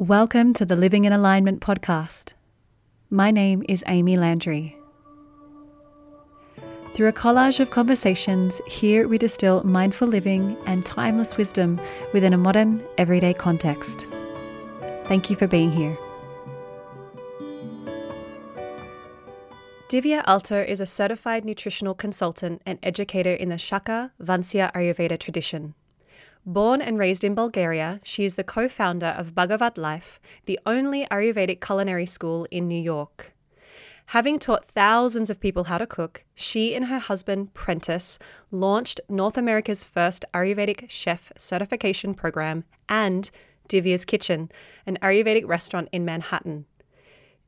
Welcome 0.00 0.52
to 0.52 0.64
the 0.64 0.76
Living 0.76 1.06
in 1.06 1.12
Alignment 1.12 1.60
podcast. 1.60 2.34
My 3.10 3.32
name 3.32 3.64
is 3.68 3.82
Amy 3.88 4.16
Landry. 4.16 4.78
Through 6.92 7.08
a 7.08 7.12
collage 7.12 7.58
of 7.58 7.72
conversations, 7.72 8.60
here 8.68 9.08
we 9.08 9.18
distill 9.18 9.64
mindful 9.64 10.06
living 10.06 10.56
and 10.66 10.86
timeless 10.86 11.36
wisdom 11.36 11.80
within 12.12 12.32
a 12.32 12.38
modern, 12.38 12.84
everyday 12.96 13.34
context. 13.34 14.06
Thank 15.06 15.30
you 15.30 15.34
for 15.34 15.48
being 15.48 15.72
here. 15.72 15.98
Divya 19.88 20.22
Alter 20.28 20.62
is 20.62 20.78
a 20.78 20.86
certified 20.86 21.44
nutritional 21.44 21.94
consultant 21.94 22.62
and 22.64 22.78
educator 22.84 23.34
in 23.34 23.48
the 23.48 23.58
Shaka 23.58 24.12
Vansiya 24.22 24.72
Ayurveda 24.74 25.18
tradition. 25.18 25.74
Born 26.48 26.80
and 26.80 26.98
raised 26.98 27.24
in 27.24 27.34
Bulgaria, 27.34 28.00
she 28.02 28.24
is 28.24 28.36
the 28.36 28.42
co 28.42 28.70
founder 28.70 29.14
of 29.18 29.34
Bhagavat 29.34 29.76
Life, 29.76 30.18
the 30.46 30.58
only 30.64 31.04
Ayurvedic 31.10 31.60
culinary 31.60 32.06
school 32.06 32.46
in 32.50 32.66
New 32.66 32.80
York. 32.80 33.34
Having 34.16 34.38
taught 34.38 34.64
thousands 34.64 35.28
of 35.28 35.40
people 35.40 35.64
how 35.64 35.76
to 35.76 35.86
cook, 35.86 36.24
she 36.34 36.74
and 36.74 36.86
her 36.86 37.00
husband, 37.00 37.52
Prentice, 37.52 38.18
launched 38.50 38.98
North 39.10 39.36
America's 39.36 39.84
first 39.84 40.24
Ayurvedic 40.32 40.88
chef 40.88 41.30
certification 41.36 42.14
program 42.14 42.64
and 42.88 43.30
Divya's 43.68 44.06
Kitchen, 44.06 44.50
an 44.86 44.96
Ayurvedic 45.02 45.46
restaurant 45.46 45.90
in 45.92 46.06
Manhattan. 46.06 46.64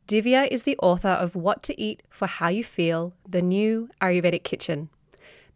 Divya 0.06 0.46
is 0.48 0.64
the 0.64 0.76
author 0.76 1.08
of 1.08 1.34
What 1.34 1.62
to 1.62 1.80
Eat 1.80 2.02
for 2.10 2.26
How 2.26 2.48
You 2.48 2.62
Feel, 2.62 3.14
the 3.26 3.40
new 3.40 3.88
Ayurvedic 4.02 4.44
Kitchen. 4.44 4.90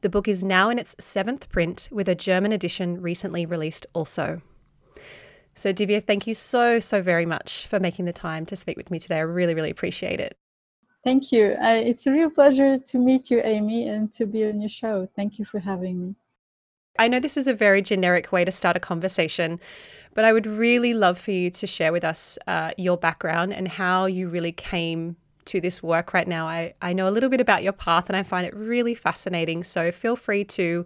The 0.05 0.11
book 0.11 0.29
is 0.29 0.45
now 0.45 0.69
in 0.69 0.79
its 0.79 0.95
seventh 0.99 1.49
print, 1.49 1.89
with 1.91 2.11
a 2.11 2.15
German 2.15 2.53
edition 2.53 3.01
recently 3.01 3.47
released 3.47 3.87
also. 3.95 4.43
So, 5.55 5.73
Divya, 5.73 6.07
thank 6.07 6.27
you 6.27 6.35
so, 6.35 6.79
so 6.79 7.01
very 7.01 7.25
much 7.25 7.67
for 7.67 7.81
making 7.81 8.05
the 8.05 8.13
time 8.13 8.45
to 8.45 8.55
speak 8.55 8.77
with 8.77 8.91
me 8.91 8.99
today. 8.99 9.17
I 9.17 9.21
really, 9.21 9.55
really 9.55 9.71
appreciate 9.71 10.21
it. 10.21 10.37
Thank 11.05 11.33
you. 11.33 11.57
I, 11.59 11.77
it's 11.77 12.07
a 12.07 12.13
real 12.13 12.29
pleasure 12.29 12.77
to 12.77 12.99
meet 12.99 13.31
you, 13.31 13.41
Amy, 13.43 13.89
and 13.89 14.13
to 14.13 14.27
be 14.27 14.45
on 14.45 14.61
your 14.61 14.69
show. 14.69 15.09
Thank 15.17 15.39
you 15.39 15.47
for 15.47 15.59
having 15.59 15.99
me. 15.99 16.15
I 16.99 17.09
know 17.09 17.19
this 17.19 17.39
is 17.39 17.47
a 17.47 17.55
very 17.55 17.81
generic 17.81 18.31
way 18.31 18.45
to 18.45 18.53
start 18.53 18.77
a 18.77 18.81
conversation, 18.81 19.59
but 20.13 20.27
I 20.27 20.35
would 20.35 20.47
really 20.47 20.93
love 20.93 21.19
for 21.19 21.31
you 21.31 21.51
to 21.53 21.67
share 21.67 21.93
with 21.93 22.05
us 22.05 22.39
uh, 22.47 22.73
your 22.77 22.99
background 22.99 23.55
and 23.55 23.69
how 23.69 24.05
you 24.05 24.29
really 24.29 24.53
came 24.53 25.17
to 25.47 25.61
this 25.61 25.83
work 25.83 26.15
right 26.15 26.27
now. 26.27 26.47
I, 26.47 26.75
I 26.81 26.93
know 26.93 27.09
a 27.09 27.13
little 27.13 27.31
bit 27.31 27.41
about 27.41 27.63
your 27.63 27.73
path 27.73 28.09
and 28.09 28.17
I 28.17 28.23
find 28.23 28.47
it 28.47 28.55
really 28.55 28.95
fascinating. 28.95 29.65
So 29.65 29.91
feel 29.93 30.17
free 30.17 30.45
to 30.45 30.85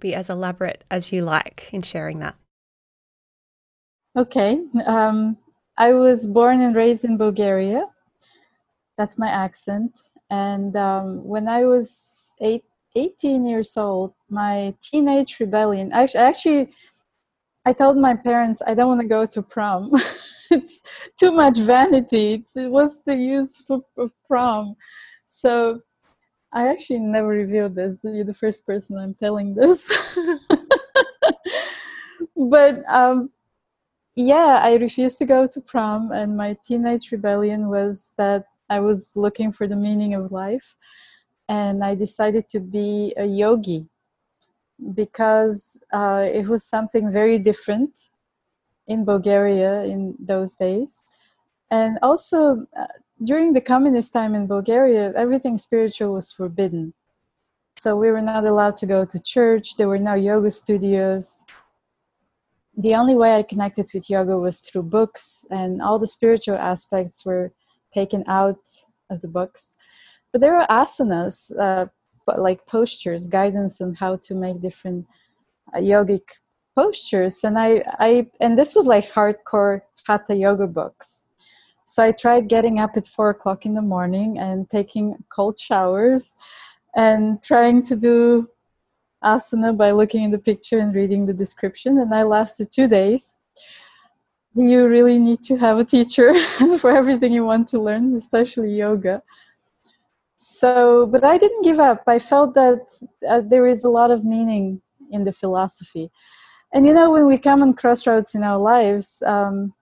be 0.00 0.14
as 0.14 0.30
elaborate 0.30 0.84
as 0.90 1.12
you 1.12 1.22
like 1.22 1.68
in 1.72 1.82
sharing 1.82 2.18
that. 2.20 2.36
Okay. 4.16 4.60
Um, 4.86 5.36
I 5.76 5.92
was 5.92 6.26
born 6.26 6.60
and 6.60 6.74
raised 6.74 7.04
in 7.04 7.18
Bulgaria. 7.18 7.86
That's 8.96 9.18
my 9.18 9.28
accent. 9.28 9.92
And 10.30 10.74
um, 10.76 11.24
when 11.24 11.48
I 11.48 11.64
was 11.64 12.32
eight, 12.40 12.64
18 12.94 13.44
years 13.44 13.76
old, 13.76 14.14
my 14.30 14.74
teenage 14.82 15.38
rebellion, 15.38 15.92
actually, 15.92 16.20
actually 16.20 16.70
I 17.66 17.72
told 17.72 17.96
my 17.96 18.14
parents 18.14 18.62
I 18.64 18.74
don't 18.74 18.86
want 18.86 19.00
to 19.00 19.08
go 19.08 19.26
to 19.26 19.42
prom. 19.42 19.90
it's 20.52 20.82
too 21.18 21.32
much 21.32 21.58
vanity. 21.58 22.34
It's, 22.34 22.52
what's 22.54 23.00
the 23.00 23.16
use 23.16 23.60
of, 23.68 24.12
prom? 24.24 24.76
So 25.26 25.80
I 26.52 26.68
actually 26.68 27.00
never 27.00 27.26
revealed 27.26 27.74
this. 27.74 27.98
You're 28.04 28.24
the 28.24 28.32
first 28.32 28.64
person 28.64 28.96
I'm 28.96 29.14
telling 29.14 29.56
this. 29.56 29.92
but 32.36 32.84
um, 32.88 33.30
yeah, 34.14 34.60
I 34.62 34.74
refused 34.76 35.18
to 35.18 35.24
go 35.24 35.48
to 35.48 35.60
prom, 35.60 36.12
and 36.12 36.36
my 36.36 36.56
teenage 36.64 37.10
rebellion 37.10 37.68
was 37.68 38.14
that 38.16 38.44
I 38.70 38.78
was 38.78 39.16
looking 39.16 39.52
for 39.52 39.66
the 39.66 39.74
meaning 39.74 40.14
of 40.14 40.30
life, 40.30 40.76
and 41.48 41.82
I 41.82 41.96
decided 41.96 42.48
to 42.50 42.60
be 42.60 43.12
a 43.16 43.26
yogi 43.26 43.88
because 44.94 45.82
uh, 45.92 46.28
it 46.32 46.46
was 46.46 46.64
something 46.64 47.10
very 47.10 47.38
different 47.38 47.90
in 48.86 49.04
Bulgaria 49.04 49.82
in 49.84 50.14
those 50.18 50.54
days. 50.56 51.02
And 51.70 51.98
also, 52.02 52.66
uh, 52.78 52.86
during 53.22 53.52
the 53.52 53.60
communist 53.60 54.12
time 54.12 54.34
in 54.34 54.46
Bulgaria, 54.46 55.12
everything 55.16 55.58
spiritual 55.58 56.12
was 56.12 56.30
forbidden. 56.30 56.92
So 57.78 57.96
we 57.96 58.10
were 58.10 58.22
not 58.22 58.44
allowed 58.44 58.76
to 58.78 58.86
go 58.86 59.04
to 59.04 59.18
church, 59.20 59.76
there 59.76 59.88
were 59.88 59.98
no 59.98 60.14
yoga 60.14 60.50
studios. 60.50 61.42
The 62.76 62.94
only 62.94 63.16
way 63.16 63.36
I 63.36 63.42
connected 63.42 63.88
with 63.92 64.10
yoga 64.10 64.38
was 64.38 64.60
through 64.60 64.84
books, 64.84 65.46
and 65.50 65.80
all 65.80 65.98
the 65.98 66.08
spiritual 66.08 66.56
aspects 66.56 67.24
were 67.24 67.52
taken 67.92 68.22
out 68.26 68.60
of 69.10 69.22
the 69.22 69.28
books. 69.28 69.72
But 70.30 70.40
there 70.42 70.54
were 70.54 70.66
asanas, 70.68 71.58
uh, 71.58 71.86
like 72.26 72.66
postures, 72.66 73.26
guidance 73.26 73.80
on 73.80 73.94
how 73.94 74.16
to 74.16 74.34
make 74.34 74.60
different 74.60 75.06
uh, 75.74 75.78
yogic 75.78 76.22
postures. 76.74 77.42
And 77.44 77.58
i 77.58 77.82
i 77.98 78.26
and 78.40 78.58
this 78.58 78.74
was 78.74 78.86
like 78.86 79.12
hardcore 79.12 79.82
hatha 80.06 80.34
yoga 80.34 80.66
books. 80.66 81.26
So 81.86 82.02
i 82.02 82.12
tried 82.12 82.48
getting 82.48 82.78
up 82.78 82.96
at 82.96 83.06
four 83.06 83.30
o'clock 83.30 83.64
in 83.64 83.74
the 83.74 83.82
morning 83.82 84.38
and 84.38 84.68
taking 84.70 85.24
cold 85.28 85.58
showers 85.58 86.36
and 86.94 87.42
trying 87.42 87.82
to 87.82 87.96
do 87.96 88.48
asana 89.24 89.76
by 89.76 89.90
looking 89.92 90.22
in 90.24 90.30
the 90.30 90.38
picture 90.38 90.78
and 90.78 90.94
reading 90.94 91.26
the 91.26 91.32
description. 91.32 91.98
And 91.98 92.14
i 92.14 92.22
lasted 92.22 92.70
two 92.70 92.88
days. 92.88 93.38
You 94.54 94.86
really 94.88 95.18
need 95.18 95.42
to 95.44 95.56
have 95.56 95.78
a 95.78 95.84
teacher 95.84 96.34
for 96.78 96.90
everything 96.90 97.32
you 97.32 97.44
want 97.44 97.68
to 97.68 97.78
learn 97.78 98.14
especially 98.16 98.70
yoga 98.74 99.22
so 100.36 101.06
but 101.06 101.24
i 101.24 101.38
didn't 101.38 101.64
give 101.64 101.80
up. 101.80 102.02
I 102.06 102.18
felt 102.18 102.54
that 102.54 102.80
uh, 103.28 103.40
there 103.40 103.66
is 103.66 103.84
a 103.84 103.88
lot 103.88 104.10
of 104.10 104.24
meaning 104.24 104.82
in 105.10 105.24
the 105.24 105.32
philosophy. 105.32 106.10
And 106.72 106.86
you 106.86 106.92
know 106.92 107.10
when 107.10 107.26
we 107.26 107.38
come 107.38 107.62
on 107.62 107.74
crossroads 107.74 108.34
in 108.34 108.42
our 108.42 108.58
lives 108.58 109.22
um, 109.26 109.72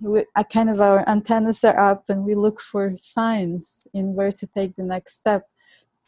we, 0.00 0.24
kind 0.52 0.70
of 0.70 0.80
our 0.80 1.08
antennas 1.08 1.64
are 1.64 1.78
up 1.78 2.10
and 2.10 2.24
we 2.24 2.34
look 2.34 2.60
for 2.60 2.92
signs 2.96 3.86
in 3.94 4.14
where 4.14 4.32
to 4.32 4.46
take 4.46 4.76
the 4.76 4.82
next 4.82 5.16
step. 5.16 5.44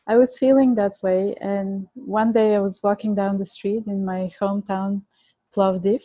I 0.07 0.17
was 0.17 0.39
feeling 0.39 0.75
that 0.75 0.95
way. 1.03 1.35
And 1.41 1.89
one 1.95 2.33
day 2.33 2.57
i 2.57 2.61
was 2.61 2.83
walking 2.83 3.15
down 3.15 3.39
the 3.39 3.45
street 3.45 3.85
in 3.87 4.05
my 4.05 4.31
hometown 4.41 5.03
plovdiv 5.55 6.03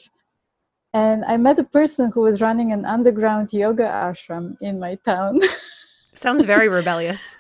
and 0.94 1.26
i 1.26 1.36
met 1.36 1.60
a 1.60 1.64
person 1.66 2.12
who 2.14 2.22
was 2.22 2.40
running 2.40 2.72
an 2.72 2.86
underground 2.86 3.52
yoga 3.52 3.84
ashram 3.84 4.56
in 4.62 4.80
my 4.80 4.96
town. 5.04 5.40
Sounds 6.14 6.46
very 6.46 6.70
rebellious 6.70 7.36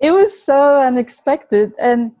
it 0.00 0.12
was 0.12 0.40
so 0.40 0.80
unexpected 0.82 1.72
and 1.78 2.12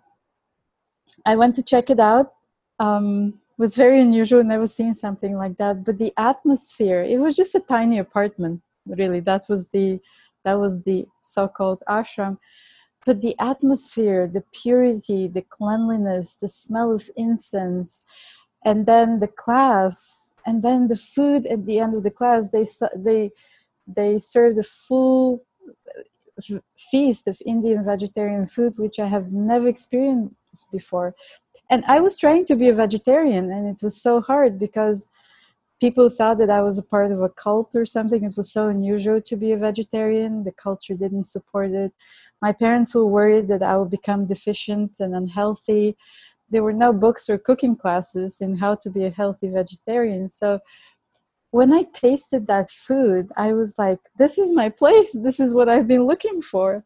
i 1.26 1.36
went 1.36 1.54
to 1.54 1.62
check 1.62 1.90
it 1.90 2.00
out. 2.00 2.34
Um, 2.80 3.40
was 3.56 3.74
very 3.74 4.00
unusual 4.00 4.44
never 4.44 4.68
seen 4.68 4.94
something 4.94 5.36
like 5.36 5.56
that 5.58 5.84
but 5.84 5.98
the 5.98 6.12
atmosphere 6.16 7.02
it 7.02 7.18
was 7.18 7.34
just 7.34 7.54
a 7.56 7.60
tiny 7.60 7.98
apartment 7.98 8.62
really. 8.88 9.20
That 9.20 9.48
was 9.48 9.68
the 9.68 10.00
that 10.44 10.54
was 10.54 10.84
the 10.84 11.06
so-called 11.20 11.82
ashram. 11.88 12.38
But 13.04 13.20
the 13.20 13.36
atmosphere 13.38 14.26
the 14.26 14.44
purity 14.52 15.28
the 15.28 15.42
cleanliness 15.42 16.36
the 16.36 16.48
smell 16.48 16.92
of 16.92 17.10
incense 17.16 18.04
and 18.64 18.86
then 18.86 19.20
the 19.20 19.28
class 19.28 20.34
and 20.44 20.62
then 20.62 20.88
the 20.88 20.96
food 20.96 21.46
at 21.46 21.64
the 21.64 21.78
end 21.78 21.94
of 21.94 22.02
the 22.02 22.10
class 22.10 22.50
they 22.50 22.66
they 22.96 23.30
they 23.86 24.18
served 24.18 24.58
a 24.58 24.64
full 24.64 25.44
feast 26.90 27.26
of 27.28 27.40
indian 27.46 27.84
vegetarian 27.84 28.46
food 28.46 28.74
which 28.78 28.98
i 28.98 29.06
have 29.06 29.32
never 29.32 29.68
experienced 29.68 30.70
before. 30.72 31.14
And 31.70 31.84
i 31.86 32.00
was 32.00 32.18
trying 32.18 32.44
to 32.46 32.56
be 32.56 32.68
a 32.68 32.74
vegetarian 32.74 33.50
and 33.52 33.66
it 33.66 33.82
was 33.82 34.00
so 34.00 34.20
hard 34.20 34.58
because 34.58 35.10
people 35.80 36.08
thought 36.10 36.38
that 36.38 36.50
i 36.50 36.60
was 36.60 36.78
a 36.78 36.82
part 36.82 37.10
of 37.12 37.20
a 37.22 37.28
cult 37.28 37.74
or 37.74 37.86
something. 37.86 38.24
It 38.24 38.36
was 38.36 38.52
so 38.52 38.68
unusual 38.68 39.20
to 39.22 39.36
be 39.36 39.52
a 39.52 39.56
vegetarian. 39.56 40.44
The 40.44 40.52
culture 40.52 40.94
didn't 40.94 41.24
support 41.24 41.70
it. 41.70 41.92
My 42.42 42.52
parents 42.52 42.94
were 42.94 43.06
worried 43.06 43.48
that 43.48 43.62
i 43.62 43.76
would 43.76 43.90
become 43.90 44.26
deficient 44.26 44.92
and 44.98 45.14
unhealthy. 45.14 45.96
There 46.50 46.62
were 46.62 46.72
no 46.72 46.92
books 46.92 47.28
or 47.28 47.36
cooking 47.38 47.76
classes 47.76 48.40
in 48.40 48.56
how 48.56 48.76
to 48.76 48.88
be 48.90 49.04
a 49.04 49.10
healthy 49.10 49.48
vegetarian. 49.48 50.28
So 50.28 50.60
when 51.50 51.72
i 51.72 51.84
tasted 51.94 52.46
that 52.46 52.70
food 52.70 53.30
i 53.36 53.52
was 53.52 53.78
like 53.78 54.00
this 54.18 54.38
is 54.38 54.52
my 54.52 54.68
place 54.68 55.12
this 55.12 55.40
is 55.40 55.54
what 55.54 55.68
i've 55.68 55.88
been 55.88 56.06
looking 56.06 56.42
for 56.42 56.84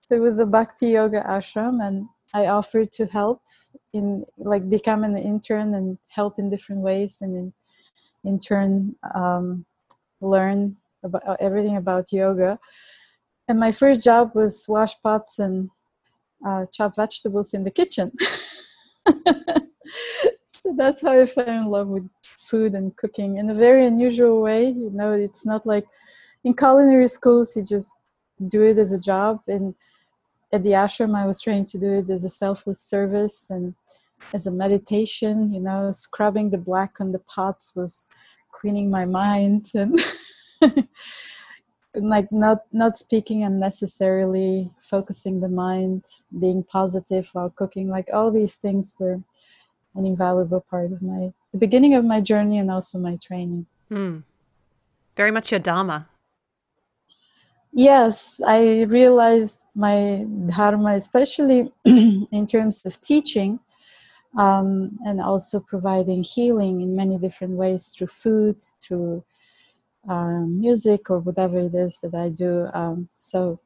so 0.00 0.16
it 0.16 0.20
was 0.20 0.38
a 0.38 0.46
bhakti 0.46 0.88
yoga 0.90 1.22
ashram 1.28 1.86
and 1.86 2.08
I 2.34 2.46
offered 2.46 2.92
to 2.92 3.06
help 3.06 3.42
in 3.92 4.24
like 4.36 4.68
become 4.68 5.02
an 5.04 5.16
intern 5.16 5.74
and 5.74 5.98
help 6.10 6.38
in 6.38 6.50
different 6.50 6.82
ways 6.82 7.18
and 7.20 7.34
in, 7.34 7.52
in 8.24 8.38
turn 8.38 8.96
um, 9.14 9.64
learn 10.20 10.76
about 11.02 11.26
uh, 11.26 11.36
everything 11.40 11.76
about 11.76 12.12
yoga. 12.12 12.58
And 13.48 13.58
my 13.58 13.72
first 13.72 14.04
job 14.04 14.32
was 14.34 14.66
wash 14.68 15.00
pots 15.02 15.38
and 15.38 15.70
uh, 16.46 16.66
chop 16.70 16.96
vegetables 16.96 17.54
in 17.54 17.64
the 17.64 17.70
kitchen. 17.70 18.12
so 20.46 20.74
that's 20.76 21.00
how 21.00 21.18
I 21.18 21.24
fell 21.24 21.48
in 21.48 21.66
love 21.66 21.88
with 21.88 22.10
food 22.48 22.74
and 22.74 22.96
cooking 22.96 23.36
in 23.36 23.50
a 23.50 23.54
very 23.54 23.86
unusual 23.86 24.40
way. 24.40 24.66
You 24.66 24.90
know, 24.92 25.12
it's 25.12 25.44
not 25.44 25.66
like 25.66 25.86
in 26.44 26.54
culinary 26.54 27.08
schools 27.08 27.56
you 27.56 27.62
just 27.62 27.92
do 28.46 28.62
it 28.62 28.78
as 28.78 28.92
a 28.92 29.00
job. 29.00 29.40
And 29.46 29.74
at 30.52 30.62
the 30.62 30.70
ashram, 30.70 31.16
I 31.16 31.26
was 31.26 31.40
trained 31.40 31.68
to 31.68 31.78
do 31.78 31.92
it 31.92 32.10
as 32.10 32.24
a 32.24 32.30
selfless 32.30 32.80
service 32.80 33.46
and 33.50 33.74
as 34.32 34.46
a 34.46 34.52
meditation. 34.52 35.52
You 35.52 35.60
know, 35.60 35.92
scrubbing 35.92 36.50
the 36.50 36.58
black 36.58 37.00
on 37.00 37.12
the 37.12 37.20
pots 37.20 37.74
was 37.74 38.08
cleaning 38.52 38.90
my 38.90 39.04
mind 39.04 39.70
and. 39.74 40.00
like 41.94 42.30
not 42.30 42.58
not 42.72 42.96
speaking 42.96 43.42
unnecessarily 43.42 44.70
focusing 44.82 45.40
the 45.40 45.48
mind 45.48 46.04
being 46.38 46.62
positive 46.62 47.28
while 47.32 47.50
cooking 47.50 47.88
like 47.88 48.08
all 48.12 48.30
these 48.30 48.58
things 48.58 48.94
were 48.98 49.20
an 49.98 50.06
invaluable 50.06 50.64
part 50.70 50.92
of 50.92 51.02
my 51.02 51.32
the 51.52 51.58
beginning 51.58 51.94
of 51.94 52.04
my 52.04 52.20
journey 52.20 52.58
and 52.58 52.70
also 52.70 52.98
my 52.98 53.16
training. 53.16 53.66
Mm. 53.90 54.22
Very 55.16 55.30
much 55.30 55.50
your 55.50 55.60
dharma. 55.60 56.08
Yes, 57.72 58.40
I 58.46 58.82
realized 58.82 59.62
my 59.74 60.24
dharma, 60.46 60.94
especially 60.96 61.72
in 61.84 62.46
terms 62.46 62.86
of 62.86 63.00
teaching 63.00 63.60
um, 64.36 64.98
and 65.04 65.20
also 65.20 65.60
providing 65.60 66.22
healing 66.24 66.80
in 66.80 66.96
many 66.96 67.18
different 67.18 67.54
ways 67.54 67.88
through 67.88 68.08
food, 68.08 68.56
through 68.80 69.24
um, 70.08 70.60
music, 70.60 71.10
or 71.10 71.18
whatever 71.18 71.58
it 71.58 71.74
is 71.74 72.00
that 72.00 72.14
I 72.14 72.28
do. 72.28 72.68
Um, 72.72 73.08
so, 73.14 73.60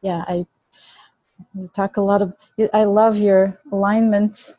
yeah, 0.00 0.24
I 0.26 0.46
talk 1.74 1.96
a 1.96 2.00
lot 2.00 2.22
of. 2.22 2.32
I 2.72 2.84
love 2.84 3.16
your 3.18 3.60
alignment 3.72 4.54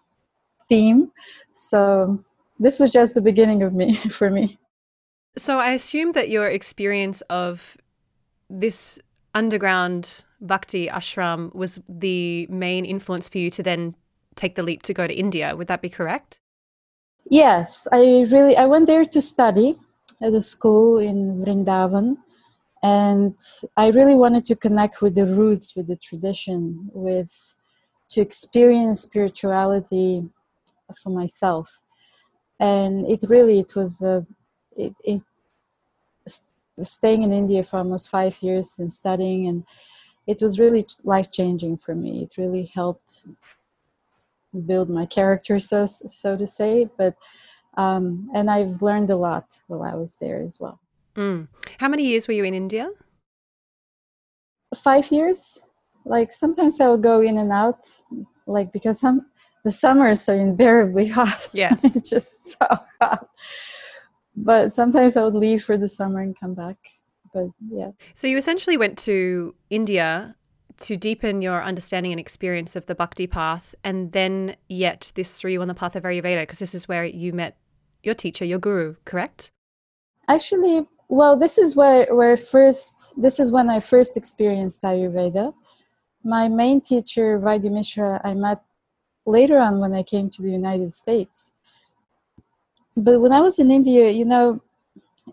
theme. 0.68 1.12
So 1.54 2.24
this 2.60 2.80
was 2.80 2.92
just 2.92 3.14
the 3.16 3.22
beginning 3.22 3.64
of 3.64 3.74
me 3.74 3.96
for 4.18 4.30
me. 4.30 4.58
So 5.38 5.60
I 5.60 5.72
assume 5.72 6.12
that 6.14 6.30
your 6.30 6.48
experience 6.48 7.22
of 7.30 7.78
this 8.50 9.00
underground 9.34 10.24
bhakti 10.42 10.88
ashram 10.88 11.54
was 11.56 11.80
the 11.88 12.48
main 12.50 12.84
influence 12.84 13.30
for 13.30 13.38
you 13.38 13.50
to 13.52 13.64
then 13.64 13.96
take 14.36 14.56
the 14.56 14.64
leap 14.64 14.84
to 14.84 14.94
go 14.94 15.08
to 15.08 15.14
India. 15.14 15.56
Would 15.56 15.68
that 15.68 15.82
be 15.82 15.90
correct? 15.90 16.40
Yes, 17.30 17.88
I 17.92 18.26
really 18.30 18.58
I 18.58 18.66
went 18.66 18.88
there 18.88 19.06
to 19.06 19.22
study 19.22 19.78
at 20.22 20.34
a 20.34 20.42
school 20.42 20.98
in 20.98 21.44
Vrindavan 21.44 22.18
and 22.84 23.36
I 23.78 23.90
really 23.90 24.16
wanted 24.16 24.46
to 24.48 24.56
connect 24.56 25.02
with 25.02 25.16
the 25.16 25.26
roots, 25.26 25.76
with 25.76 25.88
the 25.88 25.96
tradition, 25.96 26.90
with 26.94 27.56
to 28.10 28.22
experience 28.22 29.02
spirituality 29.02 30.30
for 30.98 31.10
myself. 31.10 31.82
And 32.60 33.06
it 33.08 33.24
really 33.28 33.60
it 33.60 33.76
was 33.76 34.02
uh, 34.02 34.22
it, 34.76 34.96
it 35.04 35.22
staying 36.84 37.22
in 37.22 37.32
india 37.32 37.64
for 37.64 37.78
almost 37.78 38.10
five 38.10 38.42
years 38.42 38.80
and 38.80 38.92
studying 38.92 39.48
and 39.48 39.64
it 40.28 40.42
was 40.42 40.60
really 40.60 40.86
life 41.04 41.32
changing 41.32 41.78
for 41.78 41.96
me. 41.96 42.24
It 42.24 42.38
really 42.38 42.72
helped 42.74 43.26
build 44.66 44.90
my 44.90 45.06
character 45.06 45.60
so 45.60 45.86
so 45.86 46.36
to 46.38 46.46
say 46.46 46.90
but 46.98 47.16
um, 47.78 48.30
and 48.34 48.52
i've 48.52 48.82
learned 48.82 49.10
a 49.10 49.16
lot 49.16 49.62
while 49.68 49.84
i 49.84 49.96
was 49.96 50.18
there 50.18 50.42
as 50.42 50.60
well. 50.60 50.80
Mm. 51.16 51.48
how 51.80 51.88
many 51.88 52.06
years 52.06 52.28
were 52.28 52.34
you 52.34 52.44
in 52.44 52.54
india? 52.54 52.90
Five 54.76 55.12
years. 55.12 55.60
Like 56.06 56.34
sometimes 56.34 56.82
i 56.82 56.88
would 56.90 57.04
go 57.04 57.22
in 57.22 57.38
and 57.38 57.52
out 57.52 57.82
like 58.46 58.74
because 58.74 59.04
i'm 59.04 59.26
the 59.64 59.72
summers 59.72 60.28
are 60.30 60.36
invariably 60.36 61.08
hot. 61.20 61.50
Yes. 61.54 61.96
it's 61.96 62.10
just 62.10 62.58
so 62.58 62.68
hot. 63.02 63.28
But 64.36 64.74
sometimes 64.74 65.18
I 65.18 65.24
would 65.24 65.36
leave 65.36 65.64
for 65.64 65.78
the 65.78 65.90
summer 65.90 66.22
and 66.22 66.40
come 66.40 66.54
back. 66.54 66.78
But 67.34 67.48
yeah. 67.70 67.92
So 68.14 68.28
you 68.28 68.38
essentially 68.38 68.78
went 68.78 68.98
to 69.00 69.56
India 69.70 70.36
to 70.82 70.98
deepen 70.98 71.42
your 71.42 71.64
understanding 71.64 72.12
and 72.12 72.20
experience 72.20 72.76
of 72.76 72.86
the 72.88 72.96
bhakti 72.96 73.28
path, 73.28 73.76
and 73.84 74.12
then 74.14 74.56
yet 74.68 75.12
this 75.16 75.40
threw 75.40 75.52
you 75.52 75.62
on 75.62 75.68
the 75.68 75.74
path 75.74 75.96
of 75.96 76.04
Ayurveda, 76.04 76.42
because 76.42 76.60
this 76.60 76.74
is 76.74 76.88
where 76.88 77.06
you 77.06 77.34
met 77.34 77.58
your 78.04 78.16
teacher, 78.16 78.46
your 78.46 78.58
guru, 78.58 78.96
correct? 79.06 79.52
Actually, 80.28 80.88
well, 81.08 81.38
this 81.38 81.58
is 81.58 81.76
where 81.76 82.14
where 82.16 82.38
first 82.38 82.96
this 83.18 83.40
is 83.40 83.52
when 83.52 83.70
I 83.70 83.80
first 83.80 84.18
experienced 84.18 84.82
Ayurveda. 84.82 85.54
My 86.24 86.48
main 86.48 86.82
teacher, 86.82 87.40
Vaidya 87.40 87.72
Mishra, 87.72 88.22
I 88.24 88.34
met 88.34 88.64
later 89.26 89.58
on 89.58 89.80
when 89.80 89.94
I 89.94 90.04
came 90.04 90.30
to 90.32 90.42
the 90.42 90.52
United 90.52 90.94
States. 90.96 91.52
But 92.96 93.22
when 93.22 93.32
I 93.32 93.40
was 93.40 93.60
in 93.60 93.72
India, 93.72 94.10
you 94.10 94.26
know, 94.26 94.62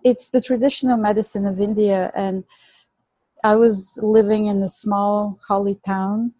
it's 0.04 0.30
the 0.30 0.40
traditional 0.40 0.96
medicine 0.96 1.46
of 1.46 1.60
India, 1.60 2.12
and 2.14 2.44
I 3.42 3.56
was 3.56 3.98
living 4.02 4.46
in 4.46 4.62
a 4.62 4.68
small 4.68 5.38
holy 5.48 5.76
town. 5.86 6.34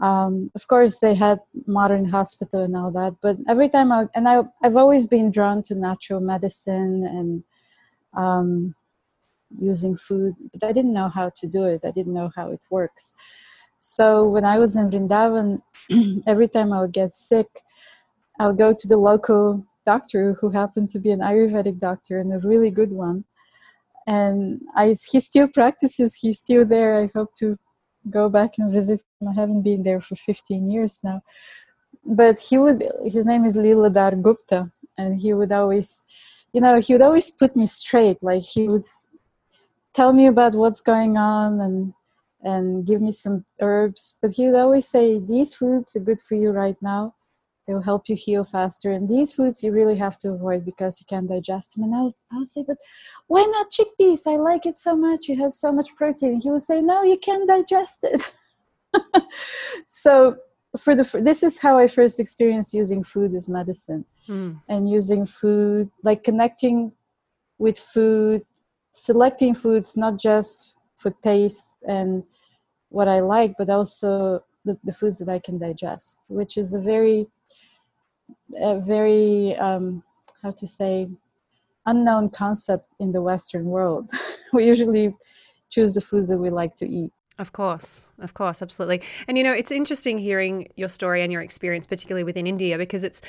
Um, 0.00 0.50
of 0.54 0.66
course, 0.68 0.98
they 0.98 1.14
had 1.14 1.40
modern 1.66 2.08
hospital 2.08 2.62
and 2.62 2.76
all 2.76 2.90
that, 2.92 3.16
but 3.20 3.36
every 3.48 3.68
time 3.68 3.92
I 3.92 4.08
and 4.14 4.28
I, 4.28 4.42
I've 4.62 4.76
always 4.76 5.06
been 5.06 5.30
drawn 5.30 5.62
to 5.64 5.74
natural 5.74 6.20
medicine 6.20 7.04
and 7.06 7.44
um, 8.14 8.74
using 9.60 9.96
food, 9.96 10.34
but 10.52 10.64
I 10.64 10.72
didn't 10.72 10.94
know 10.94 11.08
how 11.08 11.30
to 11.36 11.46
do 11.46 11.64
it. 11.64 11.82
I 11.84 11.90
didn't 11.90 12.14
know 12.14 12.30
how 12.34 12.50
it 12.50 12.60
works. 12.70 13.14
So 13.84 14.28
when 14.28 14.44
I 14.44 14.58
was 14.58 14.76
in 14.76 14.90
Vrindavan, 14.90 15.60
every 16.28 16.46
time 16.46 16.72
I 16.72 16.80
would 16.80 16.92
get 16.92 17.16
sick, 17.16 17.48
I 18.38 18.46
would 18.46 18.56
go 18.56 18.72
to 18.72 18.86
the 18.86 18.96
local 18.96 19.66
doctor 19.84 20.34
who 20.34 20.50
happened 20.50 20.88
to 20.90 21.00
be 21.00 21.10
an 21.10 21.18
Ayurvedic 21.18 21.80
doctor 21.80 22.20
and 22.20 22.32
a 22.32 22.38
really 22.38 22.70
good 22.70 22.92
one. 22.92 23.24
And 24.06 24.60
I, 24.76 24.94
he 25.10 25.18
still 25.18 25.48
practices. 25.48 26.14
He's 26.14 26.38
still 26.38 26.64
there. 26.64 26.96
I 26.96 27.10
hope 27.12 27.34
to 27.38 27.58
go 28.08 28.28
back 28.28 28.52
and 28.56 28.70
visit 28.70 29.00
him. 29.20 29.28
I 29.28 29.32
haven't 29.32 29.62
been 29.62 29.82
there 29.82 30.00
for 30.00 30.14
15 30.14 30.70
years 30.70 31.00
now. 31.02 31.22
But 32.04 32.40
he 32.40 32.58
would. 32.58 32.88
His 33.04 33.26
name 33.26 33.44
is 33.44 33.56
Liladhar 33.56 34.22
Gupta, 34.22 34.70
and 34.96 35.20
he 35.20 35.34
would 35.34 35.50
always, 35.50 36.04
you 36.52 36.60
know, 36.60 36.78
he 36.78 36.92
would 36.94 37.02
always 37.02 37.32
put 37.32 37.56
me 37.56 37.66
straight. 37.66 38.22
Like 38.22 38.44
he 38.44 38.68
would 38.68 38.84
tell 39.92 40.12
me 40.12 40.26
about 40.26 40.54
what's 40.54 40.80
going 40.80 41.16
on 41.16 41.60
and 41.60 41.94
and 42.42 42.86
give 42.86 43.00
me 43.00 43.12
some 43.12 43.44
herbs. 43.60 44.18
But 44.20 44.32
he 44.32 44.46
would 44.46 44.58
always 44.58 44.88
say, 44.88 45.18
These 45.18 45.54
foods 45.54 45.96
are 45.96 46.00
good 46.00 46.20
for 46.20 46.34
you 46.34 46.50
right 46.50 46.76
now. 46.80 47.14
They 47.66 47.74
will 47.74 47.82
help 47.82 48.08
you 48.08 48.16
heal 48.16 48.42
faster. 48.42 48.90
And 48.90 49.08
these 49.08 49.32
foods 49.32 49.62
you 49.62 49.70
really 49.70 49.96
have 49.96 50.18
to 50.18 50.30
avoid 50.30 50.64
because 50.64 51.00
you 51.00 51.06
can't 51.08 51.28
digest 51.28 51.74
them. 51.74 51.84
And 51.84 51.94
I 51.94 52.02
would, 52.02 52.14
I 52.32 52.36
would 52.38 52.46
say, 52.46 52.64
But 52.66 52.78
why 53.26 53.42
not 53.44 53.70
chickpeas? 53.70 54.26
I 54.26 54.36
like 54.36 54.66
it 54.66 54.76
so 54.76 54.96
much. 54.96 55.28
It 55.28 55.36
has 55.36 55.58
so 55.58 55.72
much 55.72 55.94
protein. 55.96 56.40
He 56.40 56.50
would 56.50 56.62
say, 56.62 56.82
No, 56.82 57.02
you 57.02 57.18
can't 57.18 57.48
digest 57.48 58.00
it. 58.02 58.32
so, 59.86 60.36
for 60.78 60.94
the 60.94 61.20
this 61.22 61.42
is 61.42 61.58
how 61.58 61.78
I 61.78 61.86
first 61.86 62.18
experienced 62.18 62.72
using 62.72 63.04
food 63.04 63.34
as 63.34 63.48
medicine 63.48 64.04
mm. 64.28 64.58
and 64.68 64.88
using 64.88 65.26
food 65.26 65.90
like 66.02 66.24
connecting 66.24 66.92
with 67.58 67.78
food 67.78 68.42
selecting 68.92 69.54
foods 69.54 69.96
not 69.96 70.18
just 70.18 70.74
for 70.96 71.10
taste 71.22 71.76
and 71.86 72.22
what 72.92 73.08
I 73.08 73.20
like, 73.20 73.54
but 73.58 73.70
also 73.70 74.44
the, 74.64 74.78
the 74.84 74.92
foods 74.92 75.18
that 75.18 75.28
I 75.28 75.38
can 75.38 75.58
digest, 75.58 76.20
which 76.28 76.56
is 76.56 76.74
a 76.74 76.80
very, 76.80 77.26
a 78.60 78.78
very, 78.80 79.56
um, 79.56 80.02
how 80.42 80.52
to 80.52 80.66
say, 80.66 81.08
unknown 81.86 82.30
concept 82.30 82.86
in 83.00 83.12
the 83.12 83.22
Western 83.22 83.64
world. 83.64 84.10
we 84.52 84.66
usually 84.66 85.14
choose 85.70 85.94
the 85.94 86.00
foods 86.00 86.28
that 86.28 86.38
we 86.38 86.50
like 86.50 86.76
to 86.76 86.88
eat. 86.88 87.12
Of 87.38 87.52
course, 87.52 88.08
of 88.20 88.34
course, 88.34 88.60
absolutely. 88.60 89.02
And 89.26 89.38
you 89.38 89.44
know, 89.44 89.54
it's 89.54 89.72
interesting 89.72 90.18
hearing 90.18 90.68
your 90.76 90.90
story 90.90 91.22
and 91.22 91.32
your 91.32 91.40
experience, 91.40 91.86
particularly 91.86 92.24
within 92.24 92.46
India, 92.46 92.76
because 92.76 93.04
it's 93.04 93.22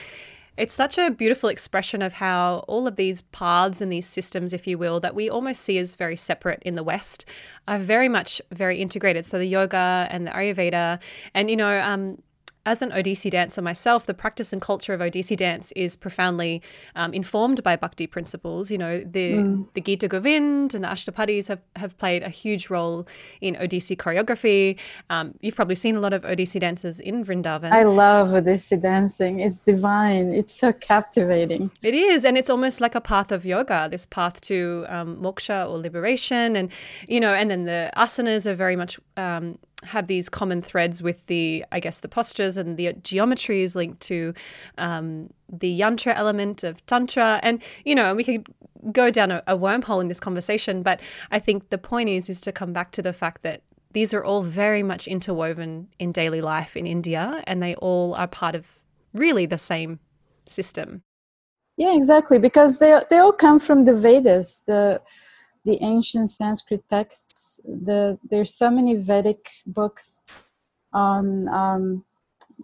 it's 0.58 0.74
such 0.74 0.98
a 0.98 1.10
beautiful 1.10 1.50
expression 1.50 2.02
of 2.02 2.14
how 2.14 2.64
all 2.68 2.88
of 2.88 2.96
these 2.96 3.22
paths 3.22 3.82
and 3.82 3.92
these 3.92 4.08
systems, 4.08 4.54
if 4.54 4.68
you 4.68 4.78
will, 4.78 5.00
that 5.00 5.16
we 5.16 5.30
almost 5.30 5.62
see 5.62 5.78
as 5.78 5.96
very 5.96 6.16
separate 6.16 6.62
in 6.64 6.76
the 6.76 6.84
West, 6.84 7.26
are 7.68 7.80
very 7.80 8.10
much 8.10 8.42
very 8.52 8.82
integrated. 8.82 9.26
So 9.26 9.40
the 9.40 9.48
yoga 9.48 10.08
and 10.10 10.28
the 10.28 10.32
Ayurveda, 10.32 11.00
and 11.34 11.50
you 11.50 11.56
know, 11.56 11.80
um, 11.82 12.20
as 12.66 12.82
an 12.82 12.92
Odissi 12.92 13.30
dancer 13.30 13.62
myself, 13.62 14.06
the 14.06 14.14
practice 14.14 14.54
and 14.54 14.62
culture 14.62 14.94
of 14.94 15.02
Odissi 15.02 15.36
dance 15.36 15.72
is 15.74 15.96
profoundly 15.96 16.62
um, 16.96 17.14
informed 17.14 17.62
by 17.62 17.76
Bhakti 17.76 18.08
principles. 18.08 18.72
You 18.72 18.78
know, 18.78 19.00
the 19.00 19.34
mm. 19.34 19.68
the 19.74 19.82
Gita 19.82 20.08
Govind 20.08 20.74
and 20.74 20.84
the 20.84 20.88
Ashtapadis 20.88 21.50
have, 21.50 21.62
have 21.76 21.98
played 21.98 22.24
a 22.24 22.30
huge 22.30 22.70
role 22.70 23.06
in 23.42 23.56
Odissi 23.56 23.98
choreography. 23.98 24.80
Um, 25.10 25.36
you've 25.42 25.56
probably 25.56 25.76
seen 25.76 25.96
a 25.96 26.00
lot 26.00 26.14
of 26.14 26.22
Odissi 26.24 26.60
dances 26.60 27.00
in 27.00 27.26
Vrindavan. 27.26 27.72
I 27.72 27.84
love 27.84 28.30
Odissi 28.30 28.82
dancing. 28.82 29.40
It's 29.40 29.60
divine. 29.60 30.34
It's 30.34 30.56
so 30.56 30.72
captivating. 30.72 31.72
It 31.82 31.94
is, 31.94 32.24
and 32.24 32.38
it's 32.38 32.50
almost 32.50 32.80
like 32.80 32.96
a 32.96 33.02
path 33.02 33.32
of 33.32 33.46
yoga. 33.46 33.90
This 33.92 34.06
path 34.06 34.40
to 34.42 34.86
um, 34.88 35.18
moksha 35.18 35.70
or 35.70 35.78
liberation, 35.78 36.56
and 36.56 36.72
you 37.10 37.20
know, 37.20 37.34
and 37.34 37.52
then 37.52 37.66
the 37.66 37.92
asanas 37.98 38.46
are 38.46 38.56
very 38.56 38.78
much 38.78 39.00
um, 39.18 39.58
have 39.86 40.08
these 40.08 40.30
common 40.30 40.62
threads 40.62 41.02
with 41.02 41.26
the, 41.28 41.66
I 41.72 41.80
guess, 41.80 42.00
the 42.00 42.08
postures 42.08 42.58
and 42.58 42.78
the 42.78 42.94
geometries 42.94 43.76
linked 43.76 44.02
to 44.02 44.34
um, 44.78 45.30
the 45.50 45.80
yantra 45.80 46.16
element 46.16 46.64
of 46.64 46.86
tantra, 46.86 47.40
and 47.44 47.62
you 47.86 47.96
know, 47.96 48.16
we 48.16 48.24
could 48.24 48.48
go 48.92 49.10
down 49.10 49.32
a, 49.32 49.44
a 49.48 49.58
wormhole 49.58 50.02
in 50.02 50.08
this 50.08 50.20
conversation. 50.20 50.84
But 50.84 51.00
I 51.32 51.40
think 51.40 51.70
the 51.70 51.78
point 51.78 52.10
is, 52.10 52.30
is 52.30 52.42
to 52.42 52.52
come 52.52 52.74
back 52.74 52.92
to 52.92 53.02
the 53.02 53.14
fact 53.14 53.44
that 53.44 53.62
these 53.94 54.14
are 54.14 54.24
all 54.24 54.42
very 54.42 54.84
much 54.84 55.08
interwoven 55.08 55.88
in 56.00 56.12
daily 56.12 56.42
life 56.42 56.76
in 56.76 56.88
India, 56.88 57.44
and 57.46 57.62
they 57.62 57.76
all 57.76 58.16
are 58.16 58.28
part 58.28 58.56
of 58.56 58.80
really 59.14 59.46
the 59.46 59.60
same 59.60 60.00
system. 60.48 61.04
Yeah, 61.78 61.96
exactly, 61.96 62.40
because 62.40 62.80
they 62.80 63.00
they 63.10 63.18
all 63.18 63.34
come 63.34 63.60
from 63.60 63.86
the 63.86 63.94
Vedas, 63.94 64.64
the 64.68 65.02
the 65.66 65.78
ancient 65.82 66.30
Sanskrit 66.30 66.84
texts. 66.90 67.60
The 67.66 68.18
there's 68.30 68.54
so 68.54 68.70
many 68.70 68.96
Vedic 68.96 69.50
books 69.66 70.24
on 70.94 71.48
um, 71.50 72.06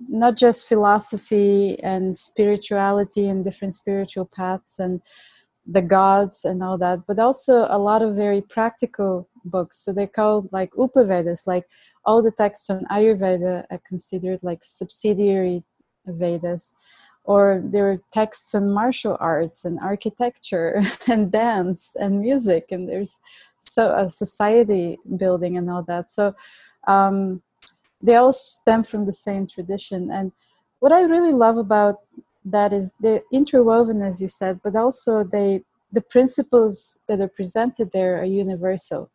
not 0.07 0.37
just 0.37 0.67
philosophy 0.67 1.79
and 1.81 2.17
spirituality 2.17 3.27
and 3.27 3.43
different 3.43 3.73
spiritual 3.73 4.25
paths 4.25 4.79
and 4.79 5.01
the 5.65 5.81
gods 5.81 6.45
and 6.45 6.63
all 6.63 6.77
that, 6.77 6.99
but 7.07 7.19
also 7.19 7.67
a 7.69 7.77
lot 7.77 8.01
of 8.01 8.15
very 8.15 8.41
practical 8.41 9.29
books. 9.45 9.77
So 9.77 9.93
they're 9.93 10.07
called 10.07 10.49
like 10.51 10.71
Upavedas, 10.71 11.45
like 11.45 11.65
all 12.05 12.23
the 12.23 12.31
texts 12.31 12.69
on 12.69 12.85
Ayurveda 12.85 13.65
are 13.69 13.81
considered 13.87 14.39
like 14.41 14.63
subsidiary 14.63 15.63
Vedas 16.07 16.73
or 17.23 17.61
there 17.63 17.91
are 17.91 18.01
texts 18.11 18.55
on 18.55 18.71
martial 18.71 19.17
arts 19.19 19.65
and 19.65 19.79
architecture 19.79 20.81
and 21.07 21.31
dance 21.31 21.95
and 21.99 22.21
music 22.21 22.65
and 22.71 22.89
there's 22.89 23.19
so 23.59 23.95
a 23.95 24.09
society 24.09 24.97
building 25.17 25.57
and 25.57 25.69
all 25.69 25.83
that. 25.83 26.09
So 26.09 26.33
um, 26.87 27.41
they 28.01 28.15
all 28.15 28.33
stem 28.33 28.83
from 28.83 29.05
the 29.05 29.13
same 29.13 29.45
tradition. 29.45 30.09
And 30.11 30.31
what 30.79 30.91
i 30.91 31.01
really 31.01 31.31
love 31.31 31.57
about 31.57 31.97
that 32.45 32.73
is 32.73 32.95
they're 32.99 33.21
interwoven 33.31 34.01
as 34.01 34.21
you 34.21 34.27
said 34.27 34.59
but 34.63 34.75
also 34.75 35.23
they 35.23 35.61
the 35.91 36.01
principles 36.01 36.99
that 37.07 37.19
are 37.19 37.27
presented 37.27 37.91
there 37.91 38.19
are 38.21 38.23
universal. 38.23 39.09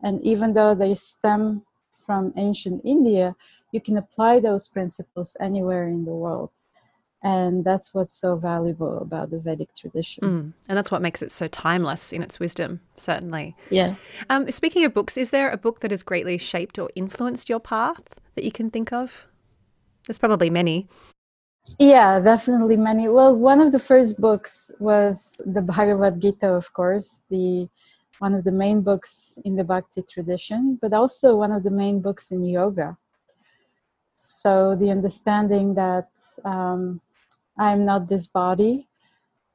And 0.00 0.22
even 0.22 0.54
though 0.54 0.74
they 0.74 0.94
stem 0.94 1.62
from 2.06 2.32
ancient 2.36 2.82
india 2.84 3.36
you 3.72 3.80
can 3.80 3.96
apply 3.96 4.40
those 4.40 4.68
principles 4.68 5.36
anywhere 5.40 5.86
in 5.88 6.04
the 6.04 6.18
world 6.24 6.50
and 7.22 7.64
that's 7.64 7.92
what's 7.92 8.14
so 8.14 8.36
valuable 8.36 8.98
about 8.98 9.30
the 9.30 9.40
Vedic 9.40 9.74
tradition. 9.74 10.24
Mm. 10.24 10.52
And 10.68 10.78
that's 10.78 10.90
what 10.90 11.02
makes 11.02 11.20
it 11.20 11.32
so 11.32 11.48
timeless 11.48 12.12
in 12.12 12.22
its 12.22 12.38
wisdom, 12.38 12.80
certainly. 12.96 13.56
Yeah. 13.70 13.94
Um, 14.30 14.50
speaking 14.50 14.84
of 14.84 14.94
books, 14.94 15.16
is 15.16 15.30
there 15.30 15.50
a 15.50 15.56
book 15.56 15.80
that 15.80 15.90
has 15.90 16.02
greatly 16.02 16.38
shaped 16.38 16.78
or 16.78 16.88
influenced 16.94 17.48
your 17.48 17.60
path 17.60 18.20
that 18.34 18.44
you 18.44 18.52
can 18.52 18.70
think 18.70 18.92
of? 18.92 19.26
There's 20.06 20.18
probably 20.18 20.48
many. 20.48 20.88
Yeah, 21.78 22.20
definitely 22.20 22.76
many. 22.76 23.08
Well, 23.08 23.34
one 23.34 23.60
of 23.60 23.72
the 23.72 23.78
first 23.78 24.20
books 24.20 24.70
was 24.78 25.42
the 25.44 25.60
Bhagavad 25.60 26.20
Gita, 26.20 26.46
of 26.46 26.72
course, 26.72 27.24
the 27.30 27.68
one 28.20 28.34
of 28.34 28.44
the 28.44 28.52
main 28.52 28.80
books 28.80 29.38
in 29.44 29.54
the 29.54 29.64
Bhakti 29.64 30.02
tradition, 30.02 30.78
but 30.80 30.92
also 30.92 31.36
one 31.36 31.52
of 31.52 31.62
the 31.62 31.70
main 31.70 32.00
books 32.00 32.32
in 32.32 32.44
yoga. 32.44 32.96
So 34.16 34.74
the 34.74 34.90
understanding 34.90 35.74
that 35.74 36.08
um, 36.44 37.00
I'm 37.58 37.84
not 37.84 38.08
this 38.08 38.28
body. 38.28 38.88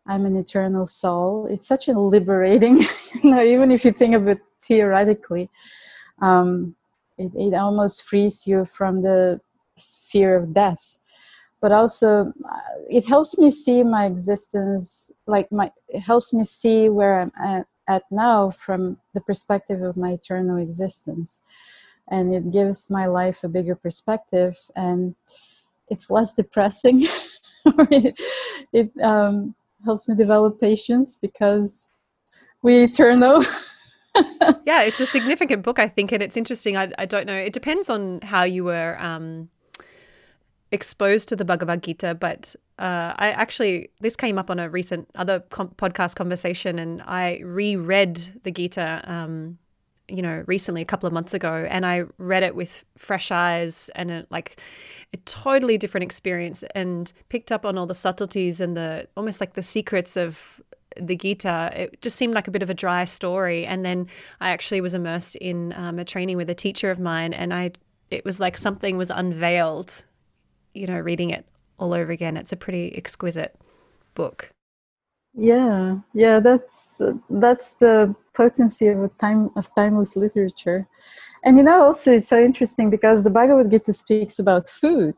I'm 0.06 0.26
an 0.26 0.36
eternal 0.36 0.86
soul. 0.86 1.48
It's 1.50 1.68
such 1.68 1.88
a 1.88 1.98
liberating, 1.98 2.80
you 3.24 3.32
know, 3.32 3.42
even 3.42 3.72
if 3.72 3.86
you 3.86 3.92
think 3.92 4.14
of 4.14 4.28
it 4.28 4.40
theoretically, 4.62 5.50
um, 6.22 6.76
it, 7.18 7.32
it 7.36 7.54
almost 7.54 8.04
frees 8.04 8.46
you 8.46 8.66
from 8.66 9.02
the 9.02 9.40
fear 9.80 10.36
of 10.36 10.54
death. 10.54 10.98
But 11.62 11.72
also, 11.72 12.34
uh, 12.44 12.60
it 12.90 13.08
helps 13.08 13.38
me 13.38 13.50
see 13.50 13.84
my 13.84 14.06
existence, 14.06 15.12
like 15.26 15.50
my, 15.50 15.72
it 15.88 16.02
helps 16.02 16.34
me 16.34 16.44
see 16.44 16.90
where 16.90 17.22
I'm 17.22 17.32
at, 17.42 17.68
at 17.88 18.04
now 18.12 18.52
from 18.52 18.98
the 19.14 19.22
perspective 19.22 19.82
of 19.82 19.96
my 19.96 20.12
eternal 20.12 20.58
existence. 20.58 21.42
And 22.10 22.36
it 22.36 22.52
gives 22.52 22.90
my 22.90 23.06
life 23.06 23.46
a 23.46 23.48
bigger 23.48 23.76
perspective 23.76 24.58
and 24.76 25.16
it's 25.90 26.10
less 26.10 26.34
depressing 26.34 27.08
it, 28.74 28.92
um, 29.02 29.56
helps 29.86 30.08
me 30.08 30.16
develop 30.16 30.60
patience 30.60 31.18
because 31.22 31.90
we 32.62 32.88
turn 32.88 33.22
eternal. 33.22 33.44
yeah, 34.66 34.84
it's 34.84 35.00
a 35.00 35.06
significant 35.06 35.64
book, 35.64 35.80
I 35.80 35.88
think, 35.88 36.12
and 36.12 36.22
it's 36.22 36.38
interesting. 36.38 36.78
I, 36.78 36.92
I 36.98 37.06
don't 37.06 37.26
know. 37.26 37.36
It 37.36 37.54
depends 37.54 37.90
on 37.90 38.22
how 38.22 38.44
you 38.44 38.64
were 38.64 38.98
um, 39.00 39.50
exposed 40.72 41.30
to 41.30 41.36
the 41.36 41.46
Bhagavad 41.46 41.84
Gita, 41.84 42.16
but 42.16 42.56
uh, 42.80 43.14
I 43.16 43.32
actually 43.32 43.90
this 44.02 44.16
came 44.16 44.38
up 44.38 44.50
on 44.50 44.60
a 44.60 44.70
recent 44.70 45.10
other 45.16 45.42
com- 45.42 45.70
podcast 45.70 46.16
conversation, 46.16 46.80
and 46.80 47.02
I 47.04 47.42
reread 47.44 48.42
the 48.44 48.52
Gita. 48.52 49.02
Um, 49.06 49.58
you 50.08 50.22
know, 50.22 50.44
recently 50.48 50.82
a 50.82 50.86
couple 50.86 51.08
of 51.08 51.14
months 51.14 51.34
ago, 51.34 51.66
and 51.70 51.86
I 51.86 52.04
read 52.18 52.44
it 52.44 52.56
with 52.56 52.84
fresh 52.98 53.32
eyes 53.32 53.90
and 53.96 54.12
it, 54.12 54.28
like 54.30 54.60
a 55.14 55.18
totally 55.18 55.78
different 55.78 56.04
experience 56.04 56.64
and 56.76 57.12
picked 57.30 57.52
up 57.52 57.66
on 57.66 57.78
all 57.78 57.86
the 57.86 57.96
subtleties 57.96 58.60
and 58.60 58.76
the 58.76 59.08
almost 59.16 59.40
like 59.40 59.54
the 59.54 59.64
secrets 59.64 60.18
of 60.18 60.62
the 61.00 61.16
Gita. 61.16 61.72
It 61.74 62.02
just 62.02 62.18
seemed 62.18 62.34
like 62.34 62.48
a 62.48 62.52
bit 62.52 62.62
of 62.62 62.70
a 62.70 62.74
dry 62.74 63.06
story. 63.06 63.66
And 63.66 63.86
then 63.86 64.08
I 64.42 64.50
actually 64.50 64.82
was 64.82 64.94
immersed 64.94 65.36
in 65.38 65.74
um, 65.74 66.00
a 66.00 66.06
training 66.06 66.38
with 66.38 66.50
a 66.50 66.56
teacher 66.56 66.92
of 66.92 67.00
mine, 67.00 67.34
and 67.34 67.54
I 67.54 67.72
it 68.12 68.26
was 68.26 68.40
like 68.40 68.58
something 68.58 68.98
was 68.98 69.10
unveiled. 69.10 70.06
You 70.74 70.88
know, 70.88 71.00
reading 71.00 71.30
it 71.30 71.46
all 71.78 71.94
over 71.94 72.12
again. 72.12 72.38
It's 72.38 72.52
a 72.52 72.58
pretty 72.58 72.96
exquisite 72.96 73.56
book. 74.16 74.53
Yeah, 75.36 76.00
yeah, 76.14 76.40
that's 76.40 77.02
that's 77.30 77.74
the 77.74 78.16
potency 78.34 78.88
of 78.90 79.18
time 79.18 79.50
of 79.56 79.74
timeless 79.74 80.16
literature. 80.16 80.88
And 81.44 81.58
you 81.58 81.64
know, 81.64 81.84
also 81.84 82.14
it's 82.14 82.28
so 82.28 82.40
interesting 82.42 82.90
because 82.90 83.24
the 83.24 83.32
Bhagavad 83.32 83.72
Gita 83.72 83.94
speaks 83.94 84.38
about 84.40 84.70
food. 84.70 85.16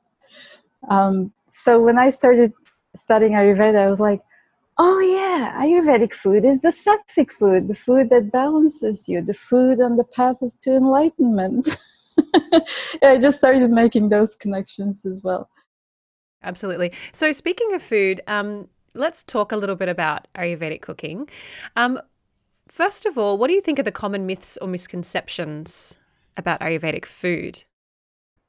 Um, 0.90 1.34
so 1.50 1.82
when 1.82 2.00
I 2.00 2.10
started 2.10 2.54
studying 2.96 3.34
Ayurveda, 3.34 3.78
I 3.78 3.90
was 3.90 4.00
like, 4.00 4.22
oh 4.78 5.00
yeah, 5.00 5.54
Ayurvedic 5.62 6.14
food 6.14 6.46
is 6.46 6.62
the 6.62 6.70
sattvic 6.70 7.32
food, 7.32 7.68
the 7.68 7.76
food 7.76 8.10
that 8.10 8.32
balances 8.32 9.10
you, 9.10 9.22
the 9.22 9.34
food 9.34 9.82
on 9.82 9.98
the 9.98 10.06
path 10.06 10.38
to 10.62 10.76
enlightenment. 10.76 11.78
I 13.04 13.18
just 13.20 13.38
started 13.38 13.70
making 13.72 14.10
those 14.10 14.36
connections 14.36 15.06
as 15.06 15.24
well. 15.24 15.50
Absolutely. 16.44 16.94
So 17.12 17.32
speaking 17.32 17.74
of 17.74 17.82
food, 17.82 18.22
um, 18.28 18.70
let's 18.96 19.24
talk 19.24 19.52
a 19.52 19.58
little 19.58 19.76
bit 19.76 19.90
about 19.90 20.28
Ayurvedic 20.36 20.82
cooking. 20.82 21.30
Um, 21.76 22.00
first 22.68 23.06
of 23.06 23.18
all, 23.18 23.38
what 23.38 23.48
do 23.48 23.54
you 23.54 23.62
think 23.62 23.80
are 23.80 23.84
the 23.84 23.92
common 23.92 24.26
myths 24.26 24.58
or 24.62 24.68
misconceptions 24.68 25.98
about 26.38 26.62
Ayurvedic 26.62 27.06
food? 27.06 27.64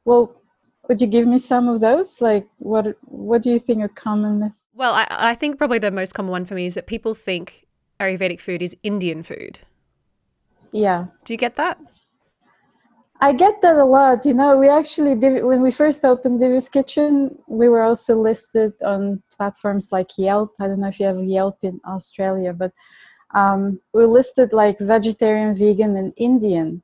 Well, 0.04 0.40
would 0.88 1.00
you 1.00 1.06
give 1.06 1.26
me 1.26 1.38
some 1.38 1.68
of 1.68 1.80
those? 1.80 2.20
Like, 2.20 2.48
what 2.58 2.96
what 3.02 3.42
do 3.42 3.50
you 3.50 3.58
think 3.58 3.82
are 3.82 3.88
common 3.88 4.40
myths? 4.40 4.60
Well, 4.72 4.94
I, 4.94 5.06
I 5.10 5.34
think 5.34 5.58
probably 5.58 5.78
the 5.78 5.90
most 5.90 6.14
common 6.14 6.30
one 6.30 6.44
for 6.44 6.54
me 6.54 6.66
is 6.66 6.74
that 6.74 6.86
people 6.86 7.14
think 7.14 7.66
Ayurvedic 8.00 8.40
food 8.40 8.62
is 8.62 8.76
Indian 8.82 9.22
food. 9.22 9.60
Yeah. 10.72 11.06
Do 11.24 11.32
you 11.32 11.38
get 11.38 11.56
that? 11.56 11.78
I 13.20 13.32
get 13.32 13.62
that 13.62 13.76
a 13.76 13.84
lot. 13.84 14.24
You 14.24 14.34
know, 14.34 14.56
we 14.56 14.68
actually 14.68 15.14
did 15.14 15.42
when 15.44 15.62
we 15.62 15.70
first 15.70 16.04
opened 16.04 16.40
Divya's 16.40 16.68
Kitchen, 16.68 17.38
we 17.48 17.68
were 17.68 17.82
also 17.82 18.20
listed 18.20 18.72
on 18.84 19.22
platforms 19.36 19.88
like 19.90 20.10
Yelp. 20.18 20.54
I 20.60 20.66
don't 20.66 20.80
know 20.80 20.88
if 20.88 21.00
you 21.00 21.06
have 21.06 21.22
Yelp 21.24 21.58
in 21.62 21.80
Australia, 21.86 22.52
but 22.52 22.72
um, 23.34 23.80
we 23.94 24.04
listed 24.04 24.52
like 24.52 24.78
vegetarian, 24.78 25.54
vegan, 25.56 25.96
and 25.96 26.12
Indian 26.16 26.82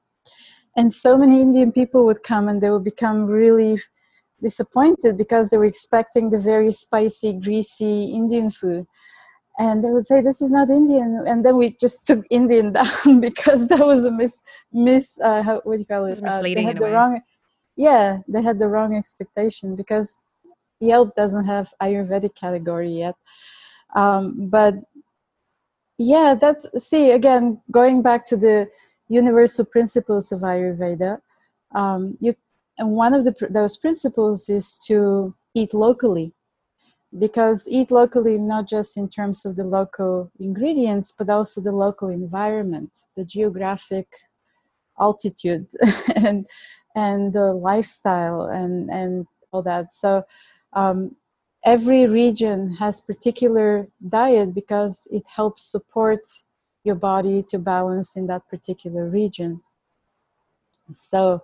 and 0.76 0.92
so 0.92 1.16
many 1.16 1.40
indian 1.40 1.72
people 1.72 2.04
would 2.04 2.22
come 2.22 2.48
and 2.48 2.60
they 2.60 2.70
would 2.70 2.84
become 2.84 3.26
really 3.26 3.80
disappointed 4.42 5.16
because 5.16 5.50
they 5.50 5.56
were 5.56 5.64
expecting 5.64 6.30
the 6.30 6.38
very 6.38 6.72
spicy 6.72 7.32
greasy 7.32 8.04
indian 8.06 8.50
food 8.50 8.86
and 9.58 9.84
they 9.84 9.90
would 9.90 10.06
say 10.06 10.20
this 10.20 10.40
is 10.40 10.50
not 10.50 10.70
indian 10.70 11.24
and 11.26 11.44
then 11.44 11.56
we 11.56 11.76
just 11.80 12.06
took 12.06 12.24
indian 12.30 12.72
down 12.78 13.20
because 13.20 13.68
that 13.68 13.84
was 13.84 14.04
a 14.04 14.10
miss 14.10 14.40
miss 14.72 15.20
uh, 15.20 15.42
how, 15.42 15.60
what 15.64 15.74
do 15.74 15.80
you 15.80 15.86
call 15.86 16.04
it, 16.06 16.18
it 16.18 16.22
misleading 16.22 16.66
uh, 16.66 16.70
in 16.70 16.78
a 16.78 16.80
way. 16.80 16.92
wrong 16.92 17.20
yeah 17.76 18.18
they 18.28 18.42
had 18.42 18.58
the 18.58 18.68
wrong 18.68 18.94
expectation 18.96 19.76
because 19.76 20.18
yelp 20.80 21.14
doesn't 21.14 21.44
have 21.44 21.72
ayurvedic 21.82 22.34
category 22.34 22.90
yet 22.90 23.14
um, 23.94 24.48
but 24.48 24.74
yeah 25.98 26.34
that's 26.38 26.66
see 26.82 27.10
again 27.10 27.60
going 27.70 28.02
back 28.02 28.26
to 28.26 28.36
the 28.36 28.68
universal 29.12 29.64
principles 29.64 30.32
of 30.32 30.40
Ayurveda. 30.40 31.20
Um, 31.74 32.16
you, 32.20 32.34
and 32.78 32.92
one 32.92 33.14
of 33.14 33.24
the, 33.24 33.34
those 33.50 33.76
principles 33.76 34.48
is 34.48 34.78
to 34.86 35.34
eat 35.54 35.74
locally, 35.74 36.32
because 37.18 37.68
eat 37.68 37.90
locally 37.90 38.38
not 38.38 38.68
just 38.68 38.96
in 38.96 39.08
terms 39.08 39.44
of 39.44 39.56
the 39.56 39.64
local 39.64 40.30
ingredients, 40.38 41.12
but 41.16 41.28
also 41.28 41.60
the 41.60 41.72
local 41.72 42.08
environment, 42.08 42.90
the 43.16 43.24
geographic 43.24 44.08
altitude, 44.98 45.66
and 46.16 46.46
and 46.94 47.32
the 47.32 47.52
lifestyle 47.52 48.42
and 48.42 48.90
and 48.90 49.26
all 49.50 49.62
that. 49.62 49.92
So 49.92 50.24
um, 50.72 51.16
every 51.64 52.06
region 52.06 52.76
has 52.76 53.00
particular 53.00 53.88
diet 54.08 54.54
because 54.54 55.06
it 55.10 55.24
helps 55.26 55.70
support 55.70 56.20
your 56.84 56.96
body 56.96 57.42
to 57.48 57.58
balance 57.58 58.16
in 58.16 58.26
that 58.26 58.48
particular 58.48 59.08
region. 59.08 59.60
So 60.92 61.42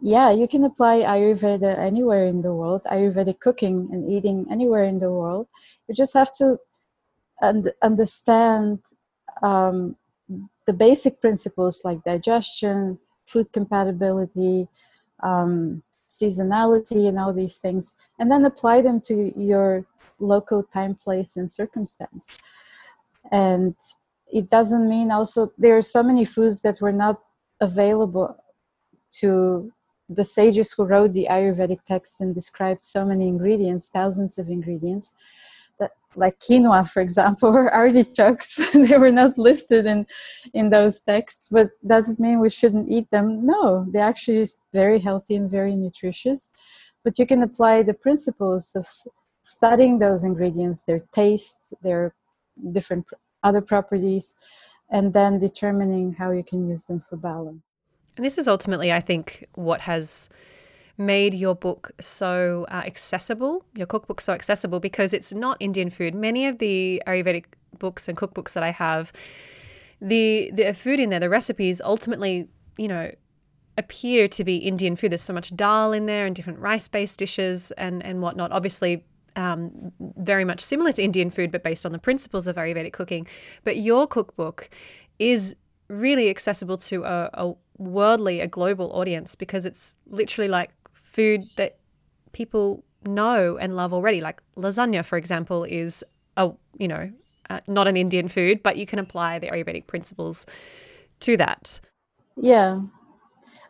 yeah, 0.00 0.30
you 0.30 0.48
can 0.48 0.64
apply 0.64 1.02
Ayurveda 1.02 1.78
anywhere 1.78 2.26
in 2.26 2.42
the 2.42 2.52
world, 2.52 2.82
Ayurvedic 2.90 3.40
cooking 3.40 3.88
and 3.92 4.10
eating 4.10 4.46
anywhere 4.50 4.84
in 4.84 4.98
the 4.98 5.10
world. 5.10 5.48
You 5.88 5.94
just 5.94 6.14
have 6.14 6.30
to 6.38 6.58
un- 7.42 7.72
understand 7.82 8.80
um, 9.42 9.96
the 10.66 10.72
basic 10.72 11.20
principles 11.20 11.82
like 11.84 12.04
digestion, 12.04 12.98
food 13.26 13.52
compatibility, 13.52 14.68
um, 15.22 15.82
seasonality, 16.08 17.08
and 17.08 17.18
all 17.18 17.32
these 17.32 17.58
things, 17.58 17.96
and 18.18 18.30
then 18.30 18.44
apply 18.44 18.82
them 18.82 19.00
to 19.00 19.32
your 19.38 19.86
local 20.18 20.62
time, 20.62 20.94
place, 20.94 21.36
and 21.36 21.50
circumstance. 21.50 22.42
And 23.30 23.74
it 24.32 24.50
doesn't 24.50 24.88
mean 24.88 25.10
also 25.10 25.52
there 25.58 25.76
are 25.76 25.82
so 25.82 26.02
many 26.02 26.24
foods 26.24 26.62
that 26.62 26.80
were 26.80 26.92
not 26.92 27.20
available 27.60 28.36
to 29.20 29.72
the 30.08 30.24
sages 30.24 30.72
who 30.72 30.84
wrote 30.84 31.12
the 31.12 31.26
Ayurvedic 31.30 31.80
texts 31.86 32.20
and 32.20 32.34
described 32.34 32.84
so 32.84 33.04
many 33.04 33.28
ingredients, 33.28 33.88
thousands 33.88 34.38
of 34.38 34.48
ingredients, 34.48 35.12
that 35.78 35.92
like 36.14 36.38
quinoa, 36.38 36.88
for 36.88 37.00
example, 37.00 37.48
or 37.56 37.72
artichokes, 37.72 38.56
they 38.72 38.98
were 38.98 39.10
not 39.10 39.38
listed 39.38 39.86
in 39.86 40.06
in 40.52 40.70
those 40.70 41.00
texts. 41.00 41.48
But 41.50 41.70
does 41.86 42.08
it 42.10 42.20
mean 42.20 42.40
we 42.40 42.50
shouldn't 42.50 42.90
eat 42.90 43.10
them? 43.10 43.46
No, 43.46 43.86
they 43.88 44.00
actually 44.00 44.38
is 44.38 44.58
very 44.72 45.00
healthy 45.00 45.36
and 45.36 45.50
very 45.50 45.74
nutritious. 45.74 46.52
But 47.02 47.18
you 47.18 47.26
can 47.26 47.42
apply 47.42 47.82
the 47.82 47.94
principles 47.94 48.74
of 48.74 48.86
studying 49.42 49.98
those 49.98 50.24
ingredients, 50.24 50.82
their 50.82 51.02
taste, 51.12 51.60
their 51.82 52.14
different 52.72 53.06
other 53.42 53.60
properties, 53.60 54.34
and 54.90 55.12
then 55.12 55.38
determining 55.38 56.14
how 56.14 56.30
you 56.30 56.42
can 56.42 56.68
use 56.68 56.86
them 56.86 57.00
for 57.00 57.16
balance. 57.16 57.68
And 58.16 58.24
this 58.24 58.38
is 58.38 58.46
ultimately, 58.46 58.92
I 58.92 59.00
think, 59.00 59.46
what 59.54 59.80
has 59.82 60.28
made 60.96 61.34
your 61.34 61.56
book 61.56 61.90
so 62.00 62.66
uh, 62.70 62.82
accessible, 62.86 63.64
your 63.74 63.86
cookbook 63.86 64.20
so 64.20 64.32
accessible, 64.32 64.78
because 64.78 65.12
it's 65.12 65.32
not 65.32 65.56
Indian 65.58 65.90
food. 65.90 66.14
Many 66.14 66.46
of 66.46 66.58
the 66.58 67.02
Ayurvedic 67.06 67.46
books 67.78 68.08
and 68.08 68.16
cookbooks 68.16 68.52
that 68.52 68.62
I 68.62 68.70
have, 68.70 69.12
the 70.00 70.50
the 70.54 70.72
food 70.74 71.00
in 71.00 71.10
there, 71.10 71.20
the 71.20 71.28
recipes, 71.28 71.80
ultimately, 71.84 72.48
you 72.76 72.86
know, 72.86 73.10
appear 73.76 74.28
to 74.28 74.44
be 74.44 74.58
Indian 74.58 74.94
food. 74.94 75.10
There's 75.10 75.22
so 75.22 75.32
much 75.32 75.54
dal 75.56 75.92
in 75.92 76.06
there 76.06 76.26
and 76.26 76.36
different 76.36 76.60
rice-based 76.60 77.18
dishes 77.18 77.72
and 77.72 78.04
and 78.04 78.22
whatnot. 78.22 78.52
Obviously, 78.52 79.04
um, 79.34 79.90
very 80.18 80.44
much 80.44 80.60
similar 80.60 80.92
to 80.92 81.02
Indian 81.02 81.30
food, 81.30 81.50
but 81.50 81.64
based 81.64 81.84
on 81.84 81.90
the 81.90 81.98
principles 81.98 82.46
of 82.46 82.54
Ayurvedic 82.54 82.92
cooking. 82.92 83.26
But 83.64 83.78
your 83.78 84.06
cookbook 84.06 84.70
is 85.18 85.56
really 85.88 86.30
accessible 86.30 86.76
to 86.78 87.04
a, 87.04 87.30
a 87.34 87.54
worldly, 87.78 88.40
a 88.40 88.46
global 88.46 88.92
audience 88.92 89.34
because 89.34 89.66
it's 89.66 89.96
literally 90.06 90.48
like 90.48 90.70
food 90.92 91.44
that 91.56 91.78
people 92.32 92.84
know 93.06 93.56
and 93.56 93.74
love 93.74 93.92
already. 93.92 94.20
Like 94.20 94.42
lasagna, 94.56 95.04
for 95.04 95.16
example, 95.16 95.64
is 95.64 96.04
a 96.36 96.50
you 96.78 96.88
know 96.88 97.10
uh, 97.50 97.60
not 97.66 97.88
an 97.88 97.96
Indian 97.96 98.28
food, 98.28 98.62
but 98.62 98.76
you 98.76 98.86
can 98.86 98.98
apply 98.98 99.38
the 99.38 99.48
Ayurvedic 99.48 99.86
principles 99.86 100.46
to 101.20 101.36
that. 101.36 101.80
Yeah, 102.36 102.80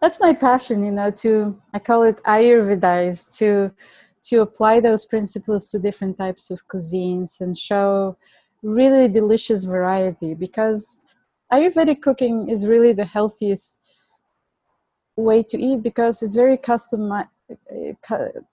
that's 0.00 0.20
my 0.20 0.32
passion. 0.32 0.84
You 0.84 0.90
know, 0.90 1.10
to 1.10 1.60
I 1.72 1.78
call 1.78 2.02
it 2.04 2.22
Ayurvedize 2.24 3.36
to 3.38 3.72
to 4.24 4.40
apply 4.40 4.80
those 4.80 5.04
principles 5.04 5.70
to 5.70 5.78
different 5.78 6.16
types 6.16 6.50
of 6.50 6.66
cuisines 6.66 7.40
and 7.40 7.56
show 7.56 8.16
really 8.62 9.06
delicious 9.06 9.64
variety 9.64 10.32
because 10.34 11.00
Ayurvedic 11.52 12.00
cooking 12.00 12.48
is 12.48 12.66
really 12.66 12.94
the 12.94 13.04
healthiest 13.04 13.80
way 15.16 15.42
to 15.42 15.60
eat 15.60 15.82
because 15.82 16.22
it's 16.22 16.34
very 16.34 16.56
customized 16.56 17.28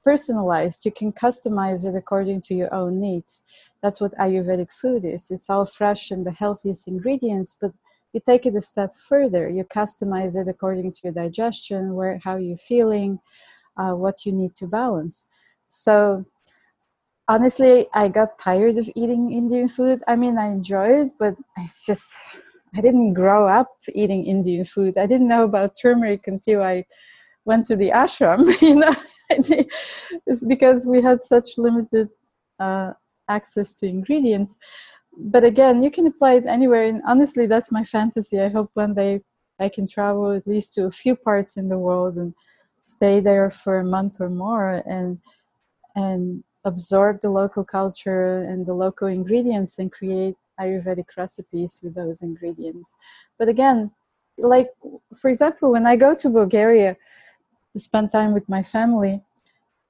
personalized. 0.04 0.86
You 0.86 0.92
can 0.92 1.12
customize 1.14 1.86
it 1.86 1.96
according 1.96 2.42
to 2.44 2.54
your 2.54 2.74
own 2.74 3.00
needs. 3.00 3.44
That's 3.82 4.02
what 4.02 4.16
ayurvedic 4.18 4.72
food 4.72 5.06
is. 5.06 5.32
It's 5.32 5.50
all 5.50 5.66
fresh 5.66 6.12
and 6.12 6.26
the 6.26 6.32
healthiest 6.32 6.88
ingredients 6.88 7.56
but 7.60 7.72
you 8.14 8.22
take 8.26 8.46
it 8.46 8.56
a 8.56 8.62
step 8.62 8.96
further. 8.96 9.50
You 9.50 9.64
customize 9.64 10.36
it 10.36 10.50
according 10.50 10.92
to 10.94 11.00
your 11.06 11.14
digestion 11.14 11.96
where 11.96 12.20
how 12.24 12.36
you're 12.36 12.58
feeling 12.58 13.20
uh, 13.78 13.94
what 13.94 14.26
you 14.26 14.34
need 14.34 14.56
to 14.58 14.68
balance. 14.68 15.28
So 15.68 16.26
honestly 17.28 17.88
i 17.94 18.08
got 18.08 18.38
tired 18.40 18.78
of 18.78 18.90
eating 18.96 19.32
indian 19.32 19.70
food. 19.70 20.04
I 20.08 20.16
mean 20.16 20.38
i 20.38 20.48
enjoy 20.48 21.04
it 21.04 21.12
but 21.18 21.36
it's 21.58 21.86
just 21.86 22.16
I 22.76 22.82
didn't 22.82 23.14
grow 23.14 23.48
up 23.48 23.70
eating 23.94 24.26
Indian 24.26 24.66
food. 24.66 24.98
I 24.98 25.06
didn't 25.06 25.28
know 25.28 25.44
about 25.44 25.78
turmeric 25.82 26.28
until 26.28 26.64
I 26.64 26.86
went 27.46 27.68
to 27.68 27.76
the 27.76 27.90
ashram. 27.90 28.42
You 28.62 28.76
know, 28.76 28.96
it's 30.28 30.46
because 30.46 30.86
we 30.86 31.02
had 31.02 31.24
such 31.24 31.58
limited 31.58 32.10
uh, 32.60 32.92
access 33.30 33.74
to 33.76 33.88
ingredients. 33.88 34.58
But 35.18 35.44
again, 35.44 35.82
you 35.82 35.92
can 35.92 36.08
apply 36.08 36.34
it 36.34 36.46
anywhere. 36.46 36.84
And 36.84 37.02
honestly, 37.08 37.46
that's 37.48 37.72
my 37.72 37.84
fantasy. 37.84 38.40
I 38.40 38.50
hope 38.50 38.72
one 38.74 38.94
day 38.94 39.22
I 39.60 39.70
can 39.70 39.88
travel 39.88 40.32
at 40.32 40.48
least 40.48 40.74
to 40.76 40.86
a 40.86 40.92
few 40.92 41.16
parts 41.16 41.58
in 41.58 41.70
the 41.70 41.78
world 41.78 42.16
and 42.16 42.34
stay 42.84 43.20
there 43.20 43.52
for 43.52 43.80
a 43.80 43.86
month 43.86 44.20
or 44.20 44.30
more 44.30 44.84
and 44.86 45.20
and 45.96 46.44
absorb 46.66 47.22
the 47.22 47.30
local 47.30 47.64
culture 47.64 48.44
and 48.44 48.66
the 48.66 48.74
local 48.74 49.08
ingredients 49.08 49.78
and 49.80 49.92
create 49.92 50.36
Ayurvedic 50.60 51.06
recipes 51.18 51.80
with 51.84 51.96
those 51.96 52.22
ingredients. 52.22 52.96
But 53.38 53.48
again, 53.50 53.92
like 54.38 54.70
for 55.16 55.30
example, 55.30 55.72
when 55.72 55.86
I 55.86 55.96
go 55.96 56.16
to 56.16 56.30
Bulgaria 56.30 56.98
to 57.74 57.80
spend 57.80 58.12
time 58.12 58.34
with 58.34 58.48
my 58.50 58.64
family, 58.64 59.22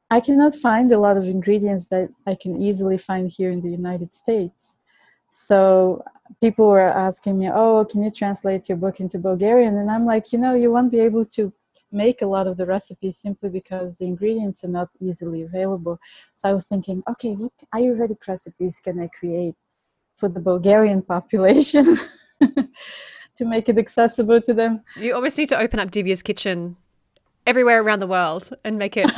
I 0.09 0.19
cannot 0.19 0.55
find 0.55 0.91
a 0.91 0.99
lot 0.99 1.17
of 1.17 1.23
ingredients 1.23 1.87
that 1.87 2.09
I 2.27 2.35
can 2.35 2.61
easily 2.61 2.97
find 2.97 3.31
here 3.31 3.51
in 3.51 3.61
the 3.61 3.69
United 3.69 4.13
States. 4.13 4.75
So 5.29 6.03
people 6.41 6.67
were 6.67 6.81
asking 6.81 7.39
me, 7.39 7.49
"Oh, 7.49 7.85
can 7.89 8.03
you 8.03 8.11
translate 8.11 8.67
your 8.67 8.77
book 8.77 8.99
into 8.99 9.17
Bulgarian?" 9.17 9.77
And 9.77 9.89
I'm 9.89 10.05
like, 10.05 10.33
you 10.33 10.39
know, 10.39 10.53
you 10.53 10.69
won't 10.71 10.91
be 10.91 10.99
able 10.99 11.25
to 11.37 11.53
make 11.91 12.21
a 12.21 12.25
lot 12.35 12.47
of 12.47 12.57
the 12.57 12.65
recipes 12.65 13.17
simply 13.17 13.49
because 13.49 13.97
the 13.97 14.05
ingredients 14.05 14.63
are 14.63 14.69
not 14.79 14.89
easily 14.99 15.41
available. 15.43 15.99
So 16.35 16.49
I 16.49 16.53
was 16.53 16.67
thinking, 16.67 17.03
okay, 17.09 17.33
what 17.33 17.51
Ayurvedic 17.73 18.25
recipes 18.27 18.79
can 18.83 18.99
I 18.99 19.07
create 19.07 19.55
for 20.21 20.29
the 20.29 20.39
Bulgarian 20.39 21.01
population 21.15 21.97
to 23.37 23.43
make 23.53 23.67
it 23.67 23.77
accessible 23.77 24.39
to 24.47 24.53
them. 24.53 24.81
You 24.97 25.15
almost 25.15 25.37
need 25.37 25.49
to 25.49 25.59
open 25.59 25.79
up 25.79 25.91
Divya's 25.91 26.21
kitchen 26.21 26.77
everywhere 27.45 27.81
around 27.81 27.99
the 27.99 28.07
world 28.07 28.43
and 28.63 28.77
make 28.77 28.95
it 28.95 29.11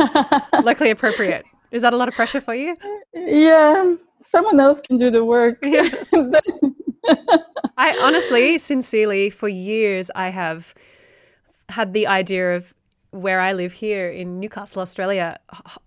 locally 0.64 0.90
appropriate. 0.90 1.46
Is 1.72 1.82
that 1.82 1.94
a 1.94 1.98
lot 1.98 2.08
of 2.08 2.16
pressure 2.16 2.40
for 2.40 2.56
you? 2.56 2.76
Yeah, 3.14 3.96
someone 4.22 4.60
else 4.60 4.80
can 4.80 4.98
do 4.98 5.12
the 5.12 5.24
work. 5.24 5.64
Yeah. 5.76 7.20
I 7.76 8.00
honestly, 8.02 8.58
sincerely, 8.58 9.30
for 9.30 9.50
years, 9.50 10.10
I 10.16 10.30
have 10.30 10.74
had 11.68 11.92
the 11.92 12.08
idea 12.08 12.56
of 12.56 12.74
where 13.14 13.40
I 13.40 13.54
live 13.54 13.74
here 13.74 14.10
in 14.10 14.40
Newcastle, 14.40 14.82
Australia, 14.82 15.38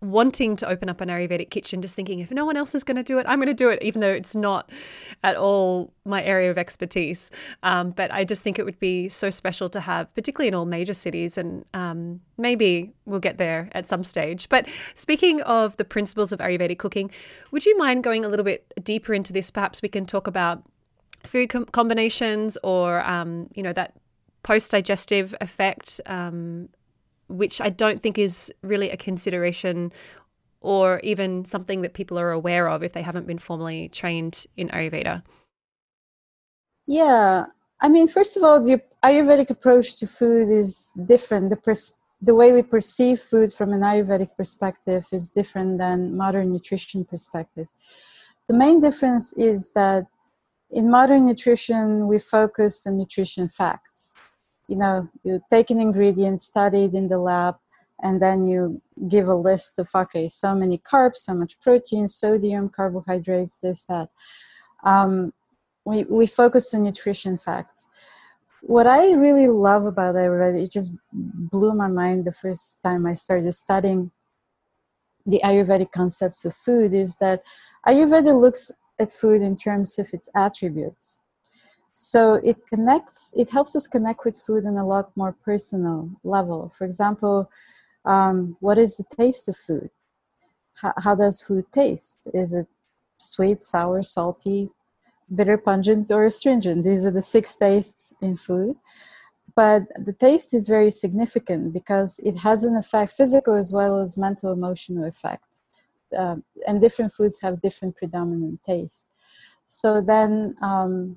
wanting 0.01 0.55
to 0.57 0.69
open 0.69 0.89
up 0.89 1.01
an 1.01 1.09
Ayurvedic 1.09 1.51
kitchen, 1.51 1.83
just 1.83 1.97
thinking 1.97 2.21
if 2.21 2.31
no 2.31 2.47
one 2.47 2.57
else 2.57 2.73
is 2.73 2.85
going 2.85 2.97
to 2.97 3.03
do 3.03 3.19
it, 3.19 3.27
I'm 3.29 3.41
going 3.41 3.49
to 3.49 3.55
do 3.55 3.69
it, 3.69 3.83
even 3.83 4.01
though 4.01 4.13
it's 4.13 4.37
not 4.37 4.71
at 5.25 5.37
all 5.37 5.93
my 6.05 6.23
area 6.23 6.53
of 6.53 6.57
expertise. 6.57 7.33
Um, 7.65 7.91
but 7.91 8.13
I 8.13 8.23
just 8.23 8.43
think 8.43 8.61
it 8.61 8.65
would 8.65 8.79
be 8.79 9.09
so 9.09 9.29
special 9.29 9.69
to 9.71 9.81
have, 9.81 10.15
particularly 10.15 10.47
in 10.47 10.55
all 10.55 10.67
major 10.67 10.95
cities, 10.95 11.37
and 11.37 11.65
um, 11.75 12.21
maybe 12.39 12.93
we'll 13.07 13.19
get 13.19 13.39
there 13.39 13.71
at 13.73 13.89
some 13.89 14.05
stage. 14.05 14.49
But 14.49 14.69
speaking 14.95 15.43
of 15.43 15.77
the 15.79 15.85
principles 15.85 16.31
of 16.33 16.39
Ayurvedic 16.39 16.79
cooking, 16.79 17.11
would 17.51 17.67
you 17.67 17.77
mind 17.77 18.05
going 18.05 18.25
a 18.25 18.29
little 18.29 18.45
bit 18.45 18.73
deeper 18.85 19.13
into 19.13 19.33
this? 19.33 19.51
Perhaps 19.51 19.83
we 19.83 19.89
can 19.89 20.07
talk 20.07 20.29
about 20.29 20.63
food 21.25 21.49
com- 21.49 21.65
combinations 21.65 22.57
or, 22.63 23.05
um, 23.05 23.49
you 23.53 23.65
know, 23.65 23.73
that 23.73 23.95
post 24.45 24.71
digestive 24.71 25.35
effect 25.41 26.01
um, 26.07 26.69
which 27.29 27.61
I 27.61 27.69
don't 27.69 28.01
think 28.01 28.19
is 28.19 28.53
really 28.63 28.91
a 28.91 28.97
consideration 28.97 29.93
or 30.61 31.01
even 31.05 31.45
something 31.45 31.83
that 31.83 31.95
people 31.95 32.19
are 32.19 32.31
aware 32.31 32.69
of 32.69 32.83
if 32.83 32.93
they 32.93 33.03
haven't 33.03 33.27
been 33.27 33.39
formally 33.39 33.89
trained 33.89 34.47
in 34.57 34.69
Ayurveda? 34.69 35.23
Yeah, 36.87 37.47
I 37.81 37.89
mean, 37.89 38.09
first 38.09 38.37
of 38.37 38.45
all, 38.45 38.63
the 38.63 38.81
Ayurvedic 39.05 39.51
approach 39.51 39.97
to 39.97 40.07
food 40.07 40.49
is 40.49 40.93
different. 41.07 41.51
The, 41.51 41.57
pers- 41.57 42.01
the 42.23 42.35
way 42.35 42.53
we 42.53 42.63
perceive 42.63 43.21
food 43.21 43.53
from 43.53 43.73
an 43.73 43.81
Ayurvedic 43.81 44.37
perspective 44.37 45.07
is 45.13 45.31
different 45.31 45.79
than 45.79 46.17
modern 46.17 46.53
nutrition 46.53 47.05
perspective. 47.05 47.67
The 48.49 48.55
main 48.55 48.81
difference 48.81 49.33
is 49.37 49.73
that 49.73 50.07
in 50.71 50.91
modern 50.91 51.27
nutrition, 51.27 52.09
we 52.09 52.19
focus 52.19 52.87
on 52.87 52.99
nutrition 52.99 53.49
facts 53.49 54.33
you 54.69 54.77
know, 54.77 55.09
you 55.25 55.41
take 55.51 55.71
an 55.71 55.81
ingredient, 55.81 56.43
study 56.43 56.85
it 56.85 56.95
in 56.95 57.09
the 57.09 57.19
lab, 57.19 57.57
and 58.03 58.21
then 58.21 58.45
you 58.45 58.81
give 59.09 59.29
a 59.29 59.35
list 59.35 59.79
of 59.79 59.89
okay, 59.95 60.29
so 60.29 60.55
many 60.55 60.79
carbs, 60.79 61.17
so 61.17 61.35
much 61.35 61.59
protein, 61.61 62.09
sodium, 62.09 62.69
carbohydrates, 62.69 63.59
this, 63.59 63.85
that. 63.87 64.09
Um, 64.85 65.33
we, 65.85 66.05
we 66.05 66.27
focus 66.27 66.75
on 66.75 66.83
nutrition 66.83 67.39
facts. 67.39 67.87
What 68.63 68.87
I 68.87 69.13
really 69.13 69.47
love 69.47 69.87
about 69.87 70.17
Ayurveda, 70.17 70.63
it 70.63 70.73
just 70.73 70.93
blew 71.13 71.73
my 71.73 71.89
mind 71.89 72.25
the 72.25 72.33
first 72.33 72.83
time 72.83 73.07
I 73.07 73.15
started 73.15 73.53
studying 73.53 74.11
the 75.25 75.41
Ayurvedic 75.45 75.93
concepts 75.93 76.45
of 76.45 76.55
food, 76.55 76.93
is 76.93 77.17
that 77.19 77.43
Ayurveda 77.87 78.39
looks 78.39 78.73
at 78.99 79.13
food 79.13 79.43
in 79.43 79.57
terms 79.57 79.99
of 79.99 80.13
its 80.13 80.29
attributes. 80.35 81.21
So 81.99 82.35
it 82.45 82.59
connects, 82.69 83.33
it 83.39 83.51
helps 83.51 83.75
us 83.75 83.89
connect 83.89 84.27
with 84.27 84.37
food 84.37 84.67
on 84.67 84.77
a 84.77 84.87
lot 84.87 85.17
more 85.17 85.33
personal 85.33 86.11
level. 86.25 86.71
For 86.77 86.85
example, 86.85 87.51
um, 88.05 88.59
what 88.61 88.77
is 88.77 88.99
the 88.99 89.05
taste 89.17 89.49
of 89.49 89.57
food? 89.57 89.89
How, 90.75 90.93
how 90.99 91.15
does 91.15 91.41
food 91.41 91.65
taste? 91.73 92.29
Is 92.35 92.53
it 92.53 92.69
sweet, 93.17 93.65
sour, 93.65 94.03
salty, 94.03 94.69
bitter, 95.35 95.57
pungent, 95.57 96.11
or 96.11 96.27
astringent? 96.27 96.85
These 96.85 97.07
are 97.07 97.11
the 97.11 97.23
six 97.23 97.57
tastes 97.57 98.13
in 98.21 98.37
food. 98.37 98.77
But 99.55 99.85
the 99.99 100.13
taste 100.13 100.53
is 100.53 100.69
very 100.69 100.91
significant 100.91 101.73
because 101.73 102.19
it 102.19 102.37
has 102.39 102.63
an 102.63 102.77
effect, 102.77 103.13
physical 103.13 103.55
as 103.55 103.73
well 103.73 104.01
as 104.01 104.19
mental, 104.19 104.53
emotional 104.53 105.05
effect. 105.05 105.45
Um, 106.17 106.45
and 106.67 106.79
different 106.83 107.13
foods 107.15 107.41
have 107.41 107.63
different 107.63 107.97
predominant 107.97 108.61
tastes. 108.67 109.09
So 109.67 110.03
then, 110.03 110.57
um, 110.61 111.17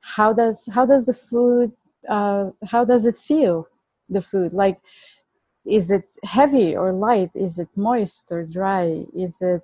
how 0.00 0.32
does 0.32 0.68
how 0.74 0.86
does 0.86 1.06
the 1.06 1.14
food 1.14 1.72
uh, 2.08 2.50
how 2.66 2.84
does 2.84 3.04
it 3.06 3.16
feel? 3.16 3.68
The 4.08 4.20
food 4.20 4.52
like 4.52 4.80
is 5.66 5.90
it 5.90 6.04
heavy 6.24 6.76
or 6.76 6.92
light? 6.92 7.30
Is 7.34 7.58
it 7.58 7.68
moist 7.76 8.28
or 8.30 8.44
dry? 8.44 9.04
Is 9.14 9.40
it 9.42 9.62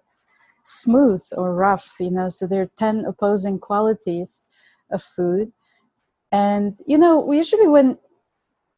smooth 0.65 1.23
or 1.33 1.55
rough? 1.55 1.95
You 1.99 2.11
know, 2.11 2.29
so 2.29 2.47
there 2.47 2.63
are 2.63 2.71
ten 2.79 3.05
opposing 3.05 3.59
qualities 3.59 4.45
of 4.91 5.03
food, 5.03 5.53
and 6.33 6.77
you 6.87 6.99
know, 6.99 7.33
usually 7.33 7.69
when 7.69 7.99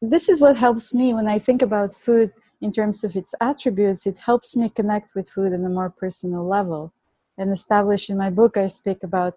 this 0.01 0.29
is 0.29 0.41
what 0.41 0.57
helps 0.57 0.93
me 0.93 1.13
when 1.13 1.27
I 1.27 1.39
think 1.39 1.61
about 1.61 1.93
food 1.93 2.31
in 2.61 2.71
terms 2.71 3.03
of 3.03 3.15
its 3.15 3.35
attributes, 3.41 4.05
it 4.05 4.17
helps 4.17 4.55
me 4.55 4.69
connect 4.69 5.15
with 5.15 5.29
food 5.29 5.53
in 5.53 5.65
a 5.65 5.69
more 5.69 5.89
personal 5.89 6.45
level. 6.47 6.93
And 7.37 7.51
establish 7.53 8.09
in 8.09 8.17
my 8.17 8.29
book, 8.29 8.57
I 8.57 8.67
speak 8.67 9.03
about 9.03 9.35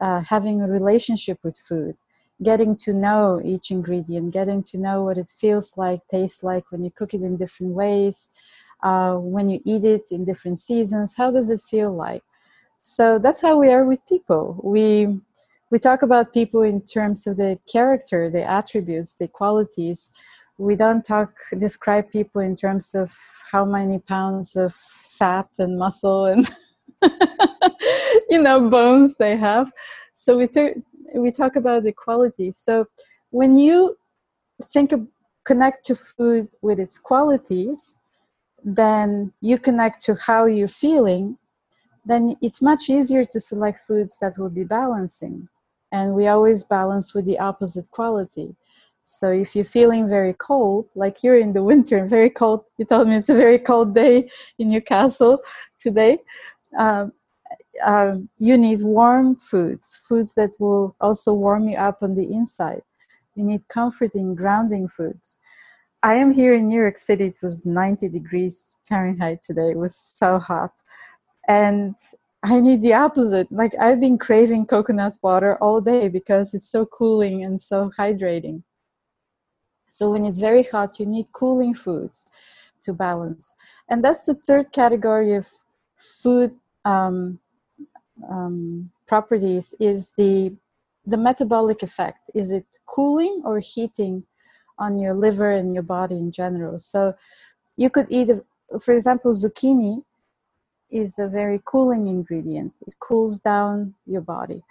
uh, 0.00 0.20
having 0.20 0.62
a 0.62 0.66
relationship 0.66 1.38
with 1.42 1.56
food, 1.56 1.96
getting 2.42 2.76
to 2.76 2.92
know 2.92 3.40
each 3.44 3.70
ingredient, 3.70 4.32
getting 4.32 4.62
to 4.64 4.78
know 4.78 5.04
what 5.04 5.18
it 5.18 5.28
feels 5.28 5.76
like, 5.76 6.00
tastes 6.10 6.42
like 6.42 6.70
when 6.70 6.84
you 6.84 6.90
cook 6.90 7.14
it 7.14 7.22
in 7.22 7.36
different 7.36 7.72
ways, 7.72 8.32
uh, 8.82 9.14
when 9.14 9.48
you 9.50 9.60
eat 9.64 9.84
it 9.84 10.04
in 10.10 10.24
different 10.24 10.58
seasons. 10.58 11.16
How 11.16 11.30
does 11.30 11.50
it 11.50 11.60
feel 11.60 11.94
like? 11.94 12.22
So 12.82 13.18
that's 13.18 13.42
how 13.42 13.58
we 13.58 13.70
are 13.70 13.84
with 13.84 14.00
people. 14.08 14.60
We 14.62 15.20
we 15.70 15.78
talk 15.78 16.02
about 16.02 16.32
people 16.32 16.62
in 16.62 16.80
terms 16.80 17.28
of 17.28 17.36
the 17.36 17.58
character, 17.70 18.28
the 18.28 18.42
attributes, 18.42 19.14
the 19.14 19.28
qualities 19.28 20.12
we 20.60 20.76
don't 20.76 21.02
talk 21.02 21.32
describe 21.58 22.10
people 22.10 22.42
in 22.42 22.54
terms 22.54 22.94
of 22.94 23.16
how 23.50 23.64
many 23.64 23.98
pounds 23.98 24.56
of 24.56 24.74
fat 24.74 25.48
and 25.58 25.78
muscle 25.78 26.26
and 26.26 26.46
you 28.30 28.40
know 28.40 28.70
bones 28.70 29.16
they 29.16 29.36
have. 29.36 29.70
So 30.14 30.36
we 30.38 30.46
talk 30.46 30.72
we 31.14 31.30
talk 31.32 31.56
about 31.56 31.82
the 31.82 31.92
qualities 31.92 32.56
so 32.56 32.86
when 33.30 33.58
you 33.58 33.98
think 34.72 34.92
of 34.92 35.06
connect 35.44 35.84
to 35.86 35.96
food 35.96 36.48
with 36.62 36.78
its 36.78 36.98
qualities 36.98 37.98
then 38.62 39.32
you 39.40 39.58
connect 39.58 40.04
to 40.04 40.14
how 40.14 40.46
you're 40.46 40.68
feeling 40.68 41.36
then 42.04 42.36
it's 42.40 42.62
much 42.62 42.88
easier 42.88 43.24
to 43.24 43.40
select 43.40 43.78
foods 43.78 44.18
that 44.18 44.38
will 44.38 44.50
be 44.50 44.64
balancing. 44.64 45.48
And 45.92 46.14
we 46.14 46.28
always 46.28 46.64
balance 46.64 47.14
with 47.14 47.24
the 47.26 47.38
opposite 47.38 47.90
quality. 47.90 48.56
So 49.04 49.30
if 49.30 49.56
you're 49.56 49.64
feeling 49.64 50.08
very 50.08 50.34
cold, 50.34 50.88
like 50.94 51.22
you're 51.22 51.38
in 51.38 51.52
the 51.52 51.64
winter, 51.64 52.06
very 52.06 52.30
cold, 52.30 52.64
you 52.78 52.84
told 52.84 53.08
me 53.08 53.16
it's 53.16 53.28
a 53.28 53.34
very 53.34 53.58
cold 53.58 53.94
day 53.94 54.30
in 54.58 54.70
Newcastle 54.70 55.38
today. 55.78 56.18
Um, 56.78 57.12
um, 57.84 58.28
you 58.38 58.56
need 58.56 58.82
warm 58.82 59.36
foods, 59.36 59.98
foods 60.08 60.34
that 60.34 60.50
will 60.58 60.96
also 61.00 61.32
warm 61.32 61.68
you 61.68 61.76
up 61.76 62.02
on 62.02 62.14
the 62.14 62.32
inside. 62.32 62.82
You 63.34 63.44
need 63.44 63.68
comforting, 63.68 64.34
grounding 64.34 64.88
foods. 64.88 65.38
I 66.02 66.14
am 66.14 66.32
here 66.32 66.54
in 66.54 66.68
New 66.68 66.80
York 66.80 66.98
City. 66.98 67.26
It 67.26 67.38
was 67.42 67.66
90 67.66 68.08
degrees 68.08 68.76
Fahrenheit 68.84 69.42
today. 69.42 69.70
It 69.70 69.76
was 69.76 69.94
so 69.94 70.38
hot. 70.38 70.72
And 71.46 71.94
I 72.42 72.58
need 72.60 72.80
the 72.80 72.94
opposite. 72.94 73.52
Like 73.52 73.74
I've 73.78 74.00
been 74.00 74.16
craving 74.16 74.66
coconut 74.66 75.18
water 75.22 75.56
all 75.56 75.80
day 75.80 76.08
because 76.08 76.54
it's 76.54 76.70
so 76.70 76.86
cooling 76.86 77.44
and 77.44 77.60
so 77.60 77.90
hydrating. 77.98 78.62
So 79.90 80.10
when 80.10 80.24
it's 80.24 80.40
very 80.40 80.62
hot, 80.62 80.98
you 80.98 81.06
need 81.06 81.26
cooling 81.32 81.74
foods 81.74 82.24
to 82.82 82.94
balance. 82.94 83.52
And 83.88 84.02
that's 84.02 84.24
the 84.24 84.34
third 84.34 84.72
category 84.72 85.34
of 85.34 85.48
food 85.96 86.54
um, 86.84 87.40
um, 88.28 88.90
properties 89.06 89.74
is 89.80 90.12
the 90.16 90.54
the 91.06 91.16
metabolic 91.16 91.82
effect. 91.82 92.18
Is 92.34 92.50
it 92.50 92.66
cooling 92.86 93.42
or 93.44 93.58
heating 93.58 94.24
on 94.78 94.98
your 94.98 95.14
liver 95.14 95.50
and 95.50 95.72
your 95.74 95.82
body 95.82 96.16
in 96.16 96.30
general? 96.30 96.78
So 96.78 97.14
you 97.76 97.88
could 97.90 98.06
eat, 98.10 98.30
for 98.80 98.94
example, 98.94 99.32
zucchini 99.32 100.04
is 100.90 101.18
a 101.18 101.28
very 101.28 101.60
cooling 101.64 102.06
ingredient. 102.06 102.74
It 102.86 102.98
cools 102.98 103.40
down 103.40 103.94
your 104.06 104.20
body. 104.20 104.62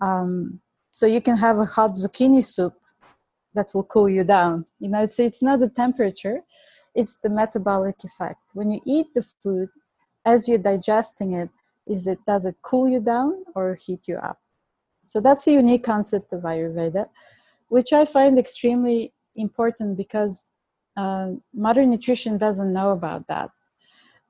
Um, 0.00 0.60
so 0.90 1.06
you 1.06 1.20
can 1.20 1.36
have 1.38 1.58
a 1.58 1.64
hot 1.64 1.92
zucchini 1.92 2.44
soup 2.44 2.74
that 3.54 3.74
will 3.74 3.84
cool 3.84 4.08
you 4.08 4.24
down. 4.24 4.66
You 4.78 4.88
know, 4.88 5.02
it's 5.02 5.18
it's 5.18 5.42
not 5.42 5.60
the 5.60 5.68
temperature, 5.68 6.40
it's 6.94 7.16
the 7.16 7.30
metabolic 7.30 8.04
effect. 8.04 8.40
When 8.52 8.70
you 8.70 8.80
eat 8.86 9.08
the 9.14 9.22
food, 9.22 9.70
as 10.24 10.48
you're 10.48 10.58
digesting 10.58 11.32
it, 11.32 11.50
is 11.86 12.06
it 12.06 12.18
does 12.26 12.46
it 12.46 12.56
cool 12.62 12.88
you 12.88 13.00
down 13.00 13.44
or 13.54 13.74
heat 13.74 14.08
you 14.08 14.16
up? 14.16 14.40
So 15.04 15.20
that's 15.20 15.46
a 15.46 15.52
unique 15.52 15.84
concept 15.84 16.32
of 16.32 16.42
Ayurveda, 16.42 17.08
which 17.68 17.92
I 17.92 18.04
find 18.04 18.38
extremely 18.38 19.12
important 19.36 19.96
because 19.96 20.50
uh, 20.96 21.32
modern 21.52 21.90
nutrition 21.90 22.38
doesn't 22.38 22.72
know 22.72 22.90
about 22.90 23.26
that. 23.28 23.50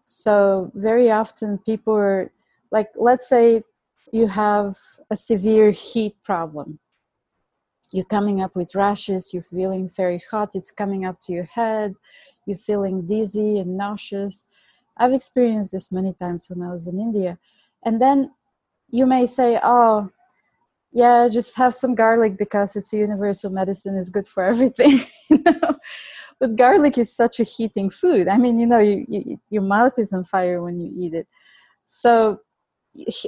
So 0.05 0.73
very 0.75 1.11
often 1.11 1.59
people 1.59 1.95
are 1.95 2.33
like, 2.71 2.91
let's 2.97 3.29
say 3.29 3.63
you 4.13 4.27
have 4.27 4.77
a 5.11 5.17
severe 5.17 5.71
heat 5.71 6.17
problem 6.25 6.79
you're 7.95 8.05
coming 8.05 8.43
up 8.43 8.57
with 8.57 8.75
rashes, 8.75 9.33
you're 9.33 9.43
feeling 9.43 9.89
very 9.89 10.21
hot, 10.31 10.51
it's 10.55 10.73
coming 10.73 11.05
up 11.05 11.21
to 11.21 11.33
your 11.33 11.45
head, 11.45 11.95
you're 12.45 12.57
feeling 12.57 13.07
dizzy 13.07 13.59
and 13.59 13.77
nauseous. 13.77 14.49
I've 14.97 15.13
experienced 15.13 15.73
this 15.73 15.91
many 15.91 16.15
times 16.15 16.49
when 16.49 16.67
I 16.67 16.73
was 16.73 16.87
in 16.87 17.01
India. 17.01 17.39
And 17.85 18.01
then 18.01 18.33
you 18.91 19.07
may 19.07 19.27
say, 19.27 19.59
oh, 19.63 20.11
yeah, 20.93 21.29
just 21.29 21.57
have 21.57 21.75
some 21.75 21.95
garlic 21.95 22.37
because 22.37 22.77
it's 22.77 22.93
a 22.93 22.97
universal 22.97 23.51
medicine, 23.51 23.97
it's 23.97 24.09
good 24.09 24.29
for 24.29 24.45
everything. 24.53 25.01
But 26.41 26.57
garlic 26.57 26.99
is 26.99 27.15
such 27.15 27.41
a 27.41 27.45
heating 27.45 27.91
food. 27.91 28.29
I 28.29 28.39
mean, 28.39 28.59
you 28.59 28.67
know, 28.67 28.81
you, 28.81 29.07
you, 29.09 29.41
your 29.51 29.63
mouth 29.63 29.99
is 29.99 30.13
on 30.13 30.25
fire 30.25 30.63
when 30.63 30.81
you 30.81 30.93
eat 30.97 31.15
it. 31.15 31.29
So 31.87 32.41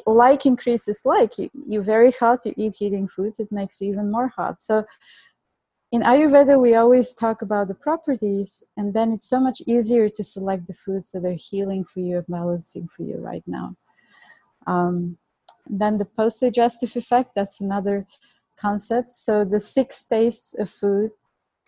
like 0.07 0.46
increases 0.46 1.02
like 1.05 1.38
you, 1.38 1.50
you're 1.66 1.83
very 1.83 2.12
hot 2.12 2.46
you 2.46 2.55
eat 2.57 2.76
heating 2.79 3.09
foods 3.09 3.40
it 3.40 3.50
makes 3.50 3.81
you 3.81 3.90
even 3.90 4.12
more 4.12 4.29
hot 4.29 4.62
so 4.62 4.85
in 5.92 6.03
ayurveda 6.03 6.61
we 6.61 6.75
always 6.75 7.14
talk 7.14 7.42
about 7.42 7.68
the 7.68 7.75
properties 7.75 8.64
and 8.77 8.92
then 8.92 9.12
it's 9.12 9.29
so 9.29 9.40
much 9.40 9.62
easier 9.66 10.09
to 10.09 10.25
select 10.25 10.66
the 10.66 10.75
foods 10.75 11.12
that 11.12 11.25
are 11.25 11.38
healing 11.51 11.85
for 11.85 12.01
you 12.01 12.18
and 12.18 12.27
balancing 12.27 12.88
for 12.88 13.03
you 13.03 13.16
right 13.18 13.44
now. 13.46 13.77
Um, 14.66 15.18
then 15.68 15.99
the 15.99 16.05
post-digestive 16.05 16.96
effect 16.96 17.31
that's 17.35 17.61
another 17.61 18.07
concept. 18.57 19.11
So 19.12 19.44
the 19.44 19.61
six 19.61 20.05
tastes 20.05 20.55
of 20.55 20.70
food 20.70 21.11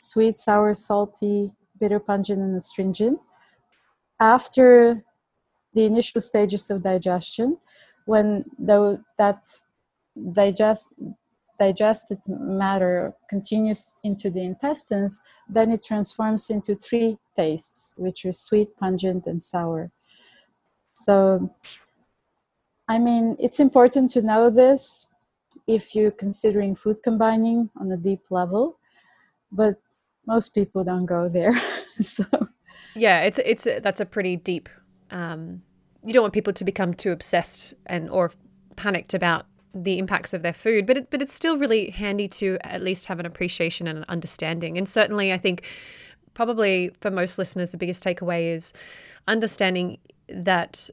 sweet 0.00 0.38
sour 0.38 0.74
salty 0.74 1.52
bitter 1.78 2.00
pungent 2.00 2.40
and 2.40 2.56
astringent. 2.56 3.20
After 4.20 5.04
the 5.74 5.84
initial 5.84 6.20
stages 6.20 6.70
of 6.70 6.82
digestion 6.82 7.58
when 8.06 8.44
the, 8.58 9.04
that 9.18 9.42
digest, 10.32 10.92
digested 11.58 12.18
matter 12.26 13.14
continues 13.28 13.96
into 14.04 14.30
the 14.30 14.42
intestines, 14.42 15.20
then 15.48 15.70
it 15.70 15.84
transforms 15.84 16.50
into 16.50 16.74
three 16.76 17.18
tastes, 17.36 17.94
which 17.96 18.24
are 18.24 18.32
sweet, 18.32 18.76
pungent, 18.76 19.26
and 19.26 19.42
sour. 19.42 19.90
So, 20.94 21.54
I 22.88 22.98
mean, 22.98 23.36
it's 23.38 23.60
important 23.60 24.10
to 24.12 24.22
know 24.22 24.50
this 24.50 25.08
if 25.66 25.94
you're 25.94 26.10
considering 26.10 26.74
food 26.74 27.02
combining 27.02 27.70
on 27.80 27.92
a 27.92 27.96
deep 27.96 28.22
level. 28.30 28.78
but 29.50 29.76
most 30.26 30.54
people 30.54 30.84
don't 30.84 31.06
go 31.06 31.28
there. 31.28 31.54
so 32.00 32.24
yeah, 32.94 33.22
it's 33.22 33.38
it's 33.38 33.64
that's 33.64 34.00
a 34.00 34.06
pretty 34.06 34.36
deep. 34.36 34.68
Um, 35.10 35.62
you 36.04 36.12
don't 36.12 36.22
want 36.22 36.34
people 36.34 36.52
to 36.52 36.64
become 36.64 36.94
too 36.94 37.12
obsessed 37.12 37.74
and 37.86 38.10
or 38.10 38.30
panicked 38.76 39.14
about 39.14 39.46
the 39.74 39.98
impacts 39.98 40.32
of 40.32 40.42
their 40.42 40.52
food, 40.52 40.86
but 40.86 40.96
it, 40.96 41.10
but 41.10 41.22
it's 41.22 41.32
still 41.32 41.56
really 41.56 41.90
handy 41.90 42.28
to 42.28 42.58
at 42.62 42.82
least 42.82 43.06
have 43.06 43.20
an 43.20 43.26
appreciation 43.26 43.86
and 43.86 43.98
an 43.98 44.04
understanding. 44.08 44.78
And 44.78 44.88
certainly, 44.88 45.32
I 45.32 45.38
think 45.38 45.66
probably 46.34 46.90
for 47.00 47.10
most 47.10 47.38
listeners, 47.38 47.70
the 47.70 47.76
biggest 47.76 48.02
takeaway 48.04 48.52
is 48.52 48.72
understanding 49.26 49.98
that 50.28 50.90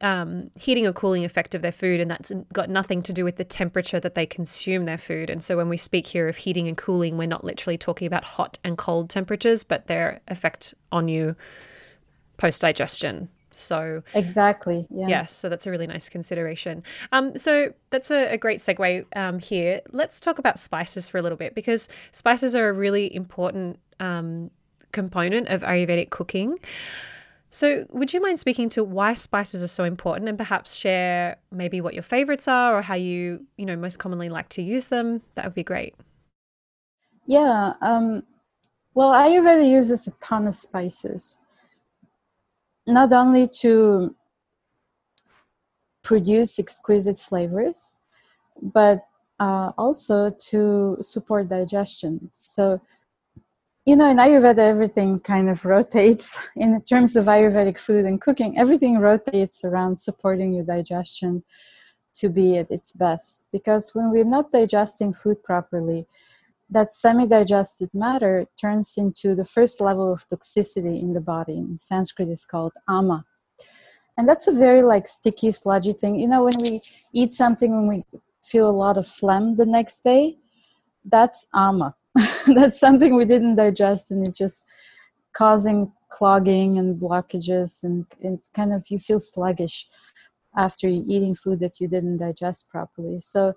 um, 0.00 0.50
heating 0.56 0.86
or 0.86 0.92
cooling 0.92 1.24
effect 1.24 1.54
of 1.54 1.62
their 1.62 1.72
food, 1.72 2.00
and 2.00 2.10
that's 2.10 2.32
got 2.52 2.70
nothing 2.70 3.02
to 3.02 3.12
do 3.12 3.24
with 3.24 3.36
the 3.36 3.44
temperature 3.44 4.00
that 4.00 4.14
they 4.14 4.26
consume 4.26 4.84
their 4.84 4.98
food. 4.98 5.30
And 5.30 5.42
so, 5.42 5.56
when 5.56 5.68
we 5.68 5.76
speak 5.76 6.06
here 6.06 6.28
of 6.28 6.36
heating 6.36 6.68
and 6.68 6.76
cooling, 6.76 7.18
we're 7.18 7.26
not 7.26 7.44
literally 7.44 7.78
talking 7.78 8.06
about 8.06 8.24
hot 8.24 8.58
and 8.64 8.78
cold 8.78 9.10
temperatures, 9.10 9.64
but 9.64 9.86
their 9.86 10.20
effect 10.28 10.74
on 10.92 11.08
you 11.08 11.36
post 12.36 12.62
digestion. 12.62 13.28
So 13.52 14.02
exactly, 14.14 14.86
yeah. 14.90 15.08
Yes, 15.08 15.32
so 15.32 15.48
that's 15.48 15.66
a 15.66 15.70
really 15.70 15.86
nice 15.86 16.08
consideration. 16.08 16.82
Um, 17.12 17.36
so 17.36 17.72
that's 17.90 18.10
a, 18.10 18.34
a 18.34 18.38
great 18.38 18.58
segue 18.58 19.04
um, 19.16 19.38
here. 19.38 19.80
Let's 19.92 20.20
talk 20.20 20.38
about 20.38 20.58
spices 20.58 21.08
for 21.08 21.18
a 21.18 21.22
little 21.22 21.38
bit 21.38 21.54
because 21.54 21.88
spices 22.12 22.54
are 22.54 22.68
a 22.68 22.72
really 22.72 23.14
important 23.14 23.78
um, 23.98 24.50
component 24.92 25.48
of 25.48 25.62
Ayurvedic 25.62 26.10
cooking. 26.10 26.58
So, 27.52 27.84
would 27.90 28.12
you 28.12 28.20
mind 28.20 28.38
speaking 28.38 28.68
to 28.70 28.84
why 28.84 29.14
spices 29.14 29.62
are 29.64 29.68
so 29.68 29.82
important 29.82 30.28
and 30.28 30.38
perhaps 30.38 30.76
share 30.76 31.36
maybe 31.50 31.80
what 31.80 31.94
your 31.94 32.04
favorites 32.04 32.46
are 32.46 32.76
or 32.76 32.82
how 32.82 32.94
you, 32.94 33.44
you 33.56 33.66
know, 33.66 33.74
most 33.74 33.98
commonly 33.98 34.28
like 34.28 34.48
to 34.50 34.62
use 34.62 34.86
them? 34.86 35.22
That 35.34 35.46
would 35.46 35.54
be 35.54 35.64
great. 35.64 35.96
Yeah. 37.26 37.72
Um, 37.80 38.22
well, 38.94 39.12
Ayurveda 39.12 39.68
uses 39.68 40.06
a 40.06 40.12
ton 40.20 40.46
of 40.46 40.56
spices 40.56 41.38
not 42.86 43.12
only 43.12 43.48
to 43.60 44.14
produce 46.02 46.58
exquisite 46.58 47.18
flavors, 47.18 47.98
but 48.60 49.04
uh, 49.38 49.72
also 49.78 50.30
to 50.30 50.98
support 51.00 51.48
digestion. 51.48 52.28
So, 52.32 52.80
you 53.86 53.96
know, 53.96 54.10
in 54.10 54.18
Ayurveda, 54.18 54.58
everything 54.58 55.18
kind 55.20 55.48
of 55.48 55.64
rotates 55.64 56.38
in 56.56 56.80
terms 56.82 57.16
of 57.16 57.26
Ayurvedic 57.26 57.78
food 57.78 58.04
and 58.04 58.20
cooking, 58.20 58.58
everything 58.58 58.98
rotates 58.98 59.64
around 59.64 60.00
supporting 60.00 60.52
your 60.52 60.64
digestion 60.64 61.42
to 62.14 62.28
be 62.28 62.58
at 62.58 62.70
its 62.70 62.92
best. 62.92 63.46
Because 63.50 63.94
when 63.94 64.10
we're 64.10 64.24
not 64.24 64.52
digesting 64.52 65.14
food 65.14 65.42
properly, 65.42 66.06
that 66.70 66.92
semi-digested 66.92 67.90
matter 67.92 68.46
turns 68.60 68.94
into 68.96 69.34
the 69.34 69.44
first 69.44 69.80
level 69.80 70.12
of 70.12 70.28
toxicity 70.28 71.00
in 71.00 71.12
the 71.12 71.20
body. 71.20 71.54
In 71.54 71.78
Sanskrit, 71.78 72.28
is 72.28 72.44
called 72.44 72.72
ama, 72.88 73.24
and 74.16 74.28
that's 74.28 74.46
a 74.46 74.52
very 74.52 74.82
like 74.82 75.08
sticky, 75.08 75.52
sludgy 75.52 75.92
thing. 75.92 76.18
You 76.18 76.28
know, 76.28 76.44
when 76.44 76.56
we 76.60 76.80
eat 77.12 77.34
something, 77.34 77.74
when 77.74 77.88
we 77.88 78.04
feel 78.42 78.68
a 78.68 78.72
lot 78.84 78.96
of 78.96 79.06
phlegm 79.06 79.56
the 79.56 79.66
next 79.66 80.02
day, 80.02 80.38
that's 81.04 81.46
ama. 81.54 81.94
that's 82.54 82.78
something 82.78 83.14
we 83.14 83.24
didn't 83.24 83.56
digest, 83.56 84.10
and 84.10 84.26
it's 84.26 84.38
just 84.38 84.64
causing 85.32 85.92
clogging 86.08 86.78
and 86.78 87.00
blockages, 87.00 87.82
and 87.82 88.06
it's 88.20 88.48
kind 88.48 88.72
of 88.72 88.84
you 88.88 88.98
feel 88.98 89.20
sluggish 89.20 89.88
after 90.56 90.88
eating 90.88 91.34
food 91.34 91.60
that 91.60 91.80
you 91.80 91.88
didn't 91.88 92.18
digest 92.18 92.68
properly. 92.70 93.20
So 93.20 93.54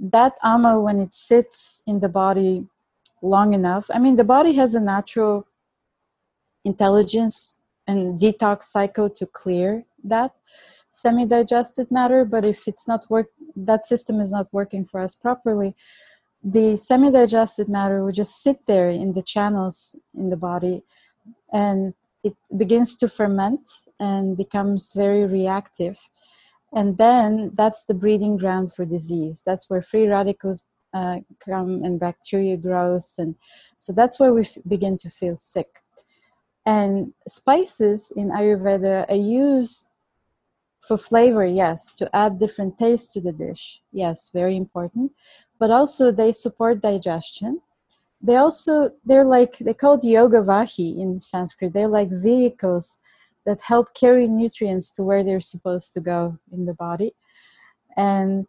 that 0.00 0.34
ama 0.42 0.80
when 0.80 0.98
it 1.00 1.12
sits 1.12 1.82
in 1.86 2.00
the 2.00 2.08
body 2.08 2.66
long 3.22 3.52
enough 3.52 3.90
i 3.92 3.98
mean 3.98 4.16
the 4.16 4.24
body 4.24 4.54
has 4.54 4.74
a 4.74 4.80
natural 4.80 5.46
intelligence 6.64 7.56
and 7.86 8.18
detox 8.18 8.64
cycle 8.64 9.10
to 9.10 9.26
clear 9.26 9.84
that 10.02 10.32
semi-digested 10.90 11.90
matter 11.90 12.24
but 12.24 12.44
if 12.44 12.66
it's 12.66 12.88
not 12.88 13.08
work 13.10 13.28
that 13.54 13.84
system 13.86 14.20
is 14.20 14.32
not 14.32 14.48
working 14.52 14.84
for 14.84 15.00
us 15.00 15.14
properly 15.14 15.74
the 16.42 16.76
semi-digested 16.76 17.68
matter 17.68 18.02
will 18.02 18.12
just 18.12 18.42
sit 18.42 18.66
there 18.66 18.88
in 18.88 19.12
the 19.12 19.22
channels 19.22 19.96
in 20.16 20.30
the 20.30 20.36
body 20.36 20.82
and 21.52 21.92
it 22.24 22.34
begins 22.56 22.96
to 22.96 23.08
ferment 23.08 23.60
and 23.98 24.36
becomes 24.36 24.92
very 24.94 25.26
reactive 25.26 25.98
and 26.72 26.98
then 26.98 27.52
that's 27.54 27.84
the 27.84 27.94
breeding 27.94 28.36
ground 28.36 28.72
for 28.72 28.84
disease. 28.84 29.42
That's 29.44 29.68
where 29.68 29.82
free 29.82 30.06
radicals 30.06 30.64
uh, 30.94 31.18
come 31.44 31.82
and 31.84 31.98
bacteria 31.98 32.56
grows. 32.56 33.14
And 33.18 33.34
so 33.78 33.92
that's 33.92 34.20
where 34.20 34.32
we 34.32 34.42
f- 34.42 34.58
begin 34.66 34.98
to 34.98 35.10
feel 35.10 35.36
sick. 35.36 35.82
And 36.64 37.12
spices 37.26 38.12
in 38.14 38.28
ayurveda 38.28 39.08
are 39.08 39.14
used 39.14 39.90
for 40.80 40.96
flavor 40.96 41.44
yes 41.44 41.92
to 41.94 42.14
add 42.14 42.38
different 42.38 42.78
taste 42.78 43.12
to 43.12 43.20
the 43.20 43.32
dish. 43.32 43.82
Yes 43.92 44.30
very 44.32 44.56
important. 44.56 45.12
But 45.58 45.70
also 45.70 46.10
they 46.10 46.32
support 46.32 46.82
digestion. 46.82 47.60
They 48.22 48.36
also 48.36 48.92
they're 49.04 49.24
like 49.24 49.58
they're 49.58 49.74
called 49.74 50.04
yoga 50.04 50.42
vahi 50.42 50.98
in 50.98 51.20
sanskrit. 51.20 51.72
They're 51.72 51.88
like 51.88 52.10
vehicles 52.10 53.00
that 53.46 53.62
help 53.62 53.94
carry 53.94 54.28
nutrients 54.28 54.90
to 54.92 55.02
where 55.02 55.24
they're 55.24 55.40
supposed 55.40 55.92
to 55.94 56.00
go 56.00 56.38
in 56.52 56.66
the 56.66 56.74
body. 56.74 57.12
And 57.96 58.46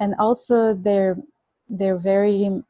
and 0.00 0.14
also 0.18 0.74
they're 0.74 1.16
they're 1.68 1.98
very 1.98 2.62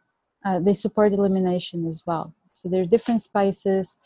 uh, 0.45 0.61
they 0.61 0.75
support 0.75 1.13
elimination 1.13 1.87
as 1.87 2.03
well. 2.07 2.35
So 2.53 2.69
there 2.69 2.83
are 2.83 2.87
different 2.87 3.23
spices 3.23 3.99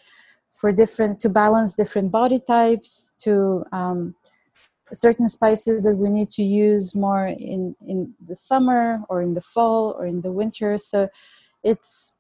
for 0.53 0.73
different 0.73 1.21
to 1.21 1.29
balance 1.29 1.75
different 1.75 2.11
body 2.11 2.41
types 2.47 3.15
to 3.21 3.65
um, 3.73 4.15
certain 4.93 5.29
spices 5.29 5.83
that 5.83 5.97
we 5.97 6.09
need 6.09 6.31
to 6.31 6.43
use 6.43 6.95
more 6.95 7.27
in 7.27 7.75
in 7.87 8.15
the 8.27 8.37
summer 8.37 9.01
or 9.09 9.23
in 9.23 9.35
the 9.35 9.41
fall 9.41 9.95
or 9.99 10.07
in 10.07 10.21
the 10.21 10.33
winter. 10.33 10.79
So 10.79 11.09
it's 11.65 12.19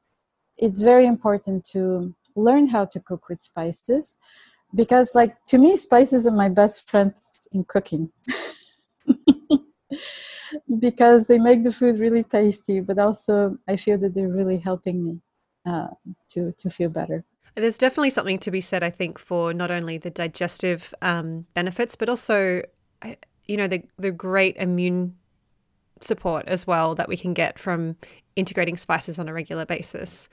it's 0.56 0.80
very 0.80 1.06
important 1.06 1.64
to 1.72 2.14
learn 2.34 2.68
how 2.68 2.84
to 2.84 3.00
cook 3.00 3.28
with 3.28 3.40
spices 3.40 4.18
because 4.76 5.14
like 5.14 5.34
to 5.46 5.58
me 5.58 5.76
spices 5.76 6.26
are 6.26 6.36
my 6.44 6.48
best 6.48 6.88
friends 6.88 7.14
in 7.52 7.64
cooking. 7.64 8.10
Because 10.78 11.26
they 11.26 11.38
make 11.38 11.64
the 11.64 11.72
food 11.72 11.98
really 11.98 12.22
tasty 12.22 12.80
but 12.80 12.98
also 12.98 13.56
i 13.68 13.76
feel 13.76 13.98
that 13.98 14.14
they're 14.14 14.28
really 14.28 14.58
helping 14.58 15.04
me 15.04 15.20
uh, 15.64 15.88
to 16.28 16.52
to 16.58 16.70
feel 16.70 16.88
better. 16.88 17.24
There's 17.54 17.78
definitely 17.78 18.10
something 18.10 18.38
to 18.38 18.50
be 18.50 18.60
said 18.60 18.82
i 18.82 18.90
think 18.90 19.18
for 19.18 19.54
not 19.54 19.70
only 19.70 19.98
the 19.98 20.10
digestive 20.10 20.94
um, 21.02 21.46
benefits 21.54 21.96
but 21.96 22.08
also 22.08 22.62
you 23.46 23.56
know 23.56 23.68
the 23.68 23.82
the 23.98 24.12
great 24.12 24.56
immune 24.56 25.16
support 26.00 26.46
as 26.46 26.66
well 26.66 26.94
that 26.94 27.08
we 27.08 27.16
can 27.16 27.32
get 27.32 27.58
from 27.58 27.96
integrating 28.34 28.76
spices 28.76 29.18
on 29.18 29.28
a 29.28 29.32
regular 29.32 29.64
basis. 29.64 30.28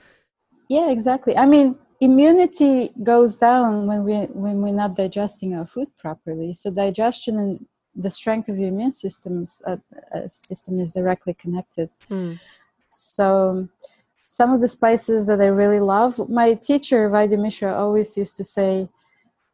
Yeah 0.68 0.90
exactly. 0.90 1.36
I 1.36 1.46
mean 1.46 1.76
immunity 2.00 2.90
goes 3.02 3.36
down 3.36 3.86
when 3.86 4.04
we 4.04 4.14
when 4.44 4.60
we're 4.62 4.72
not 4.72 4.96
digesting 4.96 5.54
our 5.54 5.66
food 5.66 5.88
properly. 5.98 6.54
So 6.54 6.70
digestion 6.70 7.38
and 7.38 7.66
the 7.94 8.10
strength 8.10 8.48
of 8.48 8.58
your 8.58 8.68
immune 8.68 8.92
systems 8.92 9.62
uh, 9.66 9.76
uh, 10.14 10.26
system 10.28 10.80
is 10.80 10.92
directly 10.92 11.34
connected. 11.34 11.90
Mm. 12.10 12.38
so 12.88 13.68
some 14.28 14.52
of 14.52 14.60
the 14.60 14.68
spices 14.68 15.26
that 15.28 15.40
i 15.40 15.46
really 15.46 15.78
love 15.80 16.12
my 16.28 16.54
teacher 16.54 17.00
vaidya 17.14 17.38
mishra 17.44 17.70
always 17.82 18.16
used 18.16 18.36
to 18.36 18.44
say 18.56 18.88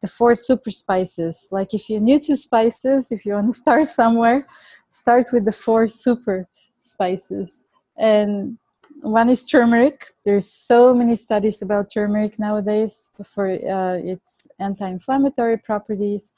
the 0.01 0.07
four 0.07 0.35
super 0.35 0.71
spices. 0.71 1.47
Like 1.51 1.73
if 1.73 1.89
you're 1.89 2.01
new 2.01 2.19
to 2.21 2.35
spices 2.35 3.11
if 3.11 3.25
you 3.25 3.33
want 3.33 3.47
to 3.47 3.53
start 3.65 3.87
somewhere 3.87 4.47
start 4.91 5.31
with 5.31 5.45
the 5.45 5.51
four 5.51 5.87
super 5.87 6.47
spices. 6.81 7.61
And 7.97 8.57
one 9.01 9.29
is 9.29 9.45
turmeric. 9.45 10.13
There's 10.23 10.47
so 10.47 10.93
many 10.93 11.15
studies 11.15 11.61
about 11.61 11.91
turmeric 11.91 12.37
nowadays 12.39 13.09
for 13.25 13.47
uh, 13.47 13.97
its 13.97 14.47
anti-inflammatory 14.59 15.57
properties. 15.57 16.33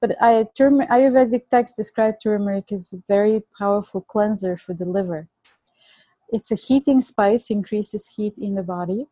But 0.00 0.16
I, 0.20 0.46
Ayurvedic 0.58 1.48
texts 1.50 1.76
describe 1.76 2.14
turmeric 2.22 2.72
as 2.72 2.92
a 2.92 3.02
very 3.06 3.42
powerful 3.58 4.00
cleanser 4.00 4.56
for 4.56 4.74
the 4.74 4.84
liver. 4.84 5.28
It's 6.30 6.50
a 6.50 6.54
heating 6.54 7.02
spice, 7.02 7.50
increases 7.50 8.08
heat 8.16 8.34
in 8.38 8.54
the 8.54 8.62
body, 8.62 9.06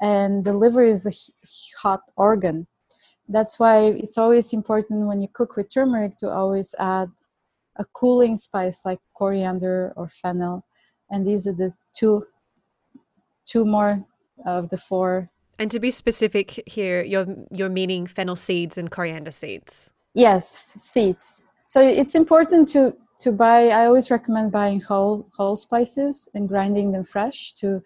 and 0.00 0.44
the 0.44 0.54
liver 0.54 0.84
is 0.84 1.06
a 1.06 1.12
hot 1.82 2.02
organ. 2.16 2.66
That's 3.28 3.58
why 3.58 3.86
it's 3.86 4.18
always 4.18 4.52
important 4.52 5.06
when 5.06 5.20
you 5.20 5.28
cook 5.32 5.56
with 5.56 5.72
turmeric 5.72 6.16
to 6.18 6.30
always 6.30 6.74
add 6.78 7.10
a 7.76 7.84
cooling 7.84 8.36
spice 8.36 8.84
like 8.84 9.00
coriander 9.14 9.92
or 9.96 10.08
fennel 10.08 10.64
and 11.10 11.26
these 11.26 11.46
are 11.46 11.52
the 11.52 11.72
two 11.94 12.26
two 13.46 13.64
more 13.64 14.04
of 14.46 14.70
the 14.70 14.78
four. 14.78 15.30
And 15.58 15.70
to 15.70 15.78
be 15.78 15.90
specific 15.90 16.62
here 16.66 17.02
you're 17.02 17.26
you're 17.50 17.68
meaning 17.68 18.06
fennel 18.06 18.36
seeds 18.36 18.78
and 18.78 18.90
coriander 18.90 19.30
seeds. 19.30 19.90
Yes 20.14 20.72
seeds. 20.76 21.44
So 21.64 21.80
it's 21.80 22.14
important 22.14 22.68
to 22.70 22.96
to 23.20 23.30
buy 23.30 23.68
i 23.68 23.86
always 23.86 24.10
recommend 24.10 24.50
buying 24.50 24.80
whole 24.80 25.30
whole 25.36 25.56
spices 25.56 26.28
and 26.34 26.48
grinding 26.48 26.90
them 26.90 27.04
fresh 27.04 27.52
to 27.52 27.80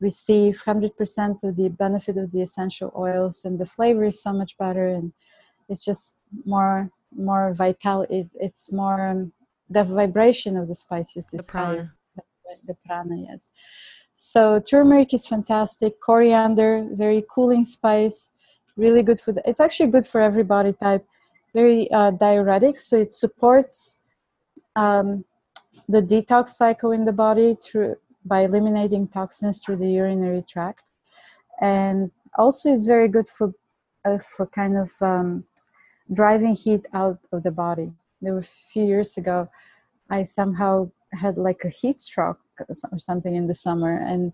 receive 0.00 0.60
100% 0.66 1.44
of 1.44 1.56
the 1.56 1.68
benefit 1.68 2.16
of 2.18 2.32
the 2.32 2.42
essential 2.42 2.92
oils 2.96 3.44
and 3.44 3.58
the 3.58 3.64
flavor 3.64 4.04
is 4.04 4.20
so 4.20 4.32
much 4.32 4.58
better 4.58 4.86
and 4.88 5.12
it's 5.68 5.84
just 5.84 6.16
more 6.44 6.90
more 7.16 7.52
vital. 7.52 8.02
It, 8.10 8.28
it's 8.34 8.72
more 8.72 9.08
um, 9.08 9.32
the 9.70 9.84
vibration 9.84 10.56
of 10.56 10.68
the 10.68 10.74
spices 10.74 11.32
is 11.32 11.46
the 11.46 11.52
prana. 11.52 11.66
higher 11.66 11.94
the 12.66 12.74
prana 12.86 13.16
yes. 13.28 13.50
So 14.16 14.60
turmeric 14.60 15.12
is 15.12 15.26
fantastic. 15.26 16.00
Coriander 16.00 16.86
very 16.92 17.24
cooling 17.28 17.64
spice 17.64 18.30
really 18.76 19.02
good 19.02 19.20
for 19.20 19.32
the, 19.32 19.42
it's 19.48 19.60
actually 19.60 19.88
good 19.88 20.06
for 20.06 20.20
every 20.20 20.42
body 20.42 20.72
type. 20.72 21.06
Very 21.54 21.90
uh, 21.92 22.10
diuretic 22.10 22.80
so 22.80 22.96
it 22.98 23.14
supports 23.14 24.00
um, 24.74 25.24
the 25.88 26.02
detox 26.02 26.50
cycle 26.50 26.90
in 26.90 27.04
the 27.04 27.12
body 27.12 27.56
through 27.62 27.96
by 28.26 28.40
eliminating 28.40 29.06
toxins 29.06 29.62
through 29.62 29.76
the 29.76 29.88
urinary 29.88 30.42
tract. 30.48 30.82
And 31.60 32.10
also 32.38 32.72
it's 32.72 32.86
very 32.86 33.08
good 33.08 33.28
for 33.28 33.52
uh, 34.04 34.18
for 34.18 34.46
kind 34.46 34.76
of 34.76 34.90
um, 35.00 35.44
driving 36.12 36.54
heat 36.54 36.86
out 36.92 37.18
of 37.32 37.42
the 37.42 37.50
body. 37.50 37.92
There 38.20 38.32
were 38.32 38.40
a 38.40 38.42
few 38.72 38.84
years 38.84 39.16
ago 39.16 39.48
i 40.10 40.24
somehow 40.24 40.90
had 41.12 41.36
like 41.36 41.62
a 41.64 41.68
heat 41.68 42.00
stroke 42.00 42.40
or 42.58 42.98
something 42.98 43.34
in 43.34 43.46
the 43.46 43.54
summer. 43.54 43.96
And 43.96 44.32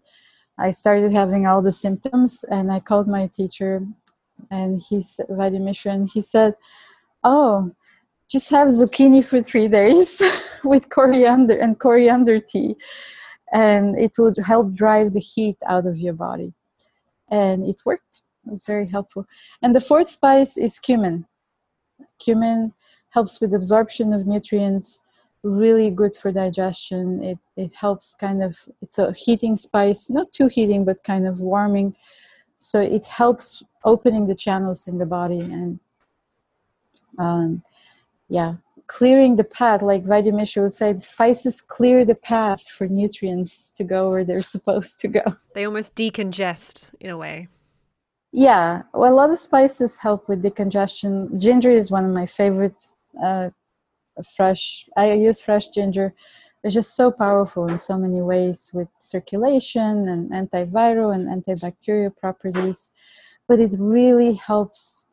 i 0.58 0.70
started 0.70 1.12
having 1.12 1.46
all 1.46 1.62
the 1.62 1.72
symptoms 1.72 2.44
and 2.50 2.70
i 2.70 2.78
called 2.78 3.08
my 3.08 3.28
teacher 3.28 3.86
and 4.50 4.82
he 4.82 5.02
said 5.02 5.26
he 6.12 6.20
said 6.20 6.54
oh 7.24 7.70
just 8.28 8.50
have 8.50 8.68
zucchini 8.68 9.24
for 9.24 9.40
three 9.42 9.68
days 9.68 10.20
with 10.64 10.90
coriander 10.90 11.56
and 11.56 11.78
coriander 11.78 12.38
tea 12.40 12.76
and 13.50 13.98
it 13.98 14.12
would 14.18 14.36
help 14.38 14.72
drive 14.72 15.12
the 15.12 15.20
heat 15.20 15.56
out 15.66 15.86
of 15.86 15.96
your 15.96 16.14
body. 16.14 16.52
And 17.30 17.66
it 17.66 17.82
worked. 17.84 18.22
It 18.46 18.52
was 18.52 18.64
very 18.66 18.88
helpful. 18.88 19.26
And 19.62 19.74
the 19.74 19.80
fourth 19.80 20.08
spice 20.08 20.56
is 20.56 20.78
cumin. 20.78 21.26
Cumin 22.18 22.72
helps 23.10 23.40
with 23.40 23.54
absorption 23.54 24.12
of 24.12 24.26
nutrients 24.26 25.02
really 25.42 25.90
good 25.90 26.14
for 26.14 26.30
digestion 26.30 27.22
it, 27.22 27.38
it 27.56 27.74
helps 27.74 28.14
kind 28.14 28.42
of 28.42 28.68
it's 28.82 28.98
a 28.98 29.12
heating 29.12 29.56
spice 29.56 30.10
not 30.10 30.32
too 30.32 30.48
heating 30.48 30.84
but 30.84 31.02
kind 31.02 31.26
of 31.26 31.40
warming 31.40 31.96
so 32.58 32.80
it 32.80 33.06
helps 33.06 33.62
opening 33.84 34.26
the 34.26 34.34
channels 34.34 34.86
in 34.86 34.98
the 34.98 35.06
body 35.06 35.40
and 35.40 35.80
um, 37.18 37.62
yeah 38.28 38.54
clearing 38.90 39.36
the 39.36 39.44
path, 39.44 39.82
like 39.82 40.04
Vaidya 40.04 40.34
Mishra 40.34 40.64
would 40.64 40.74
say, 40.74 40.98
spices 40.98 41.60
clear 41.60 42.04
the 42.04 42.16
path 42.16 42.68
for 42.68 42.88
nutrients 42.88 43.70
to 43.74 43.84
go 43.84 44.10
where 44.10 44.24
they're 44.24 44.42
supposed 44.56 45.00
to 45.02 45.08
go. 45.08 45.22
They 45.54 45.64
almost 45.64 45.94
decongest 45.94 46.92
in 46.98 47.10
a 47.10 47.16
way. 47.16 47.46
Yeah, 48.32 48.82
well, 48.92 49.12
a 49.12 49.14
lot 49.14 49.30
of 49.30 49.38
spices 49.38 49.98
help 49.98 50.28
with 50.28 50.42
decongestion. 50.42 51.38
Ginger 51.38 51.70
is 51.70 51.92
one 51.92 52.04
of 52.04 52.10
my 52.10 52.26
favorite. 52.26 52.84
Uh, 53.22 53.50
fresh, 54.36 54.88
I 54.96 55.12
use 55.12 55.40
fresh 55.40 55.68
ginger. 55.68 56.14
It's 56.62 56.74
just 56.74 56.94
so 56.94 57.10
powerful 57.10 57.66
in 57.68 57.78
so 57.78 57.96
many 57.96 58.20
ways 58.20 58.70
with 58.74 58.88
circulation 58.98 60.08
and 60.08 60.30
antiviral 60.30 61.14
and 61.14 61.28
antibacterial 61.28 62.14
properties. 62.16 62.92
But 63.48 63.60
it 63.60 63.72
really 63.78 64.34
helps 64.34 65.06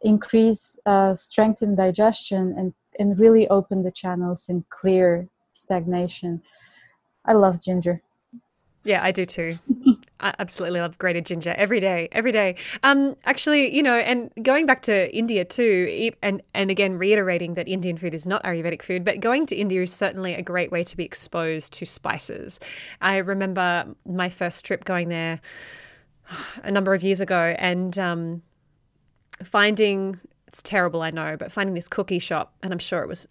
increase 0.00 0.78
uh, 0.86 1.14
strength 1.14 1.62
in 1.62 1.76
digestion 1.76 2.54
and, 2.56 2.74
and 2.98 3.18
really 3.18 3.48
open 3.48 3.82
the 3.82 3.90
channels 3.90 4.48
and 4.48 4.68
clear 4.68 5.28
stagnation. 5.52 6.42
I 7.24 7.32
love 7.32 7.62
ginger. 7.62 8.02
Yeah, 8.84 9.02
I 9.02 9.12
do 9.12 9.26
too. 9.26 9.58
I 10.20 10.34
absolutely 10.38 10.80
love 10.80 10.98
grated 10.98 11.26
ginger 11.26 11.54
every 11.56 11.80
day, 11.80 12.08
every 12.12 12.32
day. 12.32 12.56
Um, 12.82 13.16
actually, 13.24 13.74
you 13.74 13.82
know, 13.82 13.96
and 13.96 14.30
going 14.42 14.66
back 14.66 14.82
to 14.82 15.14
India 15.14 15.44
too, 15.44 16.10
and 16.22 16.42
and 16.54 16.70
again 16.70 16.98
reiterating 16.98 17.54
that 17.54 17.68
Indian 17.68 17.96
food 17.96 18.14
is 18.14 18.26
not 18.26 18.42
Ayurvedic 18.42 18.82
food, 18.82 19.04
but 19.04 19.20
going 19.20 19.46
to 19.46 19.56
India 19.56 19.82
is 19.82 19.92
certainly 19.92 20.34
a 20.34 20.42
great 20.42 20.72
way 20.72 20.82
to 20.84 20.96
be 20.96 21.04
exposed 21.04 21.72
to 21.74 21.86
spices. 21.86 22.58
I 23.00 23.18
remember 23.18 23.86
my 24.06 24.28
first 24.28 24.64
trip 24.64 24.84
going 24.84 25.08
there 25.08 25.40
a 26.62 26.70
number 26.70 26.94
of 26.94 27.02
years 27.02 27.20
ago, 27.20 27.54
and 27.58 27.98
um, 27.98 28.42
finding 29.42 30.18
it's 30.48 30.62
terrible, 30.62 31.02
I 31.02 31.10
know, 31.10 31.36
but 31.36 31.52
finding 31.52 31.74
this 31.74 31.88
cookie 31.88 32.18
shop, 32.18 32.54
and 32.62 32.72
I'm 32.72 32.78
sure 32.78 33.02
it 33.02 33.08
was 33.08 33.28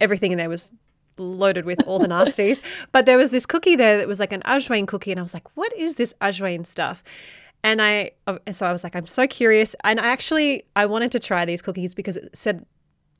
everything 0.00 0.32
in 0.32 0.38
there 0.38 0.48
was 0.48 0.72
loaded 1.20 1.64
with 1.64 1.80
all 1.86 1.98
the 1.98 2.08
nasties. 2.08 2.62
but 2.92 3.06
there 3.06 3.18
was 3.18 3.30
this 3.30 3.46
cookie 3.46 3.76
there 3.76 3.98
that 3.98 4.08
was 4.08 4.20
like 4.20 4.32
an 4.32 4.42
ajwain 4.42 4.86
cookie, 4.86 5.12
and 5.12 5.20
I 5.20 5.22
was 5.22 5.34
like, 5.34 5.56
"What 5.56 5.72
is 5.76 5.94
this 5.94 6.14
ajwain 6.20 6.66
stuff?" 6.66 7.02
And 7.62 7.82
I, 7.82 8.12
uh, 8.26 8.38
so 8.52 8.66
I 8.66 8.72
was 8.72 8.82
like, 8.82 8.96
I'm 8.96 9.06
so 9.06 9.26
curious, 9.26 9.76
and 9.84 10.00
I 10.00 10.06
actually 10.06 10.64
I 10.74 10.86
wanted 10.86 11.12
to 11.12 11.18
try 11.20 11.44
these 11.44 11.62
cookies 11.62 11.94
because 11.94 12.16
it 12.16 12.36
said 12.36 12.64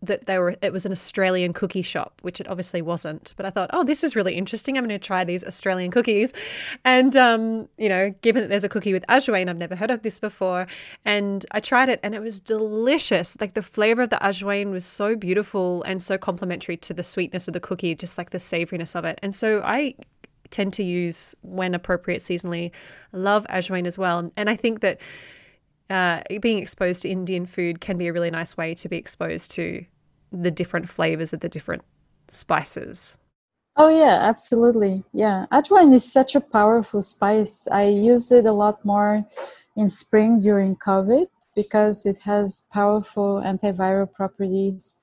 that 0.02 0.26
they 0.26 0.38
were 0.38 0.56
it 0.62 0.72
was 0.72 0.86
an 0.86 0.92
Australian 0.92 1.52
cookie 1.52 1.82
shop, 1.82 2.20
which 2.22 2.40
it 2.40 2.48
obviously 2.48 2.82
wasn't. 2.82 3.34
But 3.36 3.46
I 3.46 3.50
thought, 3.50 3.70
oh, 3.72 3.84
this 3.84 4.02
is 4.02 4.16
really 4.16 4.34
interesting. 4.34 4.76
I'm 4.76 4.86
going 4.86 4.98
to 4.98 5.04
try 5.04 5.24
these 5.24 5.44
Australian 5.44 5.90
cookies, 5.90 6.32
and 6.84 7.16
um, 7.16 7.68
you 7.76 7.88
know, 7.88 8.14
given 8.22 8.42
that 8.42 8.48
there's 8.48 8.64
a 8.64 8.68
cookie 8.68 8.92
with 8.92 9.04
ajwain, 9.08 9.48
I've 9.48 9.56
never 9.56 9.76
heard 9.76 9.90
of 9.90 10.02
this 10.02 10.18
before, 10.18 10.66
and 11.04 11.44
I 11.50 11.60
tried 11.60 11.88
it, 11.88 12.00
and 12.02 12.14
it 12.14 12.22
was 12.22 12.40
delicious. 12.40 13.36
Like 13.40 13.54
the 13.54 13.62
flavor 13.62 14.02
of 14.02 14.10
the 14.10 14.16
ajwain 14.16 14.70
was 14.70 14.84
so 14.84 15.16
beautiful 15.16 15.82
and 15.82 16.02
so 16.02 16.16
complementary 16.16 16.76
to 16.78 16.94
the 16.94 17.02
sweetness 17.02 17.48
of 17.48 17.54
the 17.54 17.60
cookie, 17.60 17.94
just 17.94 18.16
like 18.16 18.30
the 18.30 18.38
savoriness 18.38 18.96
of 18.96 19.04
it. 19.04 19.18
And 19.22 19.34
so 19.34 19.62
I 19.64 19.94
tend 20.50 20.72
to 20.74 20.82
use 20.82 21.34
when 21.42 21.74
appropriate 21.74 22.22
seasonally. 22.22 22.72
love 23.12 23.46
ajwain 23.48 23.86
as 23.86 23.98
well, 23.98 24.30
and 24.36 24.50
I 24.50 24.56
think 24.56 24.80
that 24.80 25.00
uh, 25.90 26.22
being 26.40 26.58
exposed 26.58 27.02
to 27.02 27.08
Indian 27.08 27.46
food 27.46 27.80
can 27.80 27.98
be 27.98 28.06
a 28.06 28.12
really 28.12 28.30
nice 28.30 28.56
way 28.56 28.74
to 28.74 28.88
be 28.88 28.96
exposed 28.96 29.50
to 29.52 29.84
the 30.32 30.50
different 30.50 30.88
flavors 30.88 31.32
of 31.32 31.40
the 31.40 31.48
different 31.48 31.82
spices. 32.28 33.18
Oh 33.76 33.88
yeah, 33.88 34.18
absolutely. 34.20 35.04
Yeah, 35.12 35.46
ajwain 35.52 35.94
is 35.94 36.10
such 36.10 36.34
a 36.34 36.40
powerful 36.40 37.02
spice. 37.02 37.66
I 37.70 37.84
used 37.84 38.30
it 38.30 38.46
a 38.46 38.52
lot 38.52 38.84
more 38.84 39.26
in 39.76 39.88
spring 39.88 40.40
during 40.40 40.76
COVID 40.76 41.26
because 41.56 42.06
it 42.06 42.20
has 42.22 42.62
powerful 42.72 43.42
antiviral 43.44 44.12
properties. 44.12 45.00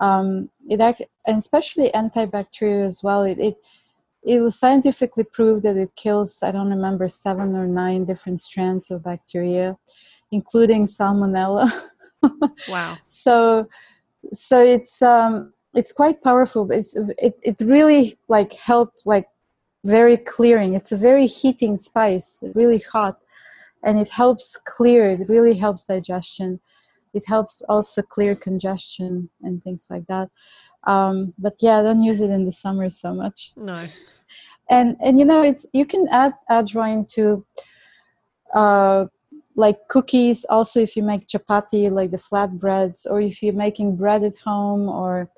Um, 0.00 0.50
it 0.68 0.80
act, 0.80 1.02
and 1.26 1.38
especially 1.38 1.90
antibacterial 1.94 2.86
as 2.86 3.02
well. 3.02 3.22
It, 3.22 3.38
it 3.38 3.56
it 4.24 4.40
was 4.40 4.58
scientifically 4.58 5.24
proved 5.24 5.64
that 5.64 5.76
it 5.76 5.96
kills 5.96 6.42
I 6.42 6.52
don't 6.52 6.70
remember 6.70 7.08
seven 7.08 7.56
or 7.56 7.66
nine 7.66 8.04
different 8.04 8.40
strands 8.40 8.90
of 8.90 9.02
bacteria 9.02 9.76
including 10.32 10.86
salmonella. 10.86 11.70
wow. 12.68 12.98
So 13.06 13.68
so 14.32 14.60
it's 14.64 15.02
um 15.02 15.52
it's 15.74 15.92
quite 15.92 16.22
powerful 16.22 16.64
but 16.64 16.78
it's 16.78 16.96
it, 16.96 17.38
it 17.42 17.56
really 17.60 18.18
like 18.28 18.54
helped 18.54 19.02
like 19.04 19.28
very 19.84 20.16
clearing. 20.16 20.72
It's 20.74 20.92
a 20.92 20.96
very 20.96 21.26
heating 21.26 21.78
spice 21.78 22.42
really 22.54 22.80
hot 22.80 23.14
and 23.84 23.98
it 23.98 24.08
helps 24.08 24.58
clear 24.64 25.10
it 25.10 25.28
really 25.28 25.58
helps 25.58 25.86
digestion. 25.86 26.60
It 27.14 27.24
helps 27.26 27.62
also 27.68 28.00
clear 28.00 28.34
congestion 28.34 29.28
and 29.42 29.62
things 29.62 29.88
like 29.90 30.06
that. 30.06 30.30
Um, 30.84 31.34
but 31.38 31.54
yeah 31.60 31.82
don't 31.82 32.02
use 32.02 32.20
it 32.20 32.30
in 32.30 32.46
the 32.46 32.52
summer 32.52 32.88
so 32.90 33.12
much. 33.14 33.52
No. 33.56 33.86
And 34.70 34.96
and 35.04 35.18
you 35.18 35.26
know 35.26 35.42
it's 35.42 35.66
you 35.74 35.84
can 35.84 36.08
add 36.10 36.32
ajwain 36.50 37.06
to 37.14 37.44
uh, 38.54 39.06
like 39.54 39.88
cookies 39.88 40.44
also 40.46 40.80
if 40.80 40.96
you 40.96 41.02
make 41.02 41.28
chapati 41.28 41.90
like 41.90 42.10
the 42.10 42.18
flat 42.18 42.58
breads 42.58 43.06
or 43.06 43.20
if 43.20 43.42
you're 43.42 43.52
making 43.52 43.96
bread 43.96 44.22
at 44.22 44.36
home 44.38 44.88
or 44.88 45.30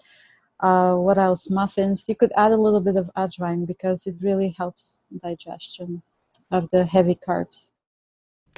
uh, 0.61 0.95
what 0.95 1.19
else 1.19 1.51
muffins 1.51 2.09
you 2.09 2.15
could 2.15 2.33
add 2.37 2.53
a 2.53 2.57
little 2.57 2.81
bit 2.81 2.97
of 2.97 3.11
ajwain 3.17 3.67
because 3.67 4.07
it 4.07 4.15
really 4.21 4.55
helps 4.57 5.03
digestion 5.23 6.03
of 6.51 6.69
the 6.71 6.85
heavy 6.85 7.19
carbs. 7.27 7.71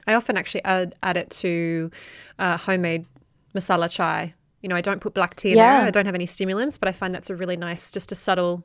I 0.07 0.15
often 0.15 0.37
actually 0.37 0.65
add, 0.65 0.95
add 1.03 1.17
it 1.17 1.31
to 1.31 1.91
uh, 2.39 2.57
homemade 2.59 3.07
masala 3.55 3.91
chai. 3.91 4.35
You 4.61 4.69
know 4.69 4.77
i 4.77 4.81
don't 4.81 5.01
put 5.01 5.15
black 5.15 5.37
tea 5.37 5.53
in 5.53 5.59
yeah. 5.59 5.79
there 5.79 5.87
i 5.87 5.91
don't 5.91 6.07
have 6.07 6.15
any 6.15 6.27
stimulants 6.27 6.77
but 6.77 6.89
i 6.89 6.93
find 6.93 7.15
that's 7.15 7.31
a 7.31 7.37
really 7.37 7.57
nice 7.57 7.91
just 7.93 8.11
a 8.11 8.17
subtle 8.17 8.65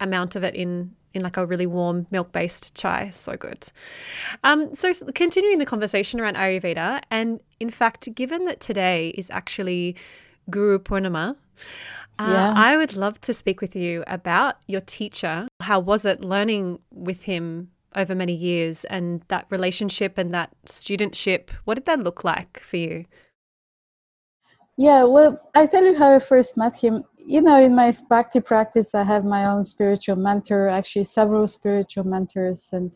amount 0.00 0.34
of 0.34 0.42
it 0.42 0.56
in 0.56 0.96
in 1.14 1.22
like 1.22 1.36
a 1.36 1.46
really 1.46 1.66
warm 1.66 2.06
milk 2.10 2.32
based 2.32 2.74
chai. 2.74 3.10
So 3.10 3.36
good. 3.36 3.68
Um, 4.42 4.74
so, 4.74 4.92
continuing 5.14 5.58
the 5.58 5.66
conversation 5.66 6.20
around 6.20 6.36
Ayurveda, 6.36 7.02
and 7.10 7.40
in 7.60 7.70
fact, 7.70 8.14
given 8.14 8.44
that 8.46 8.60
today 8.60 9.08
is 9.10 9.30
actually 9.30 9.96
Guru 10.50 10.78
Purnima, 10.78 11.36
uh, 12.18 12.28
yeah. 12.30 12.52
I 12.54 12.76
would 12.76 12.96
love 12.96 13.20
to 13.22 13.34
speak 13.34 13.60
with 13.60 13.74
you 13.74 14.04
about 14.06 14.56
your 14.66 14.80
teacher. 14.80 15.48
How 15.60 15.80
was 15.80 16.04
it 16.04 16.20
learning 16.20 16.78
with 16.90 17.22
him 17.22 17.70
over 17.96 18.14
many 18.14 18.34
years 18.34 18.84
and 18.84 19.22
that 19.28 19.46
relationship 19.50 20.18
and 20.18 20.34
that 20.34 20.50
studentship? 20.66 21.50
What 21.64 21.74
did 21.74 21.86
that 21.86 22.00
look 22.00 22.24
like 22.24 22.60
for 22.60 22.76
you? 22.76 23.04
Yeah, 24.76 25.04
well, 25.04 25.40
I 25.54 25.66
tell 25.66 25.84
you 25.84 25.96
how 25.96 26.14
I 26.14 26.18
first 26.18 26.56
met 26.56 26.76
him 26.76 27.04
you 27.26 27.40
know, 27.40 27.62
in 27.62 27.74
my 27.74 27.92
bhakti 28.08 28.40
practice, 28.40 28.94
I 28.94 29.04
have 29.04 29.24
my 29.24 29.46
own 29.46 29.64
spiritual 29.64 30.16
mentor, 30.16 30.68
actually, 30.68 31.04
several 31.04 31.46
spiritual 31.46 32.04
mentors. 32.04 32.70
And 32.72 32.92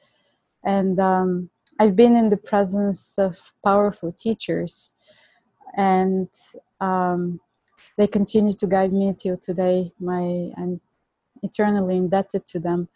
and 0.64 0.98
um, 1.00 1.50
I've 1.78 1.96
been 1.96 2.16
in 2.16 2.30
the 2.30 2.36
presence 2.36 3.18
of 3.18 3.52
powerful 3.64 4.12
teachers, 4.12 4.92
and 5.76 6.28
um, 6.80 7.40
they 7.96 8.06
continue 8.06 8.52
to 8.54 8.66
guide 8.66 8.92
me 8.92 9.14
till 9.18 9.36
today. 9.36 9.92
My 9.98 10.50
I'm 10.56 10.80
eternally 11.42 11.96
indebted 11.96 12.46
to 12.48 12.58
them. 12.58 12.88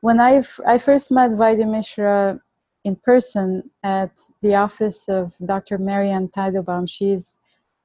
When 0.00 0.20
I 0.20 0.42
I 0.66 0.78
first 0.78 1.10
met 1.10 1.30
Vaidya 1.30 1.70
Mishra 1.70 2.40
in 2.84 2.96
person 2.96 3.70
at 3.82 4.12
the 4.42 4.54
office 4.54 5.08
of 5.08 5.34
Dr. 5.44 5.78
Marianne 5.78 6.28
Teitelbaum, 6.28 6.88
she's 6.88 7.36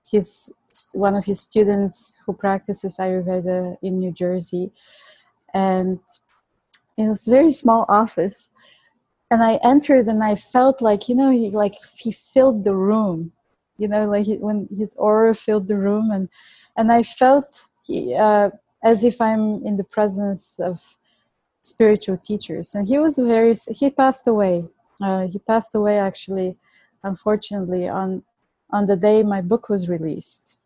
his 0.09 0.53
one 0.93 1.15
of 1.15 1.25
his 1.25 1.39
students 1.39 2.17
who 2.25 2.33
practices 2.33 2.97
Ayurveda 2.97 3.77
in 3.81 3.99
New 3.99 4.11
Jersey, 4.11 4.71
and 5.53 5.99
it 6.97 7.07
was 7.07 7.27
a 7.27 7.31
very 7.31 7.51
small 7.51 7.85
office 7.89 8.49
and 9.31 9.43
I 9.43 9.59
entered 9.63 10.07
and 10.07 10.23
I 10.23 10.35
felt 10.35 10.81
like 10.81 11.09
you 11.09 11.15
know 11.15 11.31
he 11.31 11.49
like 11.49 11.73
he 11.97 12.11
filled 12.11 12.63
the 12.63 12.75
room, 12.75 13.31
you 13.77 13.87
know 13.87 14.05
like 14.09 14.25
he, 14.25 14.37
when 14.37 14.67
his 14.77 14.95
aura 14.97 15.35
filled 15.35 15.67
the 15.67 15.77
room 15.77 16.11
and 16.11 16.29
and 16.77 16.91
I 16.91 17.03
felt 17.03 17.67
he, 17.83 18.15
uh, 18.15 18.49
as 18.83 19.03
if 19.03 19.21
I'm 19.21 19.65
in 19.65 19.77
the 19.77 19.83
presence 19.83 20.59
of 20.59 20.81
spiritual 21.61 22.17
teachers. 22.17 22.75
And 22.75 22.87
he 22.87 22.97
was 22.99 23.17
very 23.17 23.55
he 23.73 23.89
passed 23.89 24.27
away. 24.27 24.67
Uh, 25.01 25.27
he 25.27 25.39
passed 25.39 25.75
away 25.75 25.97
actually, 25.99 26.55
unfortunately 27.03 27.87
on 27.87 28.23
on 28.71 28.85
the 28.87 28.95
day 28.95 29.23
my 29.23 29.41
book 29.41 29.69
was 29.69 29.89
released. 29.89 30.57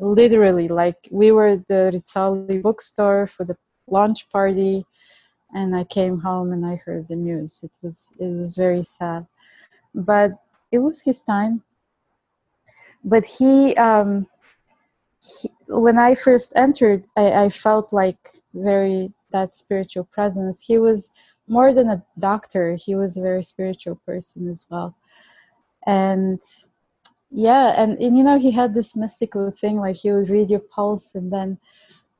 Literally, 0.00 0.68
like 0.68 1.08
we 1.10 1.32
were 1.32 1.56
the 1.56 1.90
Rizzoli 1.92 2.62
bookstore 2.62 3.26
for 3.26 3.44
the 3.44 3.56
launch 3.88 4.28
party 4.30 4.86
and 5.54 5.76
I 5.76 5.84
came 5.84 6.20
home 6.20 6.52
and 6.52 6.64
I 6.64 6.76
heard 6.76 7.08
the 7.08 7.16
news. 7.16 7.60
It 7.62 7.70
was 7.82 8.08
it 8.18 8.26
was 8.26 8.56
very 8.56 8.82
sad, 8.82 9.26
but 9.94 10.32
it 10.70 10.78
was 10.78 11.02
his 11.02 11.22
time. 11.22 11.62
But 13.04 13.26
he, 13.26 13.74
um, 13.76 14.26
he 15.20 15.50
when 15.66 15.98
I 15.98 16.14
first 16.14 16.52
entered, 16.56 17.04
I, 17.16 17.44
I 17.44 17.50
felt 17.50 17.92
like 17.92 18.42
very 18.54 19.12
that 19.32 19.54
spiritual 19.54 20.04
presence. 20.04 20.60
He 20.60 20.78
was 20.78 21.12
more 21.48 21.72
than 21.74 21.90
a 21.90 22.04
doctor; 22.18 22.76
he 22.76 22.94
was 22.94 23.16
a 23.16 23.22
very 23.22 23.42
spiritual 23.42 23.96
person 24.06 24.48
as 24.48 24.66
well, 24.70 24.96
and 25.86 26.40
yeah, 27.32 27.74
and, 27.76 27.98
and 27.98 28.16
you 28.16 28.22
know 28.22 28.38
he 28.38 28.50
had 28.50 28.74
this 28.74 28.94
mystical 28.94 29.50
thing 29.50 29.78
like 29.78 29.96
he 29.96 30.12
would 30.12 30.30
read 30.30 30.50
your 30.50 30.60
pulse 30.60 31.14
and 31.14 31.32
then 31.32 31.58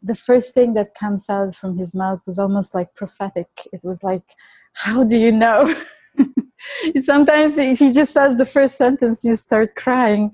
the 0.03 0.15
first 0.15 0.53
thing 0.53 0.75
that 0.75 0.95
comes 0.95 1.31
out 1.31 1.55
from 1.55 1.79
his 1.79 1.95
mouth 1.95 2.21
was 2.27 2.39
almost 2.39 2.75
like 2.75 2.95
prophetic. 2.95 3.49
It 3.73 3.85
was 3.85 4.03
like, 4.03 4.35
How 4.73 5.05
do 5.05 5.17
you 5.17 5.33
know? 5.33 5.75
Sometimes 7.03 7.57
he 7.57 7.93
just 7.93 8.13
says 8.13 8.37
the 8.37 8.45
first 8.45 8.77
sentence, 8.77 9.25
you 9.25 9.35
start 9.37 9.75
crying. 9.75 10.33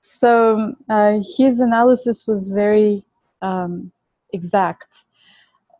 So 0.00 0.74
uh, 0.88 1.20
his 1.36 1.60
analysis 1.60 2.26
was 2.26 2.48
very 2.48 3.04
um, 3.42 3.92
exact. 4.32 5.04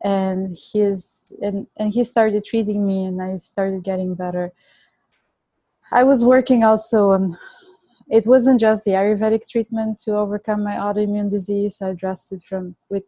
And 0.03 0.57
his 0.73 1.33
and, 1.43 1.67
and 1.77 1.93
he 1.93 2.05
started 2.05 2.45
treating 2.45 2.87
me 2.87 3.05
and 3.05 3.21
I 3.21 3.39
started 3.39 3.83
getting 3.83 4.15
better. 4.15 4.53
I 5.91 6.03
was 6.03 6.25
working 6.25 6.63
also 6.63 7.11
on 7.11 7.39
it 8.11 8.27
wasn't 8.27 8.61
just 8.61 8.85
the 8.85 8.93
Ayurvedic 8.93 9.49
treatment 9.49 9.99
to 10.01 10.13
overcome 10.13 10.65
my 10.65 10.77
autoimmune 10.77 11.31
disease. 11.31 11.79
I 11.83 11.91
addressed 11.91 12.33
it 12.33 12.43
from 12.43 12.77
with 12.89 13.05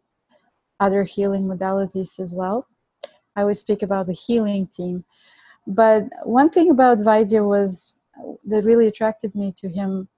other 0.79 1.03
healing 1.03 1.45
modalities 1.45 2.19
as 2.19 2.33
well. 2.33 2.67
I 3.35 3.43
would 3.43 3.57
speak 3.57 3.81
about 3.81 4.07
the 4.07 4.13
healing 4.13 4.67
theme. 4.75 5.05
But 5.65 6.05
one 6.23 6.49
thing 6.49 6.69
about 6.69 6.99
Vaidya 6.99 7.47
was 7.47 7.97
that 8.45 8.63
really 8.63 8.87
attracted 8.87 9.35
me 9.35 9.53
to 9.57 9.69
him 9.69 10.09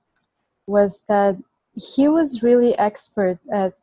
was 0.67 1.05
that 1.07 1.37
he 1.73 2.07
was 2.07 2.43
really 2.43 2.77
expert 2.77 3.39
at 3.51 3.73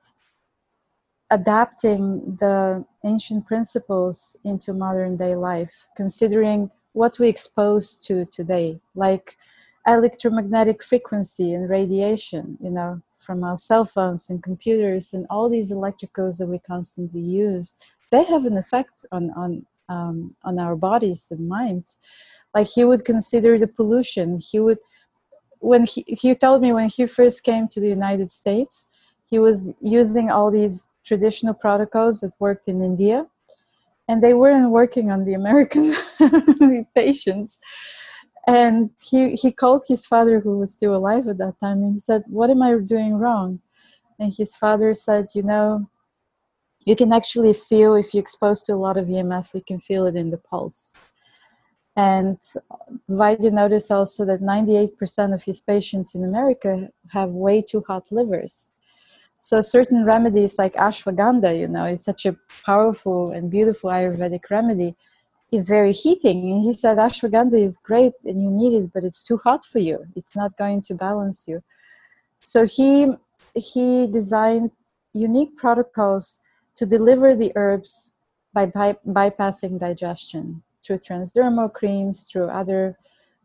adapting 1.30 2.36
the 2.40 2.84
ancient 3.05 3.46
principles 3.46 4.36
into 4.44 4.72
modern 4.72 5.16
day 5.16 5.36
life, 5.36 5.86
considering 5.96 6.70
what 6.92 7.18
we 7.18 7.28
expose 7.28 7.96
to 7.98 8.24
today, 8.26 8.80
like 8.94 9.36
electromagnetic 9.86 10.82
frequency 10.82 11.52
and 11.52 11.68
radiation, 11.68 12.58
you 12.60 12.70
know, 12.70 13.00
from 13.18 13.44
our 13.44 13.56
cell 13.56 13.84
phones 13.84 14.30
and 14.30 14.42
computers 14.42 15.12
and 15.12 15.26
all 15.30 15.48
these 15.48 15.70
electricals 15.70 16.38
that 16.38 16.46
we 16.46 16.58
constantly 16.58 17.20
use, 17.20 17.76
they 18.10 18.24
have 18.24 18.44
an 18.46 18.56
effect 18.56 18.92
on 19.12 19.30
on 19.30 19.66
um, 19.88 20.34
on 20.44 20.58
our 20.58 20.76
bodies 20.76 21.28
and 21.30 21.48
minds. 21.48 21.98
Like 22.54 22.68
he 22.68 22.84
would 22.84 23.04
consider 23.04 23.58
the 23.58 23.66
pollution. 23.66 24.38
He 24.38 24.58
would 24.58 24.78
when 25.58 25.84
he 25.86 26.04
he 26.06 26.34
told 26.34 26.62
me 26.62 26.72
when 26.72 26.88
he 26.88 27.06
first 27.06 27.44
came 27.44 27.68
to 27.68 27.80
the 27.80 27.88
United 27.88 28.32
States, 28.32 28.88
he 29.26 29.38
was 29.38 29.74
using 29.80 30.30
all 30.30 30.50
these 30.50 30.88
traditional 31.04 31.54
protocols 31.54 32.20
that 32.20 32.32
worked 32.38 32.68
in 32.68 32.82
India, 32.82 33.26
and 34.08 34.22
they 34.22 34.34
weren't 34.34 34.70
working 34.70 35.10
on 35.10 35.24
the 35.24 35.34
American 35.34 35.94
patients 36.94 37.60
and 38.47 38.91
he 39.01 39.34
he 39.34 39.53
called 39.53 39.84
his 39.86 40.07
father 40.07 40.41
who 40.41 40.59
was 40.59 40.72
still 40.72 40.95
alive 40.95 41.28
at 41.28 41.38
that 41.38 41.59
time 41.61 41.82
and 41.82 41.95
he 41.95 41.99
said 41.99 42.22
what 42.26 42.51
am 42.51 42.62
i 42.62 42.74
doing 42.78 43.14
wrong 43.14 43.61
and 44.18 44.34
his 44.36 44.57
father 44.57 44.95
said 44.95 45.28
you 45.34 45.43
know 45.43 45.88
you 46.84 46.97
can 46.97 47.12
actually 47.12 47.53
feel 47.53 47.95
if 47.95 48.14
you're 48.14 48.22
exposed 48.22 48.64
to 48.64 48.72
a 48.72 48.82
lot 48.86 48.97
of 48.97 49.07
emf 49.07 49.55
you 49.55 49.62
can 49.66 49.78
feel 49.78 50.07
it 50.07 50.16
in 50.16 50.30
the 50.30 50.38
pulse 50.38 51.11
and 51.97 52.38
Vaidya 53.11 53.53
noticed 53.53 53.91
also 53.91 54.24
that 54.24 54.41
98% 54.41 55.34
of 55.34 55.43
his 55.43 55.61
patients 55.61 56.14
in 56.14 56.24
America 56.24 56.88
have 57.09 57.30
way 57.30 57.61
too 57.61 57.84
hot 57.86 58.05
livers. 58.11 58.70
So 59.38 59.61
certain 59.61 60.05
remedies 60.05 60.59
like 60.59 60.74
ashwagandha, 60.74 61.59
you 61.59 61.66
know, 61.66 61.86
is 61.86 62.05
such 62.05 62.26
a 62.26 62.36
powerful 62.64 63.30
and 63.32 63.51
beautiful 63.51 63.91
Ayurvedic 63.91 64.49
remedy 64.51 64.95
is 65.53 65.68
very 65.68 65.92
heating. 65.92 66.53
And 66.53 66.62
he 66.62 66.72
said, 66.72 66.98
ashwagandha 66.98 67.61
is 67.61 67.78
great 67.78 68.12
and 68.24 68.42
you 68.42 68.51
need 68.51 68.74
it, 68.74 68.92
but 68.92 69.05
it's 69.05 69.22
too 69.22 69.38
hot 69.38 69.64
for 69.64 69.78
you. 69.78 70.07
It's 70.14 70.36
not 70.36 70.57
going 70.57 70.82
to 70.82 70.94
balance 70.94 71.46
you. 71.48 71.62
So 72.40 72.66
he 72.66 73.12
he 73.55 74.07
designed 74.07 74.70
unique 75.12 75.57
protocols 75.57 76.40
to 76.76 76.86
deliver 76.86 77.34
the 77.34 77.53
herbs 77.57 78.16
by 78.53 78.66
by- 78.66 78.98
bypassing 79.07 79.78
digestion 79.78 80.62
through 80.82 80.98
transdermal 80.98 81.72
creams, 81.72 82.22
through 82.22 82.48
other 82.48 82.96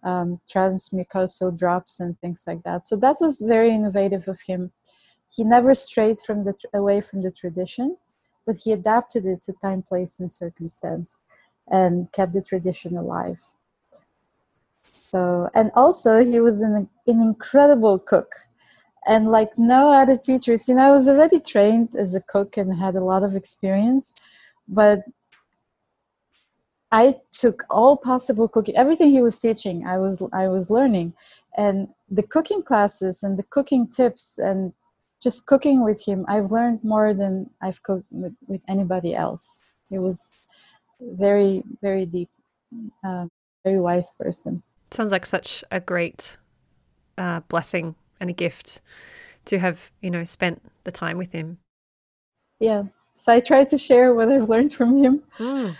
um, 0.03 0.39
transmucosal 0.49 1.57
drops 1.57 1.99
and 1.99 2.19
things 2.19 2.43
like 2.47 2.63
that. 2.63 2.87
So 2.87 2.95
that 2.97 3.17
was 3.19 3.41
very 3.41 3.71
innovative 3.73 4.27
of 4.27 4.41
him. 4.41 4.71
He 5.29 5.43
never 5.43 5.75
strayed 5.75 6.21
from 6.21 6.45
the 6.45 6.53
away 6.73 7.01
from 7.01 7.23
the 7.23 7.31
tradition, 7.31 7.97
but 8.45 8.57
he 8.57 8.71
adapted 8.71 9.25
it 9.25 9.41
to 9.43 9.53
time, 9.61 9.81
place, 9.81 10.19
and 10.19 10.31
circumstance 10.31 11.17
and 11.69 12.11
kept 12.11 12.33
the 12.33 12.41
tradition 12.41 12.97
alive. 12.97 13.41
So, 14.83 15.49
and 15.53 15.71
also 15.75 16.23
he 16.23 16.39
was 16.39 16.61
an, 16.61 16.89
an 17.07 17.21
incredible 17.21 17.99
cook. 17.99 18.31
And 19.07 19.29
like 19.29 19.57
no 19.57 19.93
other 19.93 20.17
teachers, 20.17 20.67
you 20.67 20.75
know, 20.75 20.87
I 20.87 20.91
was 20.91 21.07
already 21.07 21.39
trained 21.39 21.89
as 21.95 22.15
a 22.15 22.21
cook 22.21 22.57
and 22.57 22.79
had 22.79 22.95
a 22.95 23.03
lot 23.03 23.23
of 23.23 23.35
experience, 23.35 24.13
but 24.67 25.03
I 26.91 27.17
took 27.31 27.65
all 27.69 27.97
possible 27.97 28.47
cooking, 28.47 28.77
everything 28.77 29.11
he 29.11 29.21
was 29.21 29.39
teaching, 29.39 29.85
I 29.85 29.97
was 29.97 30.21
I 30.31 30.47
was 30.47 30.69
learning, 30.69 31.13
and 31.57 31.89
the 32.09 32.23
cooking 32.23 32.61
classes 32.61 33.21
and 33.21 33.37
the 33.37 33.43
cooking 33.43 33.87
tips 33.87 34.37
and 34.37 34.71
just 35.21 35.45
cooking 35.45 35.83
with 35.83 36.05
him, 36.05 36.25
I've 36.27 36.51
learned 36.51 36.83
more 36.83 37.13
than 37.13 37.49
I've 37.61 37.81
cooked 37.83 38.05
with, 38.11 38.35
with 38.47 38.61
anybody 38.67 39.15
else. 39.15 39.61
It 39.91 39.99
was 39.99 40.44
very 41.13 41.63
very 41.81 42.05
deep 42.05 42.29
uh, 43.03 43.27
very 43.63 43.79
wise 43.79 44.11
person. 44.11 44.63
Sounds 44.91 45.11
like 45.11 45.25
such 45.25 45.63
a 45.71 45.79
great 45.79 46.37
uh, 47.17 47.41
blessing 47.41 47.95
and 48.19 48.29
a 48.29 48.33
gift 48.33 48.81
to 49.45 49.59
have 49.59 49.91
you 50.01 50.09
know 50.09 50.23
spent 50.23 50.61
the 50.83 50.91
time 50.91 51.17
with 51.17 51.31
him. 51.31 51.57
Yeah. 52.59 52.83
So 53.17 53.33
i 53.33 53.39
try 53.39 53.63
to 53.63 53.77
share 53.77 54.13
what 54.13 54.29
i've 54.29 54.49
learned 54.49 54.73
from 54.73 54.97
him. 55.03 55.23
Mm. 55.39 55.77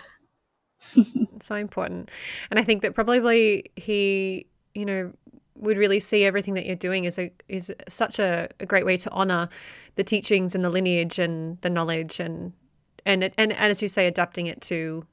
so 1.40 1.56
important. 1.56 2.10
And 2.50 2.60
i 2.60 2.64
think 2.64 2.82
that 2.82 2.94
probably 2.96 3.72
he 3.76 4.48
you 4.74 4.86
know 4.86 5.12
would 5.58 5.78
really 5.78 6.00
see 6.00 6.26
everything 6.26 6.54
that 6.54 6.66
you're 6.66 6.76
doing 6.76 7.06
as 7.06 7.18
a 7.18 7.32
is 7.48 7.74
such 7.88 8.20
a, 8.20 8.50
a 8.60 8.66
great 8.66 8.86
way 8.86 8.98
to 8.98 9.10
honor 9.12 9.50
the 9.96 10.04
teachings 10.04 10.54
and 10.54 10.64
the 10.64 10.70
lineage 10.70 11.18
and 11.18 11.60
the 11.62 11.70
knowledge 11.70 12.20
and 12.20 12.54
and 13.06 13.24
and, 13.24 13.34
and 13.38 13.54
as 13.54 13.82
you 13.82 13.88
say 13.88 14.08
adapting 14.08 14.48
it 14.48 14.62
to 14.62 15.06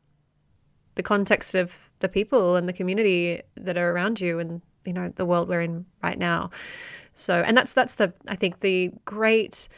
the 0.95 1.03
context 1.03 1.55
of 1.55 1.91
the 2.01 2.09
people 2.09 2.57
and 2.57 2.69
the 2.69 2.73
community 2.73 3.41
that 3.57 3.77
are 3.77 3.91
around 3.93 4.21
you 4.21 4.39
and 4.39 4.61
you 4.85 4.93
know 4.93 5.09
the 5.17 5.25
world 5.25 5.49
we're 5.49 5.61
in 5.61 5.85
right 6.03 6.19
now 6.19 6.51
so 7.15 7.43
and 7.43 7.57
that's 7.57 7.73
that's 7.73 7.95
the 7.95 8.13
i 8.29 8.35
think 8.35 8.61
the 8.61 8.91
great 9.05 9.69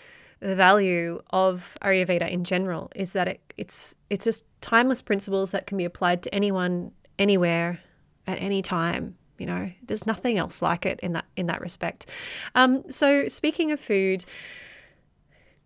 value 0.44 1.20
of 1.30 1.76
Ayurveda 1.82 2.30
in 2.30 2.44
general 2.44 2.90
is 2.94 3.14
that 3.14 3.28
it, 3.28 3.54
it's 3.56 3.96
it's 4.10 4.24
just 4.24 4.44
timeless 4.60 5.00
principles 5.02 5.52
that 5.52 5.66
can 5.66 5.78
be 5.78 5.84
applied 5.84 6.22
to 6.24 6.34
anyone, 6.34 6.92
anywhere, 7.18 7.80
at 8.26 8.38
any 8.40 8.62
time. 8.62 9.16
You 9.38 9.46
know, 9.46 9.72
there's 9.84 10.06
nothing 10.06 10.38
else 10.38 10.62
like 10.62 10.86
it 10.86 11.00
in 11.00 11.14
that 11.14 11.24
in 11.36 11.46
that 11.46 11.60
respect. 11.60 12.06
Um, 12.54 12.84
so, 12.90 13.26
speaking 13.26 13.72
of 13.72 13.80
food, 13.80 14.24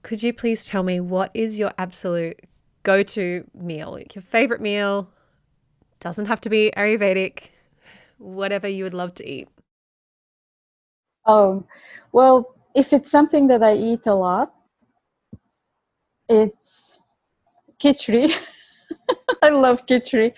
could 0.02 0.22
you 0.22 0.32
please 0.32 0.64
tell 0.64 0.82
me 0.82 1.00
what 1.00 1.30
is 1.34 1.58
your 1.58 1.72
absolute 1.76 2.40
go-to 2.84 3.44
meal? 3.54 3.98
Your 4.14 4.22
favorite 4.22 4.60
meal 4.60 5.10
doesn't 6.00 6.26
have 6.26 6.40
to 6.42 6.50
be 6.50 6.72
Ayurvedic. 6.76 7.48
Whatever 8.18 8.68
you 8.68 8.84
would 8.84 8.94
love 8.94 9.14
to 9.14 9.28
eat. 9.28 9.48
Oh, 11.24 11.64
well, 12.12 12.54
if 12.74 12.92
it's 12.92 13.10
something 13.10 13.48
that 13.48 13.62
I 13.62 13.76
eat 13.76 14.06
a 14.06 14.14
lot, 14.14 14.52
it's 16.28 17.02
khichdi. 17.80 18.32
I 19.42 19.50
love 19.50 19.86
khichdi. 19.86 20.32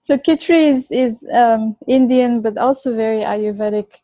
So 0.00 0.18
khichdi 0.18 0.72
is 0.72 0.90
is 0.90 1.24
um, 1.32 1.76
Indian, 1.86 2.40
but 2.40 2.58
also 2.58 2.94
very 2.94 3.20
Ayurvedic 3.20 4.00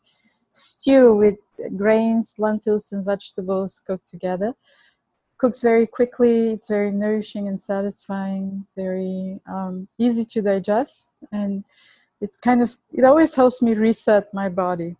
stew 0.53 1.13
with 1.15 1.35
grains, 1.75 2.35
lentils, 2.39 2.91
and 2.91 3.05
vegetables 3.05 3.79
cooked 3.85 4.07
together. 4.07 4.53
Cooks 5.39 5.61
very 5.61 5.87
quickly. 5.87 6.51
It's 6.51 6.67
very 6.67 6.91
nourishing 6.91 7.47
and 7.47 7.59
satisfying. 7.59 8.67
Very 8.75 9.39
um, 9.47 9.87
easy 9.97 10.25
to 10.25 10.41
digest, 10.41 11.11
and 11.31 11.63
it 12.19 12.31
kind 12.41 12.61
of 12.61 12.75
it 12.93 13.05
always 13.05 13.33
helps 13.35 13.61
me 13.61 13.73
reset 13.73 14.33
my 14.33 14.49
body. 14.49 14.97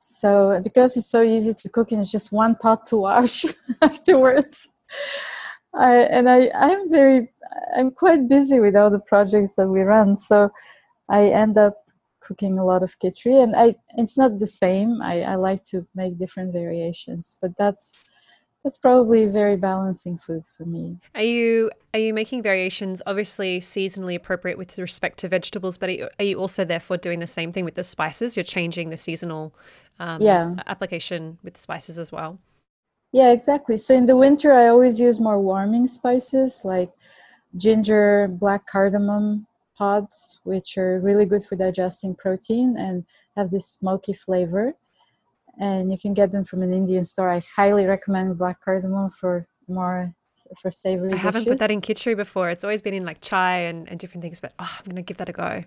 So 0.00 0.60
because 0.62 0.96
it's 0.96 1.06
so 1.06 1.22
easy 1.22 1.54
to 1.54 1.68
cook 1.68 1.92
and 1.92 2.00
it's 2.00 2.10
just 2.10 2.32
one 2.32 2.56
pot 2.56 2.84
to 2.86 2.96
wash 2.96 3.44
afterwards, 3.82 4.66
I, 5.72 5.94
and 5.94 6.28
I 6.28 6.50
I'm 6.52 6.90
very 6.90 7.30
I'm 7.76 7.92
quite 7.92 8.28
busy 8.28 8.58
with 8.58 8.74
all 8.74 8.90
the 8.90 8.98
projects 8.98 9.54
that 9.54 9.68
we 9.68 9.82
run. 9.82 10.18
So 10.18 10.50
I 11.08 11.26
end 11.26 11.56
up 11.56 11.76
cooking 12.20 12.58
a 12.58 12.64
lot 12.64 12.82
of 12.82 12.98
khichdi, 12.98 13.40
and 13.42 13.54
I 13.54 13.76
it's 13.96 14.18
not 14.18 14.40
the 14.40 14.46
same. 14.46 15.00
I, 15.00 15.22
I 15.22 15.34
like 15.36 15.62
to 15.66 15.86
make 15.94 16.18
different 16.18 16.52
variations, 16.52 17.36
but 17.40 17.52
that's 17.56 18.08
that's 18.64 18.78
probably 18.78 19.26
very 19.26 19.56
balancing 19.56 20.18
food 20.18 20.44
for 20.56 20.64
me. 20.64 20.98
Are 21.14 21.22
you 21.22 21.70
are 21.94 22.00
you 22.00 22.12
making 22.12 22.42
variations 22.42 23.00
obviously 23.06 23.60
seasonally 23.60 24.14
appropriate 24.14 24.58
with 24.58 24.78
respect 24.78 25.18
to 25.20 25.28
vegetables, 25.28 25.78
but 25.78 25.88
are 25.88 25.92
you, 25.92 26.08
are 26.18 26.24
you 26.24 26.38
also 26.38 26.64
therefore 26.64 26.96
doing 26.96 27.20
the 27.20 27.26
same 27.26 27.52
thing 27.52 27.64
with 27.64 27.74
the 27.74 27.84
spices? 27.84 28.36
You're 28.36 28.44
changing 28.44 28.90
the 28.90 28.96
seasonal 28.96 29.54
um, 29.98 30.20
yeah. 30.20 30.52
application 30.66 31.38
with 31.42 31.56
spices 31.56 31.98
as 31.98 32.12
well. 32.12 32.38
Yeah, 33.12 33.32
exactly. 33.32 33.78
So 33.78 33.94
in 33.94 34.06
the 34.06 34.16
winter, 34.16 34.52
I 34.52 34.68
always 34.68 35.00
use 35.00 35.18
more 35.18 35.40
warming 35.40 35.88
spices 35.88 36.60
like 36.64 36.90
ginger, 37.56 38.28
black 38.28 38.66
cardamom 38.66 39.46
pods, 39.76 40.40
which 40.44 40.76
are 40.76 41.00
really 41.00 41.24
good 41.24 41.44
for 41.44 41.56
digesting 41.56 42.14
protein 42.14 42.76
and 42.76 43.04
have 43.36 43.50
this 43.50 43.66
smoky 43.66 44.12
flavor. 44.12 44.74
And 45.58 45.90
you 45.90 45.98
can 45.98 46.14
get 46.14 46.30
them 46.30 46.44
from 46.44 46.62
an 46.62 46.72
Indian 46.72 47.04
store. 47.04 47.30
I 47.30 47.42
highly 47.56 47.84
recommend 47.84 48.38
black 48.38 48.60
cardamom 48.64 49.10
for 49.10 49.46
more 49.66 50.14
for 50.62 50.70
savory. 50.70 51.12
I 51.12 51.16
haven't 51.16 51.42
dishes. 51.42 51.52
put 51.52 51.58
that 51.58 51.70
in 51.70 51.80
khichdi 51.80 52.16
before. 52.16 52.48
It's 52.50 52.64
always 52.64 52.80
been 52.80 52.94
in 52.94 53.04
like 53.04 53.20
chai 53.20 53.58
and, 53.70 53.88
and 53.88 53.98
different 53.98 54.22
things, 54.22 54.40
but 54.40 54.52
oh, 54.58 54.76
I'm 54.78 54.86
gonna 54.88 55.02
give 55.02 55.18
that 55.18 55.28
a 55.28 55.32
go. 55.32 55.64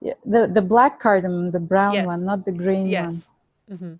Yeah, 0.00 0.14
the 0.24 0.46
the 0.46 0.62
black 0.62 1.00
cardamom, 1.00 1.50
the 1.50 1.60
brown 1.60 1.94
yes. 1.94 2.06
one, 2.06 2.24
not 2.24 2.44
the 2.44 2.52
green 2.52 2.86
yes. 2.86 3.30
one. 3.66 3.78
Mm-hmm. 3.78 3.94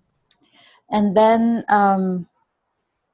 And 0.89 1.17
then, 1.17 1.65
um, 1.67 2.27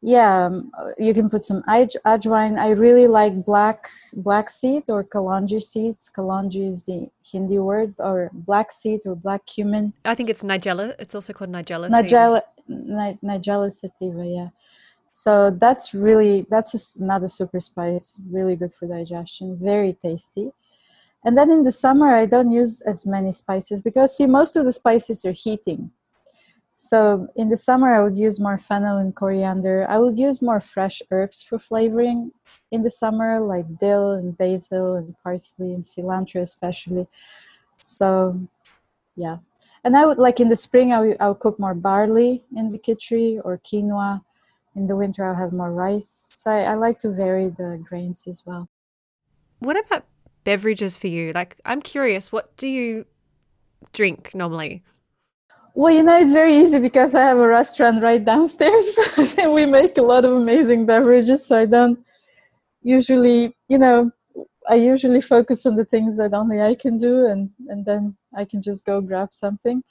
yeah, 0.06 0.47
um, 0.47 0.70
you 0.97 1.14
can 1.14 1.30
put 1.30 1.45
some 1.45 1.64
aj- 1.64 1.95
ajwain. 2.06 2.60
I 2.60 2.72
really 2.72 3.08
like 3.08 3.45
black 3.45 3.89
black 4.14 4.49
seed 4.49 4.84
or 4.89 5.01
kalonji 5.04 5.64
seeds. 5.64 6.12
Kalonji 6.16 6.70
is 6.70 6.84
the 6.84 7.10
Hindi 7.24 7.58
word, 7.58 7.95
or 7.99 8.30
black 8.34 8.74
seed 8.74 8.99
or 9.06 9.16
black 9.16 9.45
cumin. 9.45 9.93
I 10.04 10.14
think 10.14 10.30
it's 10.30 10.43
nigella. 10.43 10.93
It's 10.99 11.16
also 11.16 11.32
called 11.32 11.51
nigella. 11.51 11.89
Nigella, 11.89 12.41
Ni- 12.68 13.18
nigella 13.24 13.72
sativa. 13.72 14.26
Yeah. 14.26 14.49
So 15.12 15.51
that's 15.51 15.93
really 15.93 16.45
that's 16.49 16.74
a, 16.76 17.01
another 17.01 17.30
super 17.30 17.62
spice. 17.62 18.20
Really 18.30 18.58
good 18.58 18.74
for 18.74 18.88
digestion. 18.88 19.58
Very 19.58 19.93
tasty. 20.04 20.51
And 21.24 21.38
then 21.38 21.49
in 21.49 21.64
the 21.64 21.72
summer, 21.72 22.14
I 22.14 22.26
don't 22.26 22.51
use 22.51 22.82
as 22.82 23.06
many 23.06 23.32
spices 23.32 23.82
because 23.82 24.18
see, 24.18 24.26
most 24.26 24.58
of 24.58 24.66
the 24.66 24.74
spices 24.74 25.24
are 25.24 25.32
heating. 25.32 25.91
So 26.76 27.28
in 27.36 27.49
the 27.49 27.57
summer, 27.57 27.93
I 27.93 28.03
would 28.03 28.17
use 28.17 28.39
more 28.39 28.57
fennel 28.57 28.97
and 28.97 29.15
coriander. 29.15 29.86
I 29.88 29.99
would 29.99 30.17
use 30.17 30.41
more 30.41 30.59
fresh 30.59 31.01
herbs 31.11 31.43
for 31.43 31.59
flavoring 31.59 32.32
in 32.71 32.84
the 32.84 32.89
summer, 32.89 33.39
like 33.39 33.78
dill 33.80 34.11
and 34.11 34.38
basil 34.38 34.95
and 34.95 35.15
parsley 35.24 35.74
and 35.74 35.84
cilantro, 35.84 36.41
especially. 36.41 37.07
So, 37.78 38.47
yeah. 39.15 39.38
And 39.84 39.95
I 39.95 40.05
would 40.05 40.17
like 40.17 40.39
in 40.39 40.49
the 40.49 40.55
spring, 40.55 40.91
I 40.91 40.99
would, 40.99 41.17
I 41.19 41.28
would 41.28 41.39
cook 41.39 41.59
more 41.59 41.76
barley 41.76 42.43
in 42.55 42.71
the 42.71 42.80
khichdi 42.80 43.39
or 43.43 43.59
quinoa. 43.59 44.21
In 44.76 44.88
the 44.88 44.95
winter, 44.95 45.24
I'll 45.24 45.36
have 45.36 45.53
more 45.53 45.71
rice. 45.71 46.32
So 46.34 46.49
I, 46.49 46.61
I 46.61 46.74
like 46.74 46.97
to 46.99 47.11
vary 47.11 47.49
the 47.49 47.80
grains 47.88 48.26
as 48.28 48.43
well. 48.45 48.67
What 49.59 49.78
about 49.86 50.05
beverages 50.43 50.97
for 50.97 51.07
you? 51.07 51.32
Like, 51.32 51.57
I'm 51.63 51.82
curious, 51.82 52.32
what 52.32 52.57
do 52.57 52.67
you 52.67 53.05
drink 53.91 54.32
normally? 54.34 54.84
Well, 55.76 55.91
you 55.91 56.03
know, 56.03 56.17
it's 56.19 56.34
very 56.34 56.57
easy 56.57 56.80
because 56.80 57.15
I 57.15 57.21
have 57.21 57.38
a 57.39 57.47
restaurant 57.47 58.03
right 58.03 58.24
downstairs 58.24 58.86
and 59.38 59.53
we 59.53 59.65
make 59.65 59.97
a 59.97 60.03
lot 60.03 60.24
of 60.24 60.34
amazing 60.34 60.86
beverages. 60.86 61.45
So 61.45 61.57
I 61.57 61.65
don't 61.65 61.99
usually, 62.84 63.55
you 63.69 63.80
know, 63.80 64.11
I 64.69 64.76
usually 64.76 65.21
focus 65.21 65.65
on 65.65 65.76
the 65.76 65.86
things 65.86 66.17
that 66.17 66.34
only 66.34 66.61
I 66.61 66.76
can 66.76 66.97
do 66.97 67.26
and, 67.26 67.49
and 67.69 67.86
then 67.86 68.17
I 68.38 68.45
can 68.45 68.61
just 68.61 68.86
go 68.86 69.01
grab 69.01 69.34
something. 69.34 69.84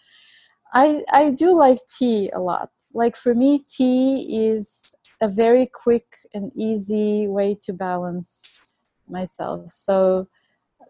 I, 0.73 1.05
I 1.13 1.31
do 1.31 1.59
like 1.59 1.79
tea 1.99 2.31
a 2.31 2.41
lot. 2.41 2.71
Like 2.95 3.17
for 3.17 3.35
me, 3.35 3.65
tea 3.69 4.49
is 4.49 4.95
a 5.21 5.29
very 5.29 5.67
quick 5.67 6.07
and 6.33 6.53
easy 6.55 7.27
way 7.27 7.59
to 7.63 7.73
balance 7.73 8.73
myself. 9.09 9.73
So 9.73 10.29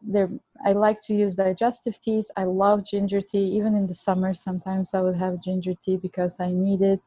there 0.02 0.28
i 0.64 0.72
like 0.72 1.00
to 1.02 1.14
use 1.14 1.34
digestive 1.34 2.00
teas. 2.00 2.30
I 2.36 2.44
love 2.44 2.84
ginger 2.84 3.20
tea. 3.20 3.44
Even 3.56 3.74
in 3.76 3.86
the 3.86 3.94
summer 3.94 4.34
sometimes 4.34 4.94
i 4.94 5.00
would 5.00 5.16
have 5.16 5.42
ginger 5.42 5.74
tea 5.84 5.96
because 5.96 6.40
i 6.40 6.50
need 6.50 6.82
it. 6.82 7.00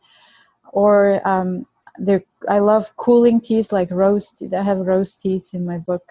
Or 0.72 1.26
um, 1.28 1.66
there 1.98 2.24
i 2.50 2.60
love 2.60 2.96
cooling 2.98 3.42
teas 3.42 3.72
like 3.72 3.90
tea 3.92 4.54
i 4.54 4.64
have 4.64 4.80
rose 4.80 5.16
teas 5.16 5.54
in 5.54 5.66
my 5.66 5.78
book. 5.78 6.04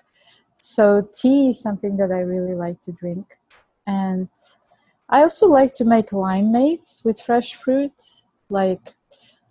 So 0.60 1.08
tea 1.14 1.50
is 1.50 1.60
something 1.60 1.96
that 1.98 2.10
i 2.12 2.20
really 2.20 2.54
like 2.54 2.80
to 2.82 2.92
drink. 2.92 3.38
And 3.86 4.28
i 5.08 5.22
also 5.22 5.48
like 5.48 5.74
to 5.74 5.84
make 5.84 6.10
limeades 6.10 7.04
with 7.04 7.20
fresh 7.20 7.54
fruit 7.54 7.92
like 8.50 8.94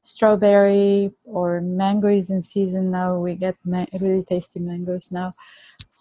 strawberry 0.04 1.12
or 1.24 1.62
mango 1.62 2.08
is 2.10 2.30
in 2.30 2.42
season. 2.42 2.92
Now 2.92 3.18
we 3.18 3.36
get 3.36 3.56
ma- 3.66 3.86
really 4.02 4.24
tasty 4.24 4.60
mangoes 4.60 5.12
now 5.12 5.32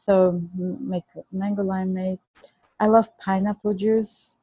so 0.04 0.42
make 0.50 1.04
mango 1.30 1.62
limeade. 1.62 2.18
I 2.80 2.86
love 2.86 3.16
pineapple 3.18 3.74
juice. 3.74 4.36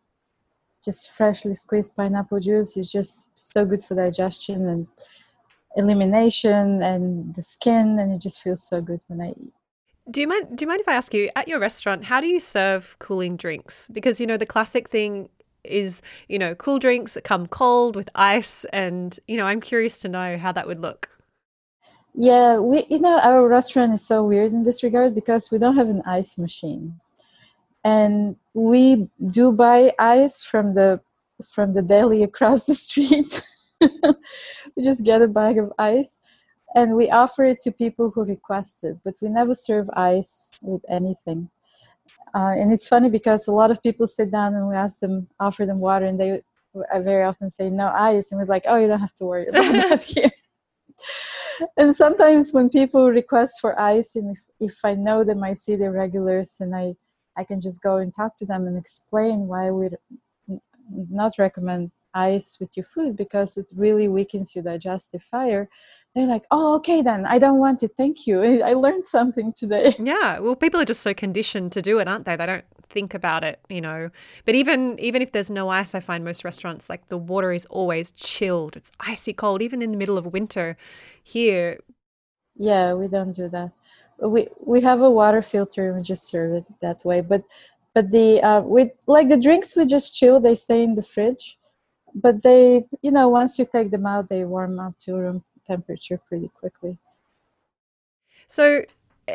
Just 0.83 1.11
freshly 1.11 1.55
squeezed 1.55 1.95
pineapple 1.95 2.39
juice 2.39 2.77
is 2.77 2.89
just 2.89 3.31
so 3.35 3.65
good 3.65 3.83
for 3.83 3.95
digestion 3.95 4.67
and 4.67 4.87
elimination 5.75 6.81
and 6.81 7.35
the 7.35 7.43
skin, 7.43 7.99
and 7.99 8.11
it 8.11 8.19
just 8.19 8.41
feels 8.41 8.63
so 8.63 8.81
good 8.81 9.01
when 9.07 9.21
I 9.21 9.31
eat. 9.31 9.53
Do 10.09 10.21
you 10.21 10.27
mind? 10.27 10.57
Do 10.57 10.63
you 10.63 10.67
mind 10.67 10.81
if 10.81 10.87
I 10.87 10.93
ask 10.93 11.13
you 11.13 11.29
at 11.35 11.47
your 11.47 11.59
restaurant 11.59 12.05
how 12.05 12.21
do 12.21 12.27
you 12.27 12.39
serve 12.39 12.95
cooling 12.99 13.35
drinks? 13.35 13.87
Because 13.91 14.19
you 14.19 14.25
know 14.25 14.37
the 14.37 14.45
classic 14.45 14.89
thing 14.89 15.29
is 15.65 16.01
you 16.29 16.39
know 16.39 16.55
cool 16.55 16.79
drinks 16.79 17.17
come 17.23 17.45
cold 17.47 17.95
with 17.95 18.09
ice, 18.15 18.65
and 18.71 19.19
you 19.27 19.35
know 19.37 19.45
I'm 19.45 19.61
curious 19.61 19.99
to 19.99 20.09
know 20.09 20.37
how 20.37 20.53
that 20.53 20.65
would 20.65 20.79
look. 20.79 21.09
Yeah, 22.13 22.57
we 22.57 22.85
you 22.89 22.99
know 22.99 23.19
our 23.19 23.47
restaurant 23.47 23.93
is 23.93 24.05
so 24.05 24.23
weird 24.25 24.51
in 24.51 24.63
this 24.63 24.83
regard 24.83 25.15
because 25.15 25.51
we 25.51 25.57
don't 25.57 25.77
have 25.77 25.89
an 25.89 26.01
ice 26.05 26.37
machine, 26.37 26.99
and 27.83 28.35
we 28.53 29.09
do 29.31 29.51
buy 29.51 29.93
ice 29.99 30.43
from 30.43 30.75
the 30.75 31.01
from 31.45 31.73
the 31.73 31.81
deli 31.81 32.23
across 32.23 32.65
the 32.65 32.75
street. 32.75 33.43
we 33.81 34.83
just 34.83 35.03
get 35.03 35.21
a 35.21 35.27
bag 35.27 35.57
of 35.59 35.71
ice, 35.79 36.19
and 36.75 36.95
we 36.95 37.09
offer 37.09 37.45
it 37.45 37.61
to 37.61 37.71
people 37.71 38.11
who 38.11 38.23
request 38.23 38.83
it. 38.83 38.97
But 39.03 39.15
we 39.21 39.29
never 39.29 39.53
serve 39.53 39.89
ice 39.93 40.55
with 40.63 40.83
anything. 40.89 41.49
Uh, 42.35 42.53
and 42.59 42.71
it's 42.73 42.87
funny 42.87 43.09
because 43.09 43.47
a 43.47 43.51
lot 43.51 43.71
of 43.71 43.81
people 43.81 44.07
sit 44.07 44.31
down 44.31 44.53
and 44.55 44.69
we 44.69 44.75
ask 44.75 44.99
them, 44.99 45.27
offer 45.39 45.65
them 45.65 45.79
water, 45.79 46.05
and 46.05 46.19
they 46.19 46.43
I 46.93 46.99
very 46.99 47.23
often 47.23 47.49
say 47.49 47.69
no 47.69 47.87
ice, 47.95 48.31
and 48.31 48.39
we're 48.39 48.45
like, 48.45 48.65
oh, 48.67 48.77
you 48.77 48.87
don't 48.87 48.99
have 48.99 49.15
to 49.15 49.25
worry 49.25 49.47
about 49.47 49.71
that 49.89 50.03
here 50.03 50.31
and 51.77 51.95
sometimes 51.95 52.53
when 52.53 52.69
people 52.69 53.09
request 53.09 53.59
for 53.61 53.79
ice 53.79 54.15
and 54.15 54.35
if, 54.35 54.41
if 54.59 54.79
i 54.83 54.93
know 54.93 55.23
them 55.23 55.43
i 55.43 55.53
see 55.53 55.75
the 55.75 55.89
regulars 55.89 56.57
and 56.59 56.75
i 56.75 56.93
i 57.37 57.43
can 57.43 57.59
just 57.59 57.81
go 57.81 57.97
and 57.97 58.13
talk 58.13 58.37
to 58.37 58.45
them 58.45 58.67
and 58.67 58.77
explain 58.77 59.47
why 59.47 59.69
we 59.71 59.89
not 61.09 61.33
recommend 61.37 61.91
ice 62.13 62.57
with 62.59 62.69
your 62.75 62.85
food 62.85 63.15
because 63.15 63.57
it 63.57 63.67
really 63.75 64.07
weakens 64.07 64.55
your 64.55 64.63
digestive 64.63 65.21
fire. 65.23 65.69
They're 66.15 66.25
like 66.25 66.45
oh 66.49 66.75
okay 66.77 67.03
then 67.03 67.27
i 67.27 67.37
don't 67.37 67.59
want 67.59 67.83
it 67.83 67.91
thank 67.95 68.25
you. 68.25 68.41
I 68.63 68.73
learned 68.73 69.05
something 69.05 69.53
today. 69.53 69.95
Yeah 69.99 70.39
well 70.39 70.55
people 70.55 70.81
are 70.81 70.85
just 70.85 71.01
so 71.01 71.13
conditioned 71.13 71.71
to 71.73 71.81
do 71.81 71.99
it 71.99 72.07
aren't 72.07 72.25
they? 72.25 72.35
They 72.35 72.45
don't 72.47 72.65
think 72.89 73.13
about 73.13 73.43
it 73.43 73.59
you 73.69 73.81
know. 73.81 74.09
But 74.45 74.55
even 74.55 74.99
even 74.99 75.21
if 75.21 75.31
there's 75.31 75.49
no 75.49 75.69
ice 75.69 75.95
i 75.95 75.99
find 75.99 76.23
most 76.23 76.43
restaurants 76.43 76.89
like 76.89 77.07
the 77.09 77.17
water 77.17 77.51
is 77.51 77.65
always 77.67 78.11
chilled. 78.11 78.75
It's 78.75 78.91
icy 78.99 79.33
cold 79.33 79.61
even 79.61 79.81
in 79.81 79.91
the 79.91 79.97
middle 79.97 80.17
of 80.17 80.25
winter 80.27 80.77
here. 81.23 81.79
Yeah 82.55 82.93
we 82.93 83.07
don't 83.07 83.33
do 83.33 83.49
that. 83.49 83.71
We 84.21 84.47
we 84.59 84.81
have 84.81 85.01
a 85.01 85.09
water 85.09 85.41
filter 85.41 85.87
and 85.89 85.97
we 85.97 86.03
just 86.03 86.25
serve 86.27 86.53
it 86.53 86.65
that 86.81 87.05
way. 87.05 87.21
But 87.21 87.43
but 87.93 88.11
the 88.11 88.41
uh, 88.41 88.61
with 88.61 88.91
like 89.07 89.29
the 89.29 89.37
drinks 89.37 89.75
we 89.75 89.85
just 89.85 90.15
chill 90.15 90.39
they 90.39 90.55
stay 90.55 90.83
in 90.83 90.95
the 90.95 91.03
fridge. 91.03 91.57
But 92.13 92.43
they 92.43 92.85
you 93.01 93.11
know 93.11 93.29
once 93.29 93.59
you 93.59 93.65
take 93.65 93.91
them 93.91 94.05
out 94.05 94.29
they 94.29 94.43
warm 94.45 94.79
up 94.79 94.97
to 95.05 95.15
room 95.15 95.43
temperature 95.67 96.19
pretty 96.27 96.49
quickly. 96.49 96.97
So 98.47 98.83
uh, 99.27 99.33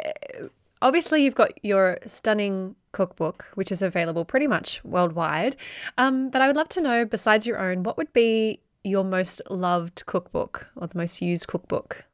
obviously 0.84 1.24
you've 1.24 1.34
got 1.34 1.50
your 1.64 1.98
stunning 2.06 2.76
cookbook 2.92 3.46
which 3.54 3.72
is 3.72 3.82
available 3.82 4.24
pretty 4.24 4.46
much 4.46 4.84
worldwide. 4.84 5.56
Um, 5.98 6.30
but 6.30 6.40
i 6.40 6.46
would 6.46 6.54
love 6.54 6.68
to 6.68 6.80
know 6.80 7.04
besides 7.04 7.44
your 7.44 7.58
own 7.58 7.82
what 7.82 7.96
would 7.96 8.12
be 8.12 8.60
your 8.84 9.02
most 9.02 9.40
loved 9.50 10.04
cookbook 10.06 10.68
or 10.76 10.86
the 10.86 10.98
most 10.98 11.20
used 11.22 11.48
cookbook? 11.48 12.04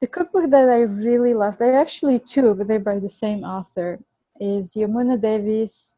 The 0.00 0.06
cookbook 0.06 0.50
that 0.50 0.68
I 0.70 0.80
really 0.80 1.34
love, 1.34 1.58
they're 1.58 1.78
actually 1.78 2.18
two, 2.18 2.54
but 2.54 2.66
they're 2.66 2.80
by 2.80 2.98
the 2.98 3.10
same 3.10 3.44
author, 3.44 4.00
is 4.40 4.72
Yamuna 4.72 5.20
Devi's, 5.20 5.96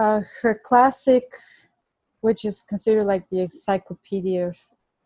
uh, 0.00 0.22
her 0.40 0.54
classic, 0.64 1.24
which 2.22 2.46
is 2.46 2.62
considered 2.62 3.04
like 3.04 3.28
the 3.28 3.40
encyclopedia 3.40 4.48
of 4.48 4.58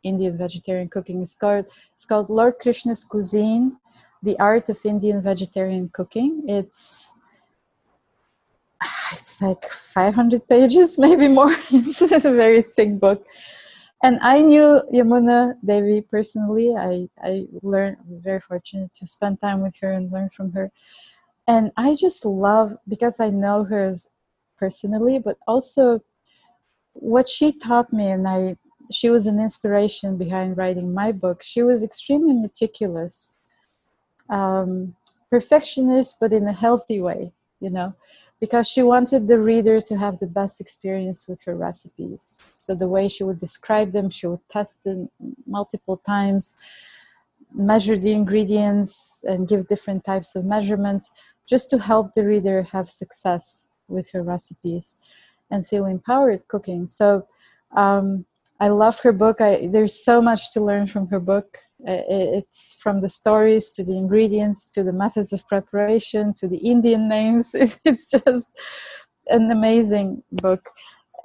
Indian 0.05 0.38
vegetarian 0.38 0.88
cooking, 0.88 1.20
is 1.20 1.34
called, 1.34 1.66
it's 1.95 2.05
called 2.05 2.30
Lord 2.30 2.61
Krishna's 2.61 3.03
Cuisine, 3.03 3.76
The 4.24 4.38
Art 4.38 4.68
of 4.68 4.78
Indian 4.84 5.22
Vegetarian 5.22 5.90
Cooking. 5.90 6.44
It's 6.48 7.12
it's 9.12 9.40
like 9.40 9.64
500 9.64 10.48
pages, 10.54 10.98
maybe 10.98 11.28
more. 11.28 11.54
it's 11.70 12.00
a 12.00 12.32
very 12.32 12.62
thick 12.62 12.98
book 12.98 13.24
and 14.04 14.18
I 14.20 14.42
knew 14.42 14.82
Yamuna 14.92 15.54
Devi 15.64 16.02
personally. 16.02 16.74
I, 16.76 17.08
I 17.22 17.46
learned, 17.62 17.96
I 18.00 18.12
was 18.12 18.20
very 18.22 18.40
fortunate 18.40 18.92
to 18.96 19.06
spend 19.06 19.40
time 19.40 19.62
with 19.62 19.76
her 19.80 19.92
and 19.92 20.12
learn 20.12 20.28
from 20.28 20.52
her. 20.52 20.70
And 21.48 21.72
I 21.78 21.94
just 21.94 22.26
love, 22.26 22.76
because 22.86 23.18
I 23.18 23.30
know 23.30 23.64
her 23.64 23.94
personally, 24.58 25.18
but 25.18 25.38
also 25.48 26.00
what 26.92 27.30
she 27.30 27.50
taught 27.50 27.94
me, 27.94 28.10
and 28.10 28.28
I, 28.28 28.56
she 28.92 29.08
was 29.08 29.26
an 29.26 29.40
inspiration 29.40 30.18
behind 30.18 30.58
writing 30.58 30.92
my 30.92 31.10
book. 31.10 31.42
She 31.42 31.62
was 31.62 31.82
extremely 31.82 32.34
meticulous, 32.34 33.36
um, 34.30 34.94
perfectionist, 35.30 36.18
but 36.20 36.32
in 36.32 36.46
a 36.46 36.52
healthy 36.52 37.00
way, 37.00 37.32
you 37.60 37.70
know 37.70 37.94
because 38.44 38.68
she 38.68 38.82
wanted 38.82 39.26
the 39.26 39.38
reader 39.38 39.80
to 39.80 39.96
have 39.96 40.18
the 40.18 40.26
best 40.26 40.60
experience 40.60 41.26
with 41.26 41.40
her 41.46 41.56
recipes. 41.56 42.52
So 42.54 42.74
the 42.74 42.86
way 42.88 43.08
she 43.08 43.24
would 43.24 43.40
describe 43.40 43.92
them, 43.92 44.10
she 44.10 44.26
would 44.26 44.46
test 44.50 44.84
them 44.84 45.08
multiple 45.46 45.96
times, 46.04 46.56
measure 47.54 47.96
the 47.96 48.12
ingredients, 48.12 49.24
and 49.26 49.48
give 49.48 49.68
different 49.68 50.04
types 50.04 50.36
of 50.36 50.44
measurements 50.44 51.12
just 51.46 51.70
to 51.70 51.78
help 51.78 52.14
the 52.14 52.22
reader 52.24 52.64
have 52.64 52.90
success 52.90 53.70
with 53.88 54.10
her 54.10 54.22
recipes 54.22 54.98
and 55.50 55.66
feel 55.66 55.86
empowered 55.86 56.46
cooking. 56.48 56.86
So 56.86 57.26
um, 57.74 58.26
I 58.60 58.68
love 58.68 59.00
her 59.00 59.12
book. 59.12 59.40
I, 59.40 59.68
there's 59.68 60.04
so 60.04 60.20
much 60.20 60.52
to 60.52 60.60
learn 60.60 60.86
from 60.86 61.08
her 61.08 61.20
book. 61.20 61.60
Uh, 61.87 61.93
uh, 61.93 62.39
it's 62.39 62.76
from 62.80 63.03
the 63.03 63.09
stories 63.09 63.70
to 63.72 63.85
the 63.85 63.97
ingredients 63.97 64.70
to 64.70 64.82
the 64.82 64.93
methods 64.93 65.32
of 65.32 65.47
preparation 65.47 66.32
to 66.35 66.49
the 66.49 66.59
Indian 66.59 67.09
names. 67.09 67.55
It's 67.85 68.11
just 68.11 68.51
an 69.28 69.51
amazing 69.51 70.22
book. 70.32 70.70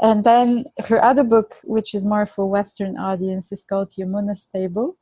And 0.01 0.23
then 0.23 0.65
her 0.87 1.03
other 1.03 1.23
book, 1.23 1.55
which 1.63 1.93
is 1.93 2.05
more 2.05 2.25
for 2.25 2.45
Western 2.45 2.97
audience, 2.97 3.51
is 3.51 3.65
called 3.65 3.91
Yamuna's 3.97 4.47
Table. 4.47 4.97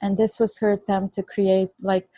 And 0.00 0.16
this 0.16 0.38
was 0.38 0.58
her 0.58 0.72
attempt 0.72 1.14
to 1.16 1.22
create 1.22 1.70
like 1.80 2.08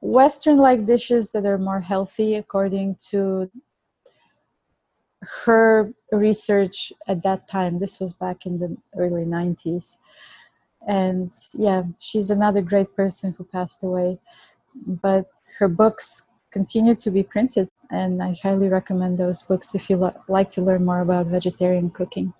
Western 0.00 0.58
like 0.58 0.86
dishes 0.86 1.32
that 1.32 1.46
are 1.46 1.58
more 1.58 1.80
healthy 1.80 2.34
according 2.34 2.96
to 3.10 3.50
her 5.44 5.92
research 6.12 6.92
at 7.08 7.22
that 7.22 7.48
time. 7.48 7.78
This 7.78 7.98
was 8.00 8.12
back 8.12 8.46
in 8.46 8.58
the 8.58 8.76
early 8.96 9.24
90s. 9.24 9.98
And 10.86 11.30
yeah, 11.52 11.82
she's 11.98 12.30
another 12.30 12.62
great 12.62 12.94
person 12.94 13.34
who 13.36 13.44
passed 13.44 13.82
away. 13.82 14.18
But 14.86 15.26
her 15.58 15.68
books 15.68 16.28
continue 16.50 16.94
to 16.94 17.10
be 17.10 17.22
printed, 17.22 17.68
and 17.90 18.22
I 18.22 18.36
highly 18.42 18.68
recommend 18.68 19.18
those 19.18 19.42
books 19.42 19.74
if 19.74 19.90
you 19.90 19.96
lo- 19.96 20.22
like 20.28 20.50
to 20.52 20.62
learn 20.62 20.84
more 20.84 21.00
about 21.00 21.26
vegetarian 21.26 21.90
cooking. 21.90 22.32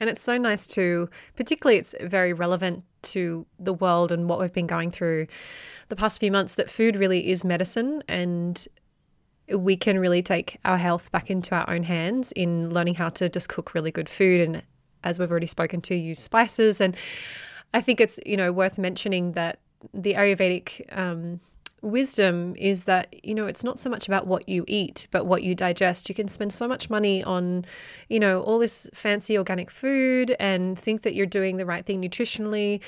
And 0.00 0.10
it's 0.10 0.22
so 0.22 0.36
nice 0.36 0.66
to, 0.68 1.08
particularly, 1.36 1.78
it's 1.78 1.94
very 2.00 2.32
relevant 2.32 2.84
to 3.02 3.46
the 3.58 3.72
world 3.72 4.10
and 4.10 4.28
what 4.28 4.40
we've 4.40 4.52
been 4.52 4.66
going 4.66 4.90
through 4.90 5.26
the 5.88 5.96
past 5.96 6.18
few 6.18 6.32
months 6.32 6.54
that 6.56 6.70
food 6.70 6.96
really 6.96 7.28
is 7.28 7.44
medicine 7.44 8.02
and 8.08 8.66
we 9.54 9.76
can 9.76 9.98
really 9.98 10.22
take 10.22 10.58
our 10.64 10.78
health 10.78 11.12
back 11.12 11.30
into 11.30 11.54
our 11.54 11.68
own 11.68 11.82
hands 11.82 12.32
in 12.32 12.72
learning 12.72 12.94
how 12.94 13.10
to 13.10 13.28
just 13.28 13.48
cook 13.48 13.74
really 13.74 13.90
good 13.90 14.08
food 14.08 14.40
and 14.40 14.62
as 15.04 15.18
we've 15.18 15.30
already 15.30 15.46
spoken 15.46 15.80
to 15.82 15.94
use 15.94 16.18
spices. 16.18 16.80
And 16.80 16.96
i 17.72 17.80
think 17.80 18.00
it's 18.00 18.20
you 18.24 18.36
know 18.36 18.52
worth 18.52 18.78
mentioning 18.78 19.32
that 19.32 19.58
the 19.92 20.14
ayurvedic 20.14 20.68
um, 20.96 21.40
wisdom 21.82 22.54
is 22.56 22.84
that 22.84 23.14
you 23.24 23.34
know 23.34 23.46
it's 23.46 23.62
not 23.62 23.78
so 23.78 23.90
much 23.90 24.06
about 24.08 24.26
what 24.26 24.48
you 24.48 24.64
eat 24.66 25.06
but 25.10 25.26
what 25.26 25.42
you 25.42 25.54
digest. 25.54 26.08
You 26.08 26.14
can 26.14 26.28
spend 26.28 26.52
so 26.52 26.66
much 26.66 26.88
money 26.88 27.22
on 27.22 27.64
you 28.08 28.18
know 28.18 28.40
all 28.40 28.58
this 28.58 28.88
fancy 28.94 29.36
organic 29.36 29.70
food 29.70 30.34
and 30.40 30.78
think 30.78 31.02
that 31.02 31.14
you're 31.14 31.26
doing 31.26 31.58
the 31.58 31.66
right 31.66 31.84
thing 31.84 32.00
nutritionally 32.00 32.80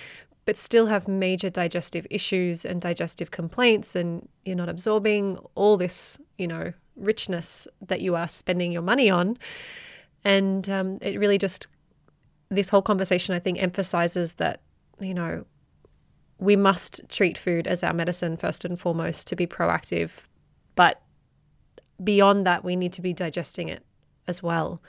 but 0.46 0.56
still 0.56 0.86
have 0.86 1.08
major 1.08 1.50
digestive 1.50 2.06
issues 2.08 2.64
and 2.64 2.80
digestive 2.80 3.32
complaints 3.32 3.96
and 3.96 4.28
you're 4.44 4.56
not 4.56 4.68
absorbing 4.68 5.36
all 5.56 5.76
this 5.76 6.18
you 6.38 6.46
know 6.46 6.72
richness 6.96 7.68
that 7.86 8.00
you 8.00 8.16
are 8.16 8.28
spending 8.28 8.72
your 8.72 8.82
money 8.82 9.10
on. 9.10 9.36
And 10.24 10.68
um, 10.68 10.98
it 11.02 11.18
really 11.18 11.38
just 11.38 11.68
this 12.48 12.68
whole 12.68 12.82
conversation 12.82 13.34
i 13.34 13.38
think 13.38 13.60
emphasizes 13.60 14.34
that 14.34 14.60
you 15.00 15.14
know 15.14 15.44
we 16.38 16.54
must 16.54 17.00
treat 17.08 17.38
food 17.38 17.66
as 17.66 17.82
our 17.82 17.92
medicine 17.92 18.36
first 18.36 18.64
and 18.64 18.78
foremost 18.78 19.26
to 19.26 19.36
be 19.36 19.46
proactive 19.46 20.22
but 20.74 21.02
beyond 22.02 22.46
that 22.46 22.64
we 22.64 22.76
need 22.76 22.92
to 22.92 23.02
be 23.02 23.12
digesting 23.12 23.68
it 23.68 23.82
as 24.28 24.42
well 24.42 24.80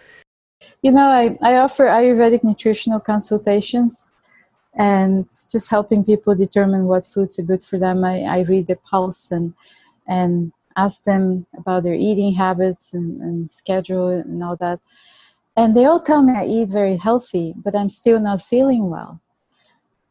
you 0.81 0.91
know 0.91 1.09
i, 1.09 1.37
I 1.41 1.55
offer 1.57 1.85
ayurvedic 1.85 2.43
nutritional 2.43 2.99
consultations 2.99 4.11
and 4.77 5.25
just 5.51 5.69
helping 5.69 6.05
people 6.05 6.35
determine 6.35 6.85
what 6.85 7.05
foods 7.05 7.39
are 7.39 7.43
good 7.43 7.63
for 7.63 7.79
them. 7.79 8.03
I, 8.03 8.21
I 8.21 8.39
read 8.41 8.67
their 8.67 8.77
pulse 8.89 9.31
and 9.31 9.53
and 10.07 10.53
ask 10.77 11.03
them 11.03 11.45
about 11.57 11.83
their 11.83 11.95
eating 11.95 12.33
habits 12.33 12.93
and, 12.93 13.19
and 13.21 13.51
schedule 13.51 14.07
and 14.09 14.41
all 14.43 14.55
that. 14.57 14.79
And 15.57 15.75
they 15.75 15.85
all 15.85 15.99
tell 15.99 16.21
me 16.21 16.33
I 16.33 16.45
eat 16.45 16.69
very 16.69 16.97
healthy, 16.97 17.53
but 17.57 17.75
I'm 17.75 17.89
still 17.89 18.19
not 18.19 18.41
feeling 18.41 18.89
well. 18.89 19.21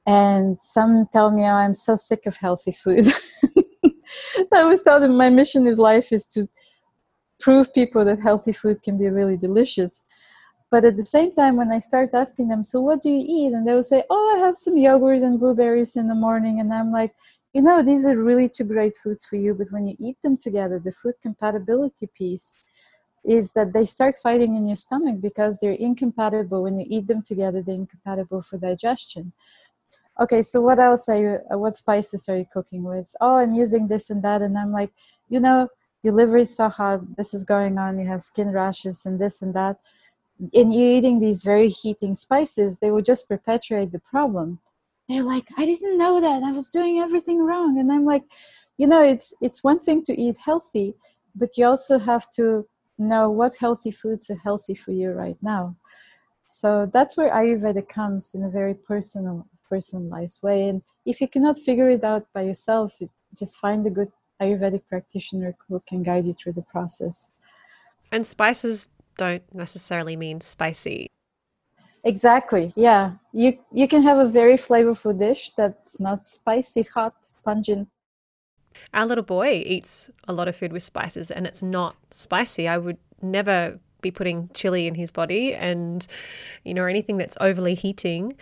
And 0.04 0.58
some 0.62 1.08
tell 1.12 1.30
me, 1.30 1.44
oh, 1.44 1.54
I'm 1.54 1.74
so 1.74 1.96
sick 1.96 2.26
of 2.26 2.36
healthy 2.36 2.72
food. 2.72 3.06
so 3.06 4.52
I 4.52 4.60
always 4.60 4.82
tell 4.82 5.00
them 5.00 5.16
my 5.16 5.30
mission 5.30 5.66
in 5.66 5.76
life 5.76 6.12
is 6.12 6.26
to 6.28 6.48
prove 7.40 7.72
people 7.72 8.04
that 8.04 8.20
healthy 8.20 8.52
food 8.52 8.82
can 8.82 8.98
be 8.98 9.06
really 9.06 9.36
delicious 9.36 10.02
but 10.70 10.84
at 10.84 10.96
the 10.96 11.06
same 11.06 11.34
time, 11.34 11.56
when 11.56 11.70
I 11.70 11.78
start 11.78 12.10
asking 12.12 12.48
them, 12.48 12.62
so 12.62 12.80
what 12.80 13.00
do 13.00 13.08
you 13.08 13.24
eat? 13.26 13.52
And 13.52 13.66
they 13.66 13.74
will 13.74 13.82
say, 13.82 14.02
oh, 14.10 14.34
I 14.36 14.40
have 14.40 14.56
some 14.56 14.76
yogurt 14.76 15.22
and 15.22 15.38
blueberries 15.38 15.96
in 15.96 16.08
the 16.08 16.14
morning. 16.14 16.58
And 16.60 16.72
I'm 16.74 16.90
like, 16.90 17.14
you 17.52 17.62
know, 17.62 17.82
these 17.82 18.04
are 18.04 18.16
really 18.16 18.48
two 18.48 18.64
great 18.64 18.96
foods 18.96 19.24
for 19.24 19.36
you. 19.36 19.54
But 19.54 19.68
when 19.70 19.86
you 19.86 19.96
eat 19.98 20.16
them 20.22 20.36
together, 20.36 20.80
the 20.80 20.92
food 20.92 21.14
compatibility 21.22 22.08
piece 22.14 22.54
is 23.26 23.52
that 23.54 23.72
they 23.72 23.86
start 23.86 24.16
fighting 24.16 24.56
in 24.56 24.66
your 24.66 24.76
stomach 24.76 25.20
because 25.20 25.58
they're 25.58 25.72
incompatible. 25.72 26.62
When 26.62 26.78
you 26.78 26.86
eat 26.88 27.06
them 27.06 27.22
together, 27.22 27.62
they're 27.62 27.74
incompatible 27.74 28.42
for 28.42 28.58
digestion. 28.58 29.32
Okay, 30.20 30.42
so 30.42 30.60
what 30.60 30.78
else 30.78 31.08
are 31.08 31.18
you, 31.18 31.38
uh, 31.52 31.58
what 31.58 31.76
spices 31.76 32.28
are 32.28 32.38
you 32.38 32.46
cooking 32.50 32.84
with? 32.84 33.06
Oh, 33.20 33.36
I'm 33.36 33.54
using 33.54 33.88
this 33.88 34.08
and 34.08 34.22
that. 34.22 34.40
And 34.42 34.56
I'm 34.56 34.72
like, 34.72 34.90
you 35.28 35.40
know, 35.40 35.68
your 36.02 36.14
liver 36.14 36.38
is 36.38 36.54
so 36.56 36.68
hot, 36.68 37.16
this 37.16 37.34
is 37.34 37.44
going 37.44 37.78
on, 37.78 37.98
you 37.98 38.06
have 38.06 38.22
skin 38.22 38.50
rashes 38.50 39.04
and 39.04 39.18
this 39.18 39.42
and 39.42 39.52
that 39.54 39.76
in 40.52 40.72
eating 40.72 41.20
these 41.20 41.42
very 41.42 41.68
heating 41.68 42.14
spices, 42.14 42.78
they 42.78 42.90
will 42.90 43.02
just 43.02 43.28
perpetuate 43.28 43.92
the 43.92 43.98
problem. 43.98 44.60
They're 45.08 45.22
like, 45.22 45.48
I 45.56 45.64
didn't 45.64 45.98
know 45.98 46.20
that. 46.20 46.42
I 46.42 46.52
was 46.52 46.68
doing 46.68 46.98
everything 46.98 47.38
wrong. 47.38 47.78
And 47.78 47.90
I'm 47.92 48.04
like, 48.04 48.24
you 48.76 48.86
know, 48.86 49.02
it's 49.02 49.32
it's 49.40 49.64
one 49.64 49.80
thing 49.80 50.04
to 50.04 50.20
eat 50.20 50.36
healthy, 50.38 50.94
but 51.34 51.56
you 51.56 51.64
also 51.64 51.98
have 51.98 52.28
to 52.32 52.66
know 52.98 53.30
what 53.30 53.56
healthy 53.56 53.90
foods 53.90 54.30
are 54.30 54.36
healthy 54.42 54.74
for 54.74 54.92
you 54.92 55.10
right 55.10 55.36
now. 55.42 55.76
So 56.46 56.88
that's 56.92 57.16
where 57.16 57.30
Ayurveda 57.30 57.88
comes 57.88 58.34
in 58.34 58.44
a 58.44 58.50
very 58.50 58.74
personal, 58.74 59.46
personalized 59.68 60.42
way. 60.42 60.68
And 60.68 60.82
if 61.04 61.20
you 61.20 61.28
cannot 61.28 61.58
figure 61.58 61.90
it 61.90 62.04
out 62.04 62.26
by 62.32 62.42
yourself, 62.42 62.96
just 63.34 63.56
find 63.58 63.86
a 63.86 63.90
good 63.90 64.12
Ayurvedic 64.40 64.82
practitioner 64.88 65.56
who 65.68 65.82
can 65.88 66.02
guide 66.02 66.26
you 66.26 66.34
through 66.34 66.52
the 66.52 66.62
process. 66.62 67.32
And 68.12 68.26
spices 68.26 68.90
don't 69.16 69.42
necessarily 69.54 70.16
mean 70.16 70.40
spicy. 70.40 71.10
Exactly. 72.04 72.72
Yeah. 72.76 73.14
You 73.32 73.58
you 73.72 73.88
can 73.88 74.02
have 74.02 74.18
a 74.18 74.28
very 74.28 74.56
flavorful 74.56 75.18
dish 75.18 75.50
that's 75.56 75.98
not 75.98 76.28
spicy, 76.28 76.82
hot, 76.82 77.14
pungent. 77.44 77.88
Our 78.94 79.06
little 79.06 79.24
boy 79.24 79.62
eats 79.66 80.10
a 80.28 80.32
lot 80.32 80.48
of 80.48 80.56
food 80.56 80.72
with 80.72 80.82
spices 80.82 81.30
and 81.30 81.46
it's 81.46 81.62
not 81.62 81.96
spicy. 82.10 82.68
I 82.68 82.78
would 82.78 82.98
never 83.22 83.78
be 84.02 84.10
putting 84.10 84.50
chili 84.54 84.86
in 84.86 84.94
his 84.94 85.10
body 85.10 85.54
and 85.54 86.06
you 86.64 86.74
know 86.74 86.84
anything 86.84 87.16
that's 87.16 87.36
overly 87.40 87.74
heating 87.74 88.36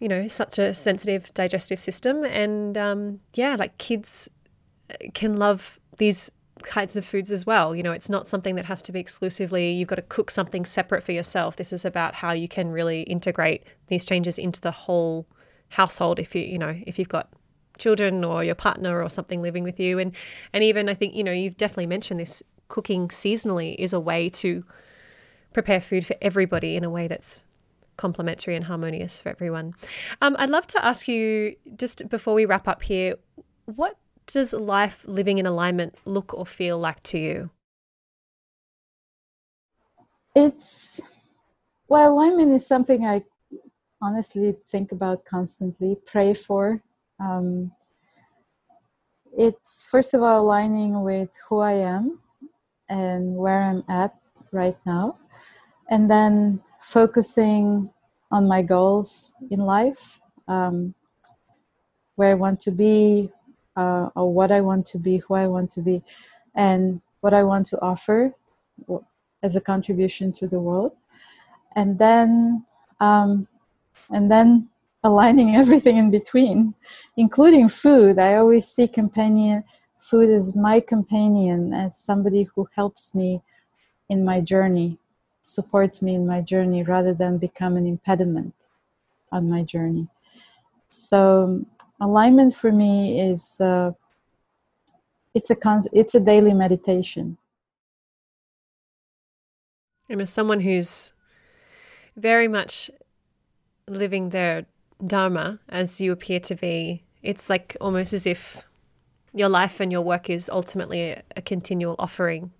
you 0.00 0.08
know 0.08 0.26
such 0.26 0.58
a 0.58 0.74
sensitive 0.74 1.32
digestive 1.32 1.80
system 1.80 2.24
and 2.24 2.76
um, 2.76 3.20
yeah 3.34 3.56
like 3.58 3.78
kids 3.78 4.28
can 5.14 5.36
love 5.36 5.78
these 5.98 6.30
kinds 6.62 6.96
of 6.96 7.04
foods 7.04 7.32
as 7.32 7.46
well. 7.46 7.74
You 7.74 7.82
know, 7.82 7.92
it's 7.92 8.08
not 8.08 8.28
something 8.28 8.54
that 8.56 8.66
has 8.66 8.82
to 8.82 8.92
be 8.92 9.00
exclusively, 9.00 9.72
you've 9.72 9.88
got 9.88 9.96
to 9.96 10.02
cook 10.02 10.30
something 10.30 10.64
separate 10.64 11.02
for 11.02 11.12
yourself. 11.12 11.56
This 11.56 11.72
is 11.72 11.84
about 11.84 12.14
how 12.14 12.32
you 12.32 12.48
can 12.48 12.70
really 12.70 13.02
integrate 13.02 13.64
these 13.88 14.04
changes 14.04 14.38
into 14.38 14.60
the 14.60 14.70
whole 14.70 15.26
household 15.68 16.18
if 16.18 16.34
you, 16.34 16.42
you 16.42 16.58
know, 16.58 16.78
if 16.86 16.98
you've 16.98 17.08
got 17.08 17.28
children 17.80 18.24
or 18.24 18.44
your 18.44 18.54
partner 18.54 19.02
or 19.02 19.10
something 19.10 19.42
living 19.42 19.64
with 19.64 19.80
you. 19.80 19.98
And 19.98 20.14
and 20.52 20.62
even 20.62 20.88
I 20.88 20.94
think, 20.94 21.14
you 21.14 21.24
know, 21.24 21.32
you've 21.32 21.56
definitely 21.56 21.86
mentioned 21.86 22.20
this 22.20 22.42
cooking 22.68 23.08
seasonally 23.08 23.74
is 23.78 23.92
a 23.92 23.98
way 23.98 24.28
to 24.30 24.64
prepare 25.52 25.80
food 25.80 26.06
for 26.06 26.16
everybody 26.22 26.76
in 26.76 26.84
a 26.84 26.90
way 26.90 27.08
that's 27.08 27.44
complementary 27.96 28.54
and 28.56 28.64
harmonious 28.64 29.20
for 29.20 29.28
everyone. 29.28 29.74
Um, 30.22 30.36
I'd 30.38 30.48
love 30.48 30.66
to 30.68 30.84
ask 30.84 31.08
you 31.08 31.56
just 31.76 32.08
before 32.08 32.34
we 32.34 32.46
wrap 32.46 32.68
up 32.68 32.82
here, 32.82 33.16
what 33.66 33.98
does 34.26 34.52
life 34.52 35.04
living 35.06 35.38
in 35.38 35.46
alignment 35.46 35.96
look 36.04 36.32
or 36.32 36.46
feel 36.46 36.78
like 36.78 37.02
to 37.02 37.18
you? 37.18 37.50
It's, 40.34 41.00
well, 41.88 42.12
alignment 42.12 42.52
is 42.52 42.66
something 42.66 43.04
I 43.04 43.24
honestly 44.00 44.56
think 44.70 44.92
about 44.92 45.24
constantly, 45.24 45.96
pray 46.06 46.32
for. 46.32 46.82
Um, 47.20 47.72
it's 49.36 49.84
first 49.88 50.14
of 50.14 50.22
all 50.22 50.40
aligning 50.40 51.02
with 51.02 51.30
who 51.48 51.60
I 51.60 51.72
am 51.72 52.20
and 52.88 53.36
where 53.36 53.62
I'm 53.62 53.84
at 53.88 54.14
right 54.52 54.76
now, 54.84 55.18
and 55.88 56.10
then 56.10 56.62
focusing 56.80 57.90
on 58.32 58.48
my 58.48 58.62
goals 58.62 59.34
in 59.50 59.60
life, 59.60 60.20
um, 60.48 60.94
where 62.16 62.30
I 62.30 62.34
want 62.34 62.60
to 62.62 62.70
be, 62.70 63.30
uh, 63.76 64.08
or 64.16 64.32
what 64.32 64.50
I 64.50 64.60
want 64.60 64.86
to 64.86 64.98
be, 64.98 65.18
who 65.18 65.34
I 65.34 65.46
want 65.46 65.70
to 65.72 65.82
be, 65.82 66.02
and 66.54 67.00
what 67.20 67.34
I 67.34 67.42
want 67.44 67.66
to 67.68 67.80
offer 67.80 68.34
as 69.42 69.56
a 69.56 69.60
contribution 69.60 70.32
to 70.34 70.48
the 70.48 70.58
world, 70.58 70.92
and 71.76 71.98
then 71.98 72.64
um, 72.98 73.46
and 74.10 74.30
then 74.30 74.68
aligning 75.02 75.56
everything 75.62 75.96
in 75.96 76.10
between, 76.10 76.74
including 77.16 77.68
food. 77.68 78.18
I 78.18 78.36
always 78.36 78.66
see 78.66 78.88
companion 78.88 79.64
food 79.98 80.30
as 80.30 80.56
my 80.56 80.80
companion, 80.80 81.74
as 81.74 81.98
somebody 81.98 82.46
who 82.54 82.68
helps 82.74 83.14
me 83.14 83.42
in 84.08 84.24
my 84.24 84.40
journey, 84.40 84.98
supports 85.42 86.02
me 86.02 86.14
in 86.14 86.26
my 86.26 86.40
journey, 86.40 86.82
rather 86.82 87.14
than 87.14 87.38
become 87.38 87.76
an 87.76 87.86
impediment 87.86 88.54
on 89.32 89.48
my 89.48 89.62
journey. 89.62 90.08
So 90.90 91.64
alignment 92.00 92.54
for 92.54 92.72
me 92.72 93.20
is 93.20 93.60
uh, 93.60 93.92
it's 95.34 95.50
a 95.50 95.56
cons- 95.56 95.88
it's 95.92 96.14
a 96.14 96.20
daily 96.20 96.52
meditation 96.54 97.36
and 100.08 100.20
as 100.20 100.30
someone 100.30 100.60
who's 100.60 101.12
very 102.16 102.48
much 102.48 102.90
living 103.88 104.30
their 104.30 104.66
dharma 105.06 105.58
as 105.68 106.00
you 106.00 106.12
appear 106.12 106.40
to 106.40 106.54
be 106.54 107.02
it's 107.22 107.50
like 107.50 107.76
almost 107.80 108.12
as 108.12 108.26
if 108.26 108.66
your 109.34 109.48
life 109.48 109.80
and 109.80 109.92
your 109.92 110.00
work 110.00 110.28
is 110.30 110.48
ultimately 110.48 111.10
a, 111.10 111.22
a 111.36 111.42
continual 111.42 111.94
offering. 111.98 112.50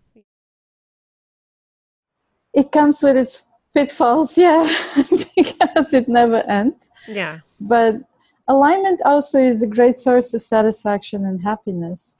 It 2.53 2.70
comes 2.72 3.03
with 3.03 3.16
its 3.16 3.47
pitfalls 3.74 4.36
yeah 4.36 4.64
because 5.36 5.95
it 5.95 6.09
never 6.09 6.43
ends. 6.49 6.91
Yeah. 7.09 7.41
But 7.61 7.97
alignment 8.49 9.01
also 9.05 9.38
is 9.38 9.62
a 9.62 9.66
great 9.66 9.99
source 9.99 10.34
of 10.34 10.43
satisfaction 10.43 11.24
and 11.24 11.43
happiness 11.43 12.18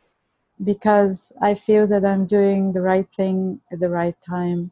because 0.63 1.33
I 1.41 1.55
feel 1.55 1.87
that 1.89 2.05
I'm 2.05 2.27
doing 2.27 2.73
the 2.73 2.83
right 2.83 3.09
thing 3.17 3.61
at 3.73 3.81
the 3.81 3.89
right 3.89 4.17
time. 4.29 4.71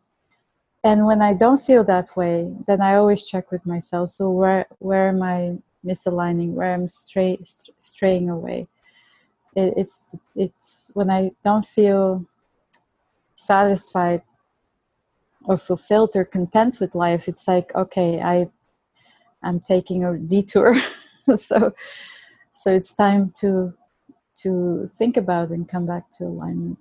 And 0.89 1.05
when 1.05 1.20
I 1.20 1.34
don't 1.34 1.61
feel 1.61 1.84
that 1.84 2.16
way, 2.16 2.51
then 2.66 2.80
I 2.80 2.95
always 2.95 3.22
check 3.26 3.53
with 3.53 3.66
myself. 3.66 4.09
So 4.09 4.30
where 4.30 4.64
where 4.78 5.11
am 5.11 5.22
I 5.22 5.59
misaligning? 5.84 6.53
Where 6.55 6.72
I'm 6.72 6.89
stray, 6.89 7.39
straying 7.78 8.30
away? 8.30 8.68
It, 9.55 9.74
it's 9.76 10.07
it's 10.34 10.91
when 10.95 11.11
I 11.11 11.32
don't 11.45 11.66
feel 11.66 12.24
satisfied 13.34 14.22
or 15.45 15.59
fulfilled 15.59 16.12
or 16.14 16.24
content 16.24 16.80
with 16.80 16.95
life. 16.95 17.28
It's 17.28 17.47
like 17.47 17.74
okay, 17.74 18.22
I 18.22 18.49
I'm 19.43 19.61
taking 19.61 20.05
a 20.05 20.16
detour 20.16 20.74
so 21.36 21.74
so 22.55 22.72
it's 22.72 22.95
time 22.95 23.30
to 23.41 23.74
to 24.43 24.91
think 24.97 25.18
about 25.18 25.51
and 25.51 25.68
come 25.68 25.84
back 25.84 26.11
to 26.12 26.24
alignment 26.24 26.78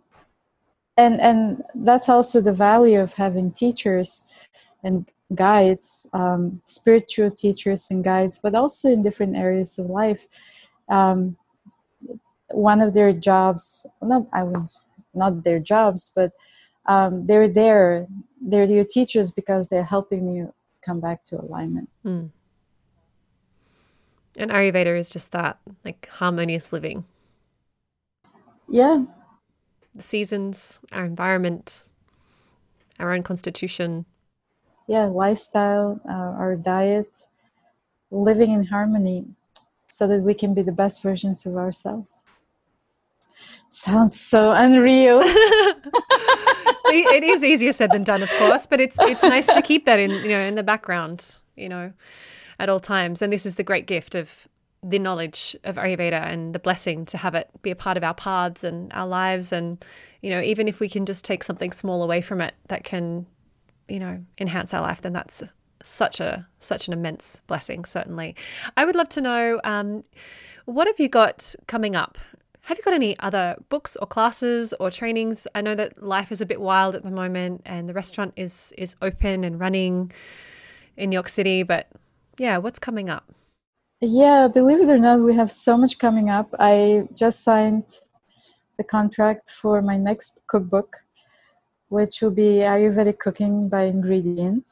and 0.98 1.22
and 1.22 1.64
that's 1.76 2.10
also 2.10 2.41
the 2.41 2.54
value 2.54 3.00
of 3.00 3.14
having 3.14 3.52
teachers 3.52 4.28
and 4.84 5.06
guides 5.36 6.10
um, 6.14 6.62
spiritual 6.66 7.32
teachers 7.32 7.89
and 7.91 8.04
guides 8.04 8.39
but 8.39 8.56
also 8.56 8.89
in 8.89 9.04
different 9.04 9.36
areas 9.36 9.78
of 9.78 9.88
life 9.88 10.28
um, 10.89 11.38
one 12.50 12.82
of 12.82 12.93
their 12.93 13.14
jobs 13.14 13.86
not 14.02 14.24
i 14.34 14.43
would 14.43 14.68
not 15.14 15.43
their 15.43 15.60
jobs 15.60 16.12
but 16.16 16.32
um, 16.86 17.26
they're 17.28 17.50
there 17.50 18.08
they're 18.41 18.64
your 18.64 18.86
teachers 18.86 19.32
because 19.32 19.68
they're 19.70 19.84
helping 19.84 20.34
you 20.34 20.54
come 20.82 21.00
back 21.00 21.24
to 21.24 21.39
alignment 21.39 21.89
mm. 22.06 22.30
And 24.38 24.52
Ayurveda 24.52 24.98
is 24.98 25.10
just 25.10 25.32
that, 25.32 25.58
like 25.84 26.08
harmonious 26.14 26.72
living. 26.72 27.06
Yeah. 28.70 29.04
The 29.98 30.04
seasons, 30.04 30.80
our 30.91 31.06
environment, 31.06 31.84
our 33.00 33.12
own 33.14 33.24
constitution. 33.24 34.06
Yeah, 34.88 35.06
lifestyle, 35.06 36.00
uh, 36.08 36.38
our 36.38 36.56
diet, 36.56 37.12
living 38.12 38.52
in 38.52 38.64
harmony 38.64 39.26
so 39.88 40.08
that 40.08 40.22
we 40.22 40.36
can 40.36 40.54
be 40.54 40.62
the 40.62 40.72
best 40.72 41.02
versions 41.02 41.48
of 41.48 41.58
ourselves. 41.58 42.24
Sounds 43.72 44.20
so 44.20 44.52
unreal. 44.52 45.20
it 46.93 47.24
is 47.24 47.43
easier 47.43 47.72
said 47.72 47.91
than 47.91 48.04
done, 48.04 48.22
of 48.22 48.30
course, 48.34 48.68
but 48.68 48.80
it's 48.80 48.98
it's 49.00 49.24
nice 49.24 49.48
to 49.48 49.64
keep 49.64 49.86
that 49.86 50.00
in 50.00 50.12
you 50.12 50.30
know 50.30 50.39
in 50.39 50.54
the 50.54 50.64
background, 50.64 51.38
you 51.56 51.70
know 51.70 51.91
at 52.60 52.70
all 52.70 52.80
times. 52.80 53.24
And 53.24 53.34
this 53.34 53.48
is 53.48 53.56
the 53.56 53.64
great 53.64 53.88
gift 53.88 54.14
of 54.14 54.48
the 54.88 55.00
knowledge 55.00 55.56
of 55.66 55.76
Ayurveda 55.76 56.24
and 56.24 56.56
the 56.56 56.60
blessing 56.60 57.06
to 57.06 57.18
have 57.18 57.36
it 57.36 57.50
be 57.62 57.72
a 57.72 57.76
part 57.76 57.98
of 57.98 58.04
our 58.04 58.14
paths 58.14 58.64
and 58.64 58.92
our 58.94 59.08
lives. 59.08 59.52
And, 59.52 59.84
you 60.22 60.30
know, 60.30 60.42
even 60.42 60.68
if 60.68 60.80
we 60.80 60.88
can 60.88 61.06
just 61.06 61.26
take 61.26 61.44
something 61.44 61.74
small 61.74 62.02
away 62.04 62.22
from 62.22 62.40
it 62.40 62.56
that 62.70 62.84
can, 62.84 63.26
you 63.90 64.00
know, 64.00 64.24
enhance 64.38 64.74
our 64.74 64.82
life, 64.82 65.02
then 65.02 65.14
that's 65.14 65.44
such 65.84 66.20
a 66.20 66.48
such 66.60 66.88
an 66.88 66.94
immense 66.94 67.42
blessing. 67.48 67.84
Certainly, 67.86 68.36
I 68.78 68.86
would 68.86 68.96
love 68.96 69.10
to 69.10 69.22
know 69.22 69.60
um, 69.64 70.04
what 70.66 70.88
have 70.88 71.00
you 71.00 71.10
got 71.10 71.54
coming 71.68 71.96
up. 71.96 72.18
Have 72.62 72.78
you 72.78 72.84
got 72.84 72.94
any 72.94 73.18
other 73.20 73.56
books 73.70 73.96
or 73.98 74.08
classes 74.08 74.74
or 74.80 74.92
trainings? 74.92 75.48
I 75.56 75.62
know 75.62 75.76
that 75.76 76.04
life 76.04 76.32
is 76.32 76.42
a 76.42 76.46
bit 76.46 76.60
wild 76.60 76.96
at 76.96 77.04
the 77.04 77.12
moment, 77.12 77.62
and 77.66 77.90
the 77.90 77.94
restaurant 77.94 78.34
is 78.38 78.74
is 78.78 78.96
open 79.02 79.44
and 79.44 79.60
running 79.60 80.12
in 80.96 81.10
New 81.10 81.16
York 81.16 81.30
City, 81.30 81.64
but 81.64 81.88
yeah, 82.38 82.58
what's 82.58 82.80
coming 82.80 83.10
up? 83.10 83.32
Yeah, 84.00 84.48
believe 84.48 84.82
it 84.82 84.89
or 84.89 85.00
not, 85.00 85.22
we 85.22 85.36
have 85.36 85.52
so 85.52 85.76
much 85.76 85.98
coming 85.98 86.30
up. 86.30 86.54
I 86.60 87.08
just 87.16 87.43
signed 87.43 87.84
the 88.78 88.84
contract 88.84 89.50
for 89.50 89.82
my 89.82 89.98
next 89.98 90.41
cookbook, 90.45 90.98
which 91.89 92.22
will 92.22 92.32
be 92.32 92.62
Ayurvedic 92.62 93.18
cooking 93.18 93.70
by 93.70 93.84
ingredient. 93.84 94.66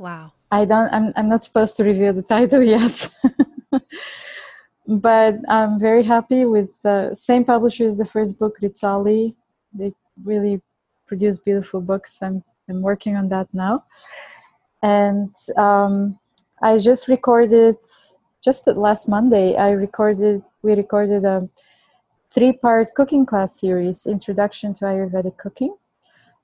Wow. 0.00 0.32
I 0.50 0.64
don't 0.64 0.92
I'm 0.92 1.12
I'm 1.16 1.28
not 1.28 1.44
supposed 1.44 1.76
to 1.76 1.84
reveal 1.84 2.12
the 2.12 2.22
title 2.22 2.62
yet. 2.76 3.08
but 4.88 5.34
I'm 5.48 5.78
very 5.78 6.02
happy 6.02 6.44
with 6.44 6.68
the 6.82 7.14
same 7.14 7.44
publisher 7.44 7.86
as 7.86 7.98
the 7.98 8.04
first 8.04 8.38
book, 8.38 8.56
Rizzoli. 8.60 9.34
They 9.72 9.92
really 10.24 10.60
produce 11.06 11.38
beautiful 11.38 11.80
books. 11.80 12.20
I'm 12.20 12.42
I'm 12.68 12.82
working 12.82 13.16
on 13.16 13.28
that 13.28 13.46
now, 13.52 13.84
and 14.82 15.30
um, 15.56 16.18
I 16.62 16.78
just 16.78 17.06
recorded 17.06 17.76
just 18.46 18.68
last 18.68 19.08
Monday. 19.08 19.56
I 19.56 19.72
recorded 19.72 20.40
we 20.62 20.74
recorded 20.74 21.24
a 21.24 21.48
three 22.30 22.52
part 22.52 22.94
cooking 22.94 23.26
class 23.26 23.60
series, 23.60 24.06
Introduction 24.06 24.72
to 24.74 24.84
Ayurvedic 24.84 25.36
Cooking, 25.36 25.74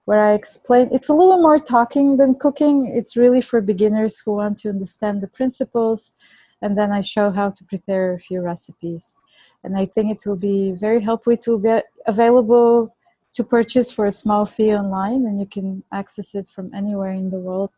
where 0.05 0.20
I 0.20 0.32
explain 0.32 0.88
it's 0.90 1.09
a 1.09 1.14
little 1.14 1.40
more 1.40 1.61
talking 1.61 2.16
than 2.16 2.34
cooking. 2.34 2.90
It's 2.98 3.16
really 3.16 3.40
for 3.40 3.61
beginners 3.61 4.18
who 4.18 4.32
want 4.32 4.59
to 4.62 4.68
understand 4.70 5.20
the 5.20 5.28
principles, 5.28 6.16
and 6.61 6.76
then 6.76 6.90
I 6.90 7.03
show 7.03 7.30
how 7.30 7.50
to 7.50 7.62
prepare 7.72 8.14
a 8.14 8.18
few 8.18 8.40
recipes. 8.40 9.16
And 9.62 9.78
I 9.78 9.86
think 9.86 10.11
it 10.11 10.26
will 10.26 10.42
be 10.53 10.72
very 10.72 11.00
helpful. 11.00 11.34
It 11.34 11.46
will 11.46 11.62
be 11.70 11.82
available 12.05 12.96
to 13.34 13.44
purchase 13.44 13.92
for 13.92 14.07
a 14.07 14.18
small 14.22 14.44
fee 14.44 14.74
online, 14.74 15.24
and 15.28 15.38
you 15.38 15.46
can 15.46 15.84
access 15.92 16.34
it 16.34 16.48
from 16.48 16.74
anywhere 16.74 17.12
in 17.12 17.30
the 17.30 17.38
world. 17.38 17.70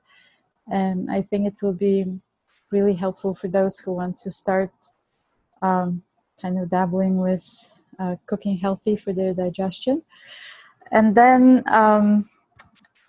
And 0.73 1.11
I 1.11 1.21
think 1.21 1.47
it 1.47 1.61
will 1.61 1.79
be 1.91 2.23
really 2.71 2.95
helpful 2.95 3.35
for 3.35 3.49
those 3.49 3.79
who 3.79 3.93
want 3.93 4.19
to 4.19 4.31
start 4.31 4.71
um, 5.63 6.03
kind 6.41 6.59
of 6.59 6.71
dabbling 6.71 7.19
with 7.19 7.47
uh, 7.99 8.17
cooking 8.27 8.57
healthy 8.57 8.97
for 8.97 9.13
their 9.13 9.33
digestion. 9.35 10.03
And 10.93 11.15
then 11.15 11.63
um, 11.69 12.29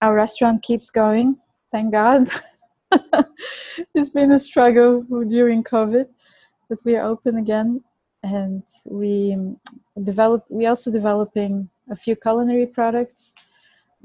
our 0.01 0.15
restaurant 0.15 0.63
keeps 0.63 0.89
going, 0.89 1.37
thank 1.71 1.91
God. 1.91 2.29
it's 3.95 4.09
been 4.09 4.31
a 4.31 4.39
struggle 4.39 5.01
during 5.27 5.63
COVID, 5.63 6.07
but 6.69 6.79
we 6.85 6.95
are 6.95 7.05
open 7.05 7.37
again, 7.37 7.83
and 8.23 8.63
we 8.85 9.37
develop. 10.03 10.45
We 10.49 10.65
also 10.67 10.91
developing 10.91 11.69
a 11.89 11.95
few 11.95 12.15
culinary 12.15 12.65
products 12.65 13.35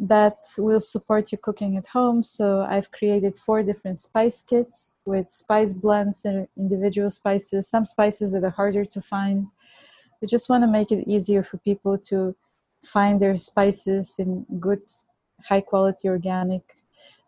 that 0.03 0.39
will 0.57 0.81
support 0.81 1.31
you 1.31 1.37
cooking 1.37 1.77
at 1.77 1.87
home. 1.87 2.23
So 2.23 2.63
I've 2.63 2.91
created 2.91 3.37
four 3.37 3.63
different 3.63 3.99
spice 3.99 4.43
kits 4.43 4.95
with 5.05 5.31
spice 5.31 5.75
blends 5.75 6.25
and 6.25 6.49
individual 6.57 7.11
spices. 7.11 7.69
Some 7.69 7.85
spices 7.85 8.33
that 8.33 8.43
are 8.43 8.51
harder 8.51 8.87
to 8.87 9.01
find, 9.03 9.49
we 10.23 10.27
just 10.27 10.49
want 10.49 10.65
to 10.65 10.69
make 10.69 10.91
it 10.91 11.07
easier 11.07 11.43
for 11.43 11.59
people 11.59 11.99
to 11.99 12.35
find 12.83 13.21
their 13.21 13.37
spices 13.37 14.15
in 14.19 14.47
good, 14.59 14.81
high 15.45 15.61
quality 15.61 16.09
organic, 16.09 16.63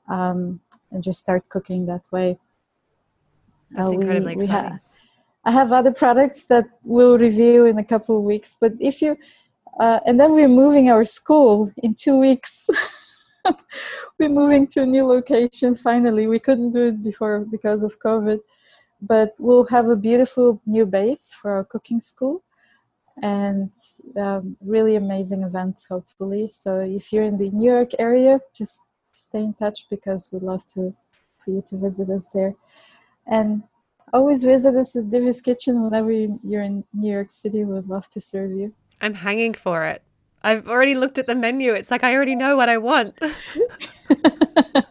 um, 0.09 0.61
and 0.91 1.03
just 1.03 1.21
start 1.21 1.47
cooking 1.51 1.85
that 1.87 2.03
way. 2.11 2.39
That's 3.73 3.93
uh, 3.93 3.97
incredibly 3.97 4.37
we, 4.37 4.45
exciting. 4.45 4.65
We 4.65 4.71
ha- 4.71 4.79
I 5.45 5.51
have 5.51 5.73
other 5.73 5.93
products 5.93 6.47
that 6.47 6.67
we'll 6.85 7.19
review 7.19 7.67
in 7.67 7.77
a 7.77 7.85
couple 7.85 8.17
of 8.17 8.23
weeks, 8.23 8.57
but 8.59 8.73
if 8.81 9.03
you, 9.03 9.19
uh, 9.79 10.01
and 10.07 10.19
then 10.19 10.33
we're 10.33 10.49
moving 10.49 10.91
our 10.91 11.05
school 11.05 11.73
in 11.79 11.95
two 11.95 12.19
weeks. 12.19 12.69
we're 14.19 14.29
moving 14.29 14.67
to 14.69 14.83
a 14.83 14.87
new 14.87 15.07
location 15.07 15.75
finally. 15.75 16.27
We 16.27 16.39
couldn't 16.39 16.73
do 16.73 16.89
it 16.89 17.03
before 17.03 17.41
because 17.41 17.83
of 17.83 17.99
COVID, 18.01 18.41
but 19.01 19.35
we'll 19.39 19.67
have 19.67 19.89
a 19.89 19.97
beautiful 19.97 20.61
new 20.67 20.87
base 20.87 21.33
for 21.33 21.53
our 21.53 21.65
cooking 21.65 22.01
school 22.01 22.43
and 23.23 23.71
um, 24.17 24.57
really 24.63 24.97
amazing 24.97 25.43
events 25.43 25.87
hopefully 25.87 26.49
so 26.49 26.81
if 26.81 27.13
you're 27.13 27.25
in 27.25 27.37
the 27.37 27.51
new 27.51 27.71
york 27.71 27.91
area 27.99 28.41
just 28.57 28.81
stay 29.13 29.41
in 29.41 29.53
touch 29.53 29.85
because 29.91 30.31
we'd 30.33 30.43
love 30.43 30.67
to 30.67 30.95
for 31.45 31.51
you 31.51 31.63
to 31.67 31.77
visit 31.77 32.09
us 32.09 32.29
there 32.29 32.55
and 33.27 33.63
always 34.13 34.45
visit 34.45 34.75
us 34.77 34.95
at 34.97 35.05
Divya's 35.05 35.41
Kitchen 35.41 35.83
whenever 35.83 36.13
you're 36.13 36.63
in 36.63 36.85
New 36.93 37.13
York 37.13 37.31
City. 37.31 37.65
We'd 37.65 37.89
love 37.89 38.09
to 38.11 38.21
serve 38.21 38.53
you. 38.53 38.75
I'm 39.03 39.15
hanging 39.15 39.53
for 39.53 39.85
it. 39.87 40.03
I've 40.43 40.69
already 40.69 40.95
looked 40.95 41.19
at 41.19 41.27
the 41.27 41.35
menu. 41.35 41.75
It's 41.75 41.91
like 41.91 42.03
I 42.05 42.15
already 42.15 42.35
know 42.35 42.57
what 42.57 42.69
I 42.69 42.79
want. 42.79 43.19
it 44.11 44.85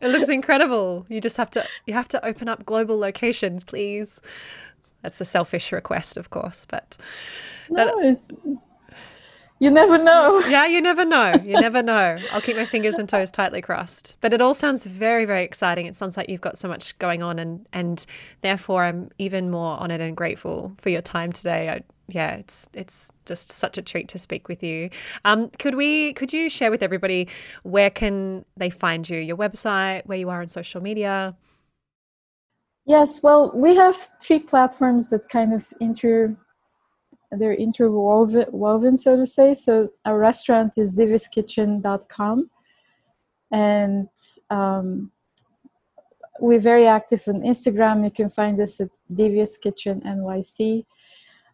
looks 0.00 0.28
incredible. 0.28 1.04
You 1.08 1.20
just 1.20 1.36
have 1.36 1.50
to 1.52 1.66
you 1.86 1.94
have 1.94 2.08
to 2.08 2.24
open 2.24 2.48
up 2.48 2.64
global 2.64 2.98
locations, 2.98 3.62
please. 3.62 4.20
That's 5.02 5.20
a 5.20 5.24
selfish 5.24 5.70
request, 5.70 6.16
of 6.16 6.30
course, 6.30 6.66
but 6.68 6.96
that, 7.70 7.92
no, 7.96 8.60
you 9.58 9.70
never 9.70 9.96
know. 9.96 10.40
Yeah, 10.48 10.66
you 10.66 10.80
never 10.80 11.04
know. 11.04 11.34
You 11.42 11.60
never 11.60 11.82
know. 11.82 12.18
I'll 12.32 12.40
keep 12.40 12.56
my 12.56 12.66
fingers 12.66 12.98
and 12.98 13.08
toes 13.08 13.30
tightly 13.30 13.62
crossed. 13.62 14.16
But 14.20 14.32
it 14.32 14.40
all 14.40 14.54
sounds 14.54 14.84
very, 14.86 15.24
very 15.24 15.44
exciting. 15.44 15.86
It 15.86 15.96
sounds 15.96 16.16
like 16.16 16.28
you've 16.28 16.40
got 16.40 16.58
so 16.58 16.68
much 16.68 16.98
going 16.98 17.22
on, 17.22 17.38
and 17.38 17.66
and 17.72 18.04
therefore 18.42 18.84
I'm 18.84 19.10
even 19.18 19.50
more 19.50 19.76
honoured 19.78 20.00
and 20.00 20.16
grateful 20.16 20.74
for 20.78 20.90
your 20.90 21.02
time 21.02 21.32
today. 21.32 21.70
I, 21.70 21.82
yeah, 22.08 22.34
it's 22.34 22.68
it's 22.74 23.10
just 23.24 23.50
such 23.50 23.78
a 23.78 23.82
treat 23.82 24.08
to 24.08 24.18
speak 24.18 24.48
with 24.48 24.62
you. 24.62 24.90
Um, 25.24 25.50
could 25.58 25.74
we 25.74 26.12
could 26.12 26.32
you 26.32 26.50
share 26.50 26.70
with 26.70 26.82
everybody 26.82 27.28
where 27.62 27.90
can 27.90 28.44
they 28.56 28.70
find 28.70 29.08
you? 29.08 29.18
Your 29.18 29.36
website, 29.36 30.06
where 30.06 30.18
you 30.18 30.28
are 30.28 30.40
on 30.40 30.48
social 30.48 30.82
media. 30.82 31.34
Yes, 32.84 33.20
well, 33.20 33.50
we 33.52 33.74
have 33.74 33.96
three 34.20 34.38
platforms 34.38 35.10
that 35.10 35.28
kind 35.28 35.52
of 35.52 35.72
inter 35.80 36.36
they're 37.30 37.54
interwoven, 37.54 38.46
woven, 38.50 38.96
so 38.96 39.16
to 39.16 39.26
say. 39.26 39.54
So 39.54 39.90
our 40.04 40.18
restaurant 40.18 40.72
is 40.76 40.96
divyaskitchen.com, 40.96 42.50
and 43.50 44.08
um, 44.50 45.10
we're 46.40 46.60
very 46.60 46.86
active 46.86 47.24
on 47.26 47.40
Instagram. 47.40 48.04
You 48.04 48.10
can 48.10 48.30
find 48.30 48.60
us 48.60 48.80
at 48.80 48.90
Divya's 49.12 49.56
Kitchen 49.56 50.02
NYC. 50.04 50.84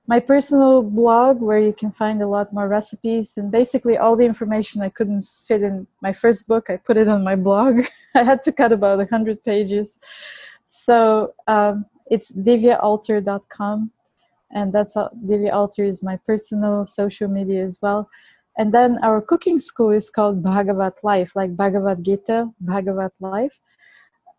My 0.06 0.18
personal 0.18 0.82
blog, 0.82 1.40
where 1.40 1.60
you 1.60 1.72
can 1.72 1.92
find 1.92 2.20
a 2.22 2.26
lot 2.26 2.52
more 2.52 2.66
recipes 2.66 3.36
and 3.36 3.52
basically 3.52 3.96
all 3.96 4.16
the 4.16 4.24
information 4.24 4.82
I 4.82 4.88
couldn't 4.88 5.28
fit 5.28 5.62
in 5.62 5.86
my 6.00 6.12
first 6.12 6.48
book, 6.48 6.68
I 6.68 6.76
put 6.76 6.96
it 6.96 7.06
on 7.06 7.22
my 7.22 7.36
blog. 7.36 7.84
I 8.14 8.24
had 8.24 8.42
to 8.42 8.52
cut 8.52 8.72
about 8.72 8.98
100 8.98 9.44
pages. 9.44 10.00
So 10.66 11.34
um, 11.46 11.86
it's 12.10 12.34
divyaalter.com, 12.34 13.90
and 14.52 14.72
that's 14.72 14.94
Divya 14.94 15.52
Alter 15.52 15.84
is 15.84 16.02
my 16.02 16.16
personal 16.26 16.86
social 16.86 17.28
media 17.28 17.64
as 17.64 17.80
well. 17.80 18.08
And 18.56 18.74
then 18.74 18.98
our 19.02 19.20
cooking 19.22 19.58
school 19.58 19.90
is 19.90 20.10
called 20.10 20.42
Bhagavat 20.42 21.02
Life, 21.02 21.34
like 21.34 21.56
Bhagavad 21.56 22.04
Gita, 22.04 22.50
Bhagavat 22.60 23.12
Life. 23.20 23.58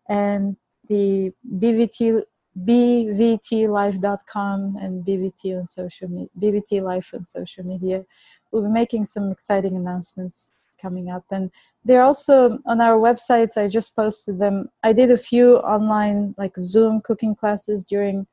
And 0.08 0.56
the 0.88 1.32
BVT, 1.58 2.22
bvtlife.com 2.64 4.76
and 4.80 5.04
BVT 5.04 5.58
on 5.58 5.66
social 5.66 6.08
media, 6.08 6.28
BVT 6.40 6.80
Life 6.82 7.10
on 7.12 7.24
social 7.24 7.64
media. 7.64 8.04
We'll 8.52 8.62
be 8.62 8.68
making 8.68 9.06
some 9.06 9.32
exciting 9.32 9.76
announcements 9.76 10.62
coming 10.80 11.10
up. 11.10 11.24
And 11.32 11.50
they're 11.84 12.04
also 12.04 12.60
on 12.66 12.80
our 12.80 12.98
websites. 12.98 13.56
I 13.56 13.66
just 13.66 13.96
posted 13.96 14.38
them. 14.38 14.70
I 14.84 14.92
did 14.92 15.10
a 15.10 15.18
few 15.18 15.56
online, 15.58 16.36
like 16.38 16.56
Zoom 16.56 17.00
cooking 17.00 17.34
classes 17.34 17.84
during 17.84 18.28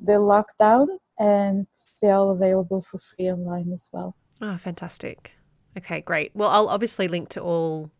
the 0.00 0.12
lockdown, 0.12 0.88
and 1.18 1.66
they're 2.00 2.14
all 2.14 2.30
available 2.30 2.80
for 2.82 2.98
free 2.98 3.30
online 3.30 3.72
as 3.72 3.88
well. 3.92 4.16
Oh, 4.40 4.56
fantastic. 4.56 5.32
Okay, 5.76 6.00
great. 6.00 6.30
Well, 6.34 6.48
I'll 6.48 6.68
obviously 6.68 7.08
link 7.08 7.28
to 7.30 7.40
all 7.40 7.90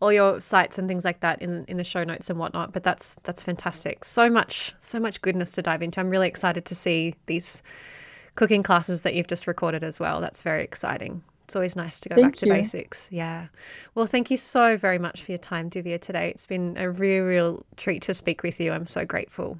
all 0.00 0.12
your 0.12 0.40
sites 0.40 0.76
and 0.76 0.88
things 0.88 1.04
like 1.04 1.20
that 1.20 1.40
in 1.40 1.64
in 1.66 1.76
the 1.76 1.84
show 1.84 2.04
notes 2.04 2.28
and 2.28 2.38
whatnot. 2.38 2.72
But 2.72 2.82
that's 2.82 3.16
that's 3.22 3.42
fantastic. 3.42 4.04
So 4.04 4.28
much 4.28 4.74
so 4.80 4.98
much 5.00 5.22
goodness 5.22 5.52
to 5.52 5.62
dive 5.62 5.82
into. 5.82 6.00
I'm 6.00 6.10
really 6.10 6.28
excited 6.28 6.64
to 6.66 6.74
see 6.74 7.14
these 7.26 7.62
cooking 8.34 8.62
classes 8.62 9.02
that 9.02 9.14
you've 9.14 9.28
just 9.28 9.46
recorded 9.46 9.84
as 9.84 10.00
well. 10.00 10.20
That's 10.20 10.42
very 10.42 10.64
exciting. 10.64 11.22
It's 11.44 11.54
always 11.54 11.76
nice 11.76 12.00
to 12.00 12.08
go 12.08 12.16
thank 12.16 12.32
back 12.32 12.36
to 12.36 12.46
basics. 12.46 13.08
Yeah. 13.12 13.48
Well, 13.94 14.06
thank 14.06 14.30
you 14.30 14.36
so 14.36 14.76
very 14.76 14.98
much 14.98 15.22
for 15.22 15.32
your 15.32 15.38
time, 15.38 15.68
Divya, 15.68 16.00
today. 16.00 16.30
It's 16.30 16.46
been 16.46 16.76
a 16.78 16.90
real, 16.90 17.24
real 17.24 17.66
treat 17.76 18.00
to 18.02 18.14
speak 18.14 18.42
with 18.42 18.58
you. 18.60 18.72
I'm 18.72 18.86
so 18.86 19.04
grateful. 19.04 19.58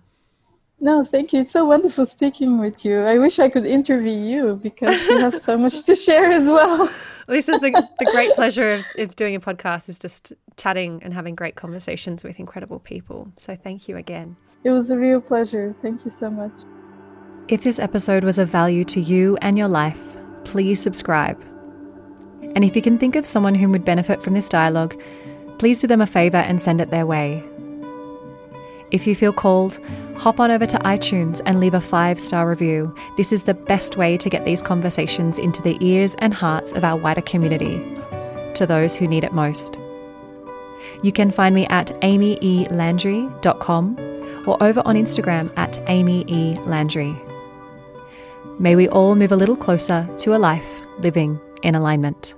No, 0.81 1.05
thank 1.05 1.33
you. 1.33 1.41
It's 1.41 1.53
so 1.53 1.65
wonderful 1.65 2.05
speaking 2.05 2.59
with 2.59 2.85
you. 2.85 3.01
I 3.01 3.19
wish 3.19 3.39
I 3.39 3.49
could 3.49 3.65
interview 3.65 4.13
you 4.13 4.61
because 4.63 5.07
you 5.07 5.19
have 5.19 5.35
so 5.35 5.57
much 5.57 5.85
to 5.85 5.97
share 5.97 6.31
as 6.31 6.47
well. 6.47 6.91
this 7.27 7.49
is 7.49 7.61
the, 7.61 7.71
the 7.99 8.11
great 8.13 8.35
pleasure 8.35 8.73
of, 8.73 8.85
of 8.99 9.17
doing 9.17 9.35
a 9.35 9.41
podcast 9.41 9.89
is 9.89 9.99
just 9.99 10.33
chatting 10.57 11.01
and 11.03 11.15
having 11.15 11.35
great 11.35 11.55
conversations 11.55 12.23
with 12.23 12.39
incredible 12.39 12.81
people. 12.81 13.33
So 13.39 13.57
thank 13.57 13.89
you 13.89 13.97
again. 13.97 14.37
It 14.65 14.71
was 14.71 14.91
a 14.91 14.99
real 14.99 15.21
pleasure. 15.21 15.75
Thank 15.81 16.05
you 16.05 16.11
so 16.11 16.31
much. 16.31 16.63
If 17.49 17.63
this 17.63 17.79
episode 17.79 18.25
was 18.25 18.39
of 18.39 18.49
value 18.49 18.85
to 18.87 19.01
you 19.01 19.39
and 19.41 19.57
your 19.57 19.69
life, 19.69 20.19
please 20.45 20.83
subscribe 20.83 21.43
and 22.55 22.65
if 22.65 22.77
you 22.77 22.83
can 22.83 22.99
think 22.99 23.17
of 23.17 23.27
someone 23.27 23.55
who 23.55 23.69
would 23.71 23.85
benefit 23.85 24.23
from 24.23 24.35
this 24.35 24.49
dialogue, 24.49 24.95
please 25.59 25.81
do 25.81 25.87
them 25.87 26.01
a 26.01 26.07
favour 26.07 26.39
and 26.39 26.61
send 26.61 26.81
it 26.81 26.91
their 26.91 27.07
way. 27.07 27.43
If 28.91 29.07
you 29.07 29.15
feel 29.15 29.33
called, 29.33 29.79
hop 30.17 30.41
on 30.41 30.51
over 30.51 30.67
to 30.67 30.79
iTunes 30.79 31.41
and 31.47 31.61
leave 31.61 31.75
a 31.75 31.81
five 31.81 32.21
star 32.21 32.49
review. 32.49 32.95
This 33.17 33.33
is 33.33 33.45
the 33.45 33.55
best 33.55 33.97
way 33.97 34.17
to 34.17 34.31
get 34.31 34.45
these 34.45 34.63
conversations 34.63 35.39
into 35.39 35.63
the 35.63 35.77
ears 35.81 36.15
and 36.19 36.35
hearts 36.35 36.73
of 36.73 36.85
our 36.85 36.97
wider 36.97 37.23
community, 37.23 37.83
to 38.55 38.67
those 38.67 38.95
who 38.95 39.09
need 39.09 39.25
it 39.25 39.33
most. 39.33 39.79
You 41.03 41.13
can 41.13 41.31
find 41.31 41.55
me 41.55 41.67
at 41.67 41.89
amyelandry.com 42.01 43.99
or 44.47 44.63
over 44.63 44.83
on 44.85 44.97
Instagram 44.97 45.53
at 45.57 45.73
amyelandry. 45.87 47.21
May 48.59 48.77
we 48.77 48.89
all 48.89 49.17
move 49.17 49.33
a 49.33 49.37
little 49.37 49.57
closer 49.57 50.09
to 50.19 50.35
a 50.35 50.39
life 50.39 50.83
living 51.01 51.41
in 51.63 51.75
alignment. 51.75 52.35